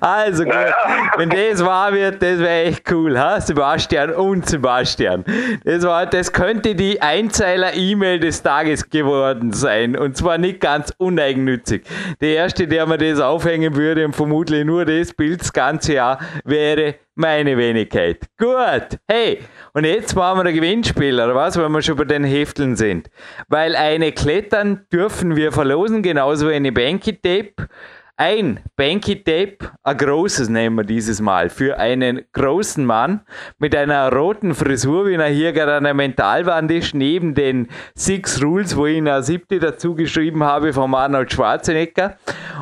also 0.01 0.43
gut, 0.43 0.73
wenn 1.17 1.29
das 1.29 1.63
wahr 1.65 1.93
wird, 1.93 2.21
das 2.21 2.39
wäre 2.39 2.65
echt 2.65 2.91
cool, 2.91 3.17
ha? 3.17 3.39
Sebastian 3.41 4.11
und 4.11 4.47
Sebastian. 4.47 5.23
Das, 5.63 5.83
war, 5.83 6.05
das 6.05 6.31
könnte 6.31 6.75
die 6.75 7.01
Einzeiler-E-Mail 7.93 8.19
des 8.19 8.41
Tages 8.41 8.89
geworden 8.89 9.53
sein. 9.53 9.95
Und 9.97 10.17
zwar 10.17 10.37
nicht 10.37 10.59
ganz 10.59 10.93
uneigennützig. 10.97 11.83
Der 12.21 12.35
erste, 12.35 12.67
der 12.67 12.85
mir 12.85 12.97
das 12.97 13.19
aufhängen 13.19 13.75
würde, 13.75 14.05
und 14.05 14.15
vermutlich 14.15 14.65
nur 14.65 14.85
das 14.85 15.13
Bild 15.13 15.41
das 15.41 15.53
ganze 15.53 15.93
Jahr 15.93 16.19
wäre 16.43 16.95
meine 17.15 17.57
Wenigkeit. 17.57 18.25
Gut, 18.37 18.99
hey, 19.07 19.39
und 19.73 19.85
jetzt 19.85 20.15
machen 20.15 20.39
wir 20.39 20.49
ein 20.49 20.55
Gewinnspiel, 20.55 21.15
oder 21.15 21.35
was, 21.35 21.57
wenn 21.57 21.71
wir 21.71 21.81
schon 21.81 21.95
bei 21.95 22.05
den 22.05 22.23
Hefteln 22.23 22.75
sind. 22.75 23.09
Weil 23.47 23.75
eine 23.75 24.11
Klettern 24.11 24.85
dürfen 24.91 25.35
wir 25.35 25.51
verlosen, 25.51 26.01
genauso 26.01 26.49
wie 26.49 26.53
eine 26.53 26.71
Banky 26.71 27.13
Tape. 27.13 27.67
Ein 28.25 28.61
Banky 28.77 29.21
Tape, 29.21 29.69
ein 29.83 29.97
großes 29.97 30.47
nehmen 30.47 30.77
wir 30.77 30.85
dieses 30.85 31.19
Mal, 31.19 31.49
für 31.49 31.77
einen 31.77 32.25
großen 32.31 32.85
Mann 32.85 33.25
mit 33.59 33.75
einer 33.75 34.13
roten 34.13 34.55
Frisur, 34.55 35.07
wie 35.07 35.15
er 35.15 35.25
hier 35.25 35.51
gerade 35.51 35.73
an 35.73 35.83
der 35.83 35.93
Mentalwand 35.93 36.71
ist, 36.71 36.95
neben 36.95 37.35
den 37.35 37.67
Six 37.95 38.41
Rules, 38.41 38.77
wo 38.77 38.85
ich 38.85 38.95
eine 38.95 39.21
siebte 39.23 39.59
dazu 39.59 39.93
geschrieben 39.93 40.41
habe 40.41 40.71
vom 40.71 40.95
Arnold 40.95 41.33
Schwarzenegger. 41.33 42.15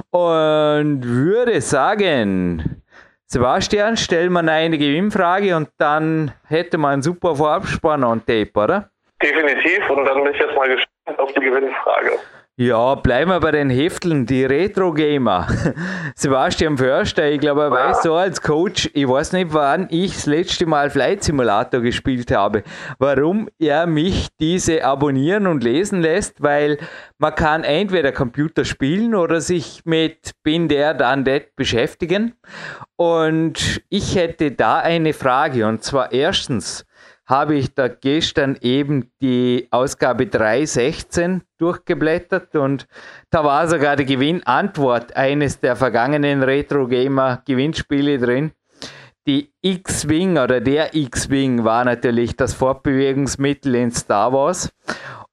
Und 0.09 1.03
würde 1.03 1.61
sagen, 1.61 2.81
Sebastian, 3.27 3.97
stell 3.97 4.31
mal 4.31 4.49
eine 4.49 4.79
Gewinnfrage 4.79 5.55
und 5.55 5.69
dann 5.77 6.31
hätte 6.47 6.79
man 6.79 6.93
einen 6.93 7.01
super 7.03 7.35
Vorabspann 7.35 8.03
on 8.03 8.25
Tape, 8.25 8.49
oder? 8.55 8.89
Definitiv, 9.21 9.87
und 9.91 10.05
dann 10.05 10.23
bin 10.23 10.33
ich 10.33 10.39
jetzt 10.39 10.55
mal 10.55 10.69
gespannt 10.69 11.19
auf 11.19 11.31
die 11.33 11.41
Gewinnfrage. 11.41 12.13
Ja, 12.61 12.93
bleiben 12.93 13.31
wir 13.31 13.39
bei 13.39 13.49
den 13.49 13.71
Hefteln, 13.71 14.27
die 14.27 14.45
Retro-Gamer. 14.45 15.47
Sebastian 16.15 16.77
Förster, 16.77 17.27
ich 17.27 17.39
glaube, 17.39 17.63
er 17.63 17.71
weiß 17.71 18.03
so 18.03 18.13
als 18.13 18.39
Coach, 18.39 18.87
ich 18.93 19.07
weiß 19.07 19.31
nicht, 19.31 19.51
wann 19.51 19.87
ich 19.89 20.13
das 20.13 20.27
letzte 20.27 20.67
Mal 20.67 20.91
Flight 20.91 21.23
Simulator 21.23 21.81
gespielt 21.81 22.29
habe, 22.29 22.61
warum 22.99 23.49
er 23.57 23.87
mich 23.87 24.27
diese 24.39 24.85
abonnieren 24.85 25.47
und 25.47 25.63
lesen 25.63 26.01
lässt, 26.01 26.43
weil 26.43 26.77
man 27.17 27.33
kann 27.33 27.63
entweder 27.63 28.11
Computer 28.11 28.63
spielen 28.63 29.15
oder 29.15 29.41
sich 29.41 29.81
mit 29.85 30.33
Bin 30.43 30.67
der, 30.67 30.93
dann 30.93 31.25
det 31.25 31.55
beschäftigen. 31.55 32.35
Und 32.95 33.81
ich 33.89 34.15
hätte 34.15 34.51
da 34.51 34.77
eine 34.77 35.13
Frage, 35.13 35.65
und 35.65 35.83
zwar 35.83 36.11
erstens, 36.11 36.85
habe 37.31 37.55
ich 37.55 37.73
da 37.73 37.87
gestern 37.87 38.57
eben 38.59 39.09
die 39.21 39.69
Ausgabe 39.71 40.27
316 40.27 41.43
durchgeblättert 41.57 42.57
und 42.57 42.87
da 43.29 43.45
war 43.45 43.69
sogar 43.69 43.95
die 43.95 44.05
Gewinnantwort 44.05 45.15
eines 45.15 45.61
der 45.61 45.77
vergangenen 45.77 46.43
Retro 46.43 46.87
Gamer 46.87 47.41
Gewinnspiele 47.47 48.19
drin. 48.19 48.51
Die 49.27 49.53
X-Wing 49.61 50.37
oder 50.37 50.59
der 50.59 50.93
X-Wing 50.93 51.63
war 51.63 51.85
natürlich 51.85 52.35
das 52.35 52.53
Fortbewegungsmittel 52.53 53.75
in 53.75 53.91
Star 53.91 54.33
Wars. 54.33 54.69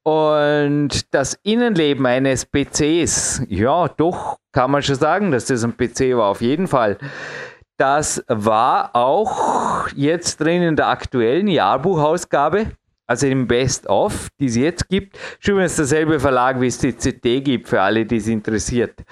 Und 0.05 1.12
das 1.12 1.39
Innenleben 1.43 2.07
eines 2.07 2.47
PCs, 2.47 3.43
ja, 3.49 3.89
doch 3.89 4.39
kann 4.53 4.70
man 4.70 4.83
schon 4.83 4.95
sagen, 4.95 5.33
dass 5.33 5.47
das 5.47 5.65
ein 5.65 5.77
PC 5.77 6.16
war, 6.16 6.29
auf 6.31 6.43
jeden 6.43 6.69
Fall. 6.69 6.97
Das 7.79 8.25
war 8.27 8.91
auch 8.97 9.89
jetzt 9.95 10.41
drin 10.41 10.63
in 10.63 10.75
der 10.75 10.89
aktuellen 10.89 11.47
Jahrbuchausgabe, 11.47 12.73
also 13.07 13.29
im 13.29 13.47
Best-of, 13.47 14.29
die 14.41 14.47
es 14.47 14.57
jetzt 14.57 14.89
gibt. 14.89 15.17
Schon 15.39 15.61
ist 15.61 15.79
derselbe 15.79 16.19
Verlag, 16.19 16.61
wie 16.61 16.67
es 16.67 16.79
die 16.79 16.97
CD 16.97 17.41
gibt, 17.41 17.69
für 17.69 17.81
alle, 17.81 18.05
die 18.05 18.17
es 18.17 18.27
interessiert. 18.27 19.05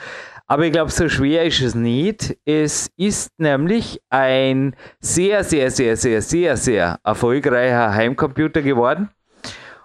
Aber 0.48 0.64
ich 0.64 0.72
glaube, 0.72 0.90
so 0.90 1.08
schwer 1.08 1.44
ist 1.44 1.60
es 1.60 1.76
nicht. 1.76 2.36
Es 2.44 2.90
ist 2.96 3.30
nämlich 3.38 4.02
ein 4.10 4.74
sehr, 4.98 5.44
sehr, 5.44 5.70
sehr, 5.70 5.96
sehr, 5.96 6.20
sehr, 6.20 6.56
sehr 6.56 6.98
erfolgreicher 7.04 7.94
Heimcomputer 7.94 8.62
geworden 8.62 9.10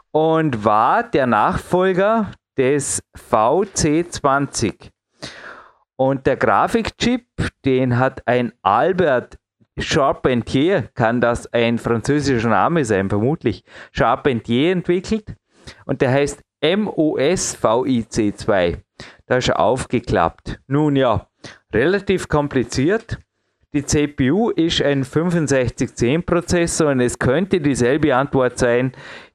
und 0.10 0.66
war 0.66 1.03
der 1.03 1.28
Nachfolger 1.28 2.32
des 2.58 3.03
VC20. 3.30 4.90
Und 6.03 6.26
der 6.26 6.36
Grafikchip, 6.36 7.28
den 7.64 7.99
hat 7.99 8.28
ein 8.28 8.53
Albert 8.64 9.38
Charpentier 9.78 10.90
kann 10.95 11.22
das 11.22 11.45
ein 11.53 11.78
französischer 11.78 12.49
Name 12.49 12.84
sein, 12.86 13.07
vermutlich. 13.07 13.64
Charpentier 13.91 14.72
entwickelt 14.72 15.36
und 15.86 16.02
der 16.02 16.10
heißt 16.10 16.41
MOSVIC2. 16.64 18.80
Da 19.28 19.38
ist 19.38 19.49
er 19.49 19.60
aufgeklappt. 19.60 20.60
Nun 20.65 20.95
ja, 20.95 21.28
relativ 21.72 22.28
kompliziert. 22.28 23.19
Die 23.72 23.86
CPU 23.86 24.49
ist 24.49 24.82
ein 24.82 25.03
6510-Prozessor 25.03 26.94
und 26.94 27.02
es 27.02 27.19
könnte 27.19 27.61
dieselbe 27.61 28.15
Antwort 28.15 28.57
sein, 28.57 28.94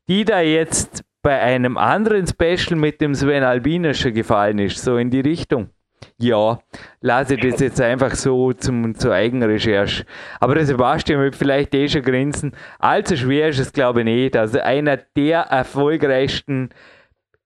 die 0.08 0.24
da 0.24 0.40
jetzt 0.40 1.04
bei 1.22 1.40
einem 1.40 1.76
anderen 1.76 2.26
Special 2.26 2.74
mit 2.74 3.00
dem 3.00 3.14
Sven 3.14 3.44
Albiner 3.44 3.94
schon 3.94 4.14
gefallen 4.14 4.58
ist, 4.58 4.82
so 4.82 4.96
in 4.96 5.10
die 5.10 5.20
Richtung. 5.20 5.70
Ja, 6.18 6.60
lasse 7.00 7.34
ich 7.34 7.40
das 7.40 7.60
jetzt 7.60 7.80
einfach 7.80 8.14
so 8.14 8.52
zum, 8.52 8.94
zur 8.94 9.12
Eigenrecherche. 9.12 10.04
Aber 10.40 10.54
der 10.54 10.64
Sebastian 10.64 11.20
wird 11.20 11.36
vielleicht 11.36 11.74
eh 11.74 11.88
schon 11.88 12.02
grinsen. 12.02 12.52
Allzu 12.78 13.16
schwer 13.16 13.48
ist 13.48 13.58
es, 13.58 13.72
glaube 13.72 14.00
ich, 14.00 14.06
nicht. 14.06 14.36
Also 14.36 14.60
einer 14.60 14.96
der 14.96 15.40
erfolgreichsten 15.40 16.70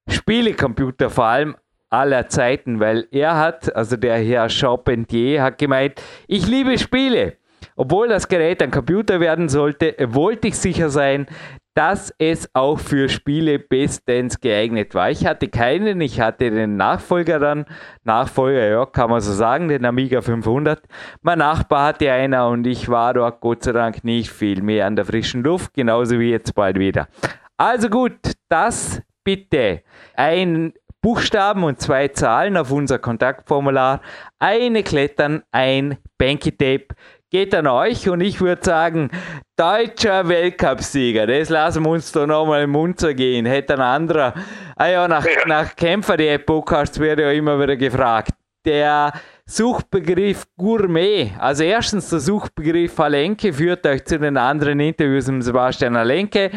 Spielecomputer 0.08 1.10
vor 1.10 1.24
allem 1.24 1.56
aller 1.90 2.28
Zeiten, 2.28 2.78
weil 2.78 3.08
er 3.10 3.36
hat, 3.36 3.74
also 3.74 3.96
der 3.96 4.18
Herr 4.18 4.48
Charpentier 4.48 5.42
hat 5.42 5.58
gemeint, 5.58 6.00
ich 6.28 6.46
liebe 6.46 6.78
Spiele. 6.78 7.36
Obwohl 7.76 8.08
das 8.08 8.28
Gerät 8.28 8.62
ein 8.62 8.70
Computer 8.70 9.20
werden 9.20 9.48
sollte, 9.48 9.96
wollte 10.08 10.48
ich 10.48 10.56
sicher 10.56 10.90
sein, 10.90 11.26
dass 11.74 12.12
es 12.18 12.50
auch 12.52 12.78
für 12.78 13.08
Spiele 13.08 13.58
bestens 13.58 14.40
geeignet 14.40 14.94
war. 14.94 15.10
Ich 15.10 15.24
hatte 15.24 15.48
keinen, 15.48 16.00
ich 16.00 16.20
hatte 16.20 16.50
den 16.50 16.76
Nachfolger 16.76 17.38
dann, 17.38 17.66
Nachfolger, 18.04 18.68
ja, 18.68 18.86
kann 18.86 19.10
man 19.10 19.20
so 19.20 19.32
sagen, 19.32 19.68
den 19.68 19.84
Amiga 19.84 20.20
500. 20.20 20.82
Mein 21.22 21.38
Nachbar 21.38 21.88
hatte 21.88 22.10
einer 22.10 22.48
und 22.48 22.66
ich 22.66 22.88
war 22.88 23.14
dort 23.14 23.40
Gott 23.40 23.62
sei 23.62 23.72
Dank 23.72 24.04
nicht 24.04 24.30
viel 24.30 24.62
mehr 24.62 24.86
an 24.86 24.96
der 24.96 25.04
frischen 25.04 25.42
Luft, 25.42 25.74
genauso 25.74 26.18
wie 26.18 26.30
jetzt 26.30 26.54
bald 26.54 26.78
wieder. 26.78 27.08
Also 27.56 27.88
gut, 27.88 28.18
das 28.48 29.00
bitte. 29.22 29.82
Ein 30.14 30.72
Buchstaben 31.02 31.64
und 31.64 31.80
zwei 31.80 32.08
Zahlen 32.08 32.56
auf 32.56 32.70
unser 32.70 32.98
Kontaktformular, 32.98 34.02
eine 34.38 34.82
klettern, 34.82 35.42
ein 35.50 35.96
Banky 36.18 36.52
Tape 36.52 36.88
geht 37.30 37.54
an 37.54 37.66
euch 37.66 38.08
und 38.08 38.20
ich 38.20 38.40
würde 38.40 38.62
sagen, 38.64 39.10
deutscher 39.56 40.28
Weltcupsieger, 40.28 41.26
das 41.26 41.48
lassen 41.48 41.84
wir 41.84 41.90
uns 41.90 42.10
da 42.12 42.26
nochmal 42.26 42.64
im 42.64 42.70
Mund 42.70 42.98
zergehen. 42.98 43.46
Hätte 43.46 43.74
ein 43.74 43.80
anderer, 43.80 44.34
ah 44.76 44.86
ja, 44.86 45.08
nach, 45.08 45.24
ja. 45.24 45.46
nach 45.46 45.76
Kämpfer 45.76 46.16
die 46.16 46.36
Podcasts 46.38 46.98
werde 46.98 47.22
ja 47.22 47.30
immer 47.30 47.60
wieder 47.60 47.76
gefragt. 47.76 48.32
Der 48.66 49.12
Suchbegriff 49.46 50.46
Gourmet, 50.56 51.32
also 51.38 51.64
erstens 51.64 52.10
der 52.10 52.20
Suchbegriff 52.20 52.98
Alenke 53.00 53.52
führt 53.52 53.86
euch 53.86 54.04
zu 54.04 54.18
den 54.18 54.36
anderen 54.36 54.80
Interviews 54.80 55.28
mit 55.28 55.44
Sebastian 55.44 55.96
Alenke 55.96 56.50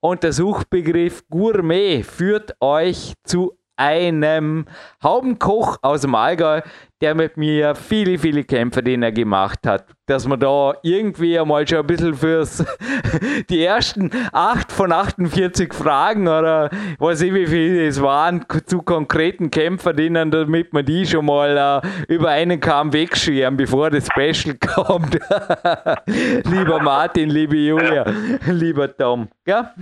und 0.00 0.22
der 0.22 0.32
Suchbegriff 0.32 1.26
Gourmet 1.28 2.02
führt 2.04 2.54
euch 2.60 3.14
zu 3.24 3.58
einem 3.78 4.66
Haubenkoch 5.02 5.78
aus 5.82 6.02
dem 6.02 6.14
Allgäu, 6.14 6.60
der 7.00 7.14
mit 7.14 7.36
mir 7.36 7.74
viele, 7.76 8.18
viele 8.18 8.42
Kämpfe, 8.42 8.82
den 8.82 9.02
er 9.02 9.12
gemacht 9.12 9.60
hat. 9.66 9.86
Dass 10.06 10.26
man 10.26 10.40
da 10.40 10.74
irgendwie 10.82 11.38
einmal 11.38 11.66
schon 11.66 11.78
ein 11.78 11.86
bisschen 11.86 12.14
fürs 12.14 12.64
die 13.50 13.62
ersten 13.62 14.10
8 14.32 14.72
von 14.72 14.90
48 14.90 15.72
Fragen 15.72 16.26
oder 16.26 16.70
weiß 16.98 17.22
ich 17.22 17.34
wie 17.34 17.46
viele 17.46 17.86
es 17.86 18.02
waren 18.02 18.44
zu 18.66 18.82
konkreten 18.82 19.50
Kämpferinnen, 19.50 20.30
damit 20.30 20.72
man 20.72 20.84
die 20.84 21.06
schon 21.06 21.26
mal 21.26 21.82
äh, 21.84 22.12
über 22.12 22.30
einen 22.30 22.58
Kamm 22.58 22.92
wegscheren, 22.92 23.56
bevor 23.56 23.90
das 23.90 24.06
Special 24.06 24.56
kommt. 24.74 25.14
lieber 26.44 26.82
Martin, 26.82 27.30
liebe 27.30 27.56
Julia, 27.56 28.06
lieber 28.46 28.94
Tom. 28.96 29.28
Ja? 29.46 29.72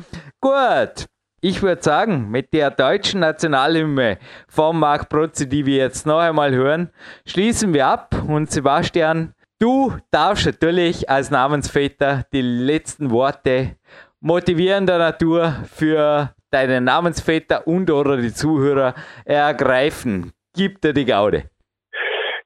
Gut. 0.41 1.07
Ich 1.43 1.63
würde 1.63 1.83
sagen, 1.83 2.31
mit 2.31 2.55
der 2.55 2.71
deutschen 2.71 3.21
Nationalhymne 3.21 4.19
von 4.49 4.79
Marc 4.79 5.11
Protze, 5.11 5.47
die 5.47 5.67
wir 5.67 5.77
jetzt 5.77 6.07
noch 6.07 6.19
einmal 6.19 6.55
hören, 6.55 6.91
schließen 7.27 7.75
wir 7.75 7.87
ab. 7.87 8.15
Und 8.27 8.51
Sebastian, 8.51 9.35
du 9.59 9.93
darfst 10.11 10.47
natürlich 10.47 11.11
als 11.11 11.31
Namensväter 11.31 12.25
die 12.33 12.41
letzten 12.41 13.11
Worte 13.11 13.77
motivierender 14.21 14.97
Natur 14.97 15.57
für 15.71 16.35
deinen 16.51 16.85
Namensväter 16.85 17.67
und 17.67 17.91
oder 17.91 18.17
die 18.17 18.33
Zuhörer 18.33 18.95
ergreifen. 19.27 20.33
Gib 20.55 20.81
dir 20.81 20.95
die 20.95 21.05
Gaude. 21.05 21.51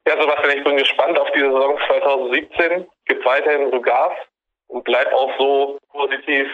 Ja, 0.04 0.20
Sebastian, 0.20 0.58
ich 0.58 0.64
bin 0.64 0.76
gespannt 0.76 1.16
auf 1.16 1.28
die 1.30 1.40
Saison 1.40 1.78
2017. 1.86 2.86
Gibt 3.06 3.24
weiterhin 3.24 3.70
so 3.70 3.80
Gas 3.80 4.12
und 4.66 4.82
bleib 4.82 5.12
auch 5.12 5.30
so 5.38 5.78
positiv 5.92 6.48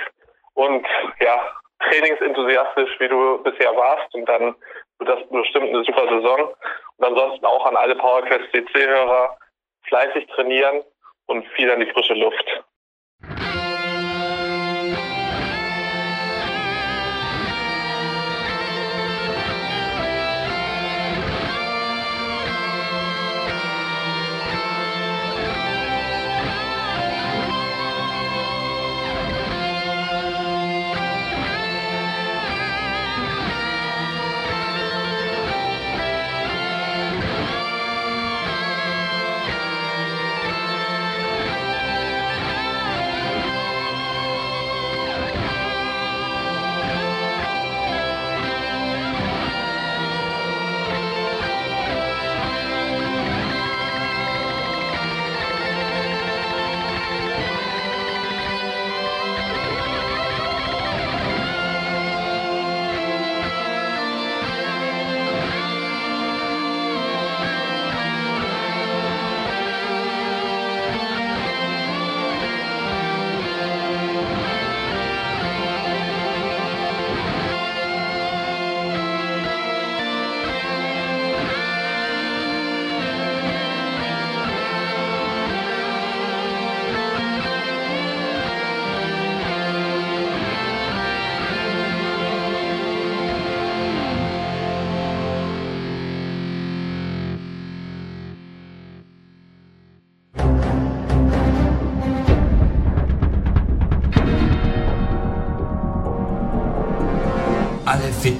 und 0.53 0.87
ja, 1.21 1.41
trainingsenthusiastisch, 1.81 2.99
wie 3.01 3.09
du 3.09 3.43
bisher 3.43 3.75
warst. 3.77 4.15
Und 4.15 4.29
dann 4.29 4.55
wird 4.99 5.11
das 5.11 5.29
bestimmt 5.29 5.69
eine 5.69 5.85
super 5.85 6.09
Saison. 6.09 6.55
Und 6.97 7.05
ansonsten 7.05 7.45
auch 7.45 7.67
an 7.67 7.77
alle 7.77 7.97
PowerQuest 7.97 8.51
CC-Hörer 8.53 9.37
fleißig 9.89 10.27
trainieren 10.29 10.83
und 11.27 11.47
viel 11.49 11.71
an 11.71 11.81
die 11.81 11.91
frische 11.93 12.15
Luft. 12.15 12.65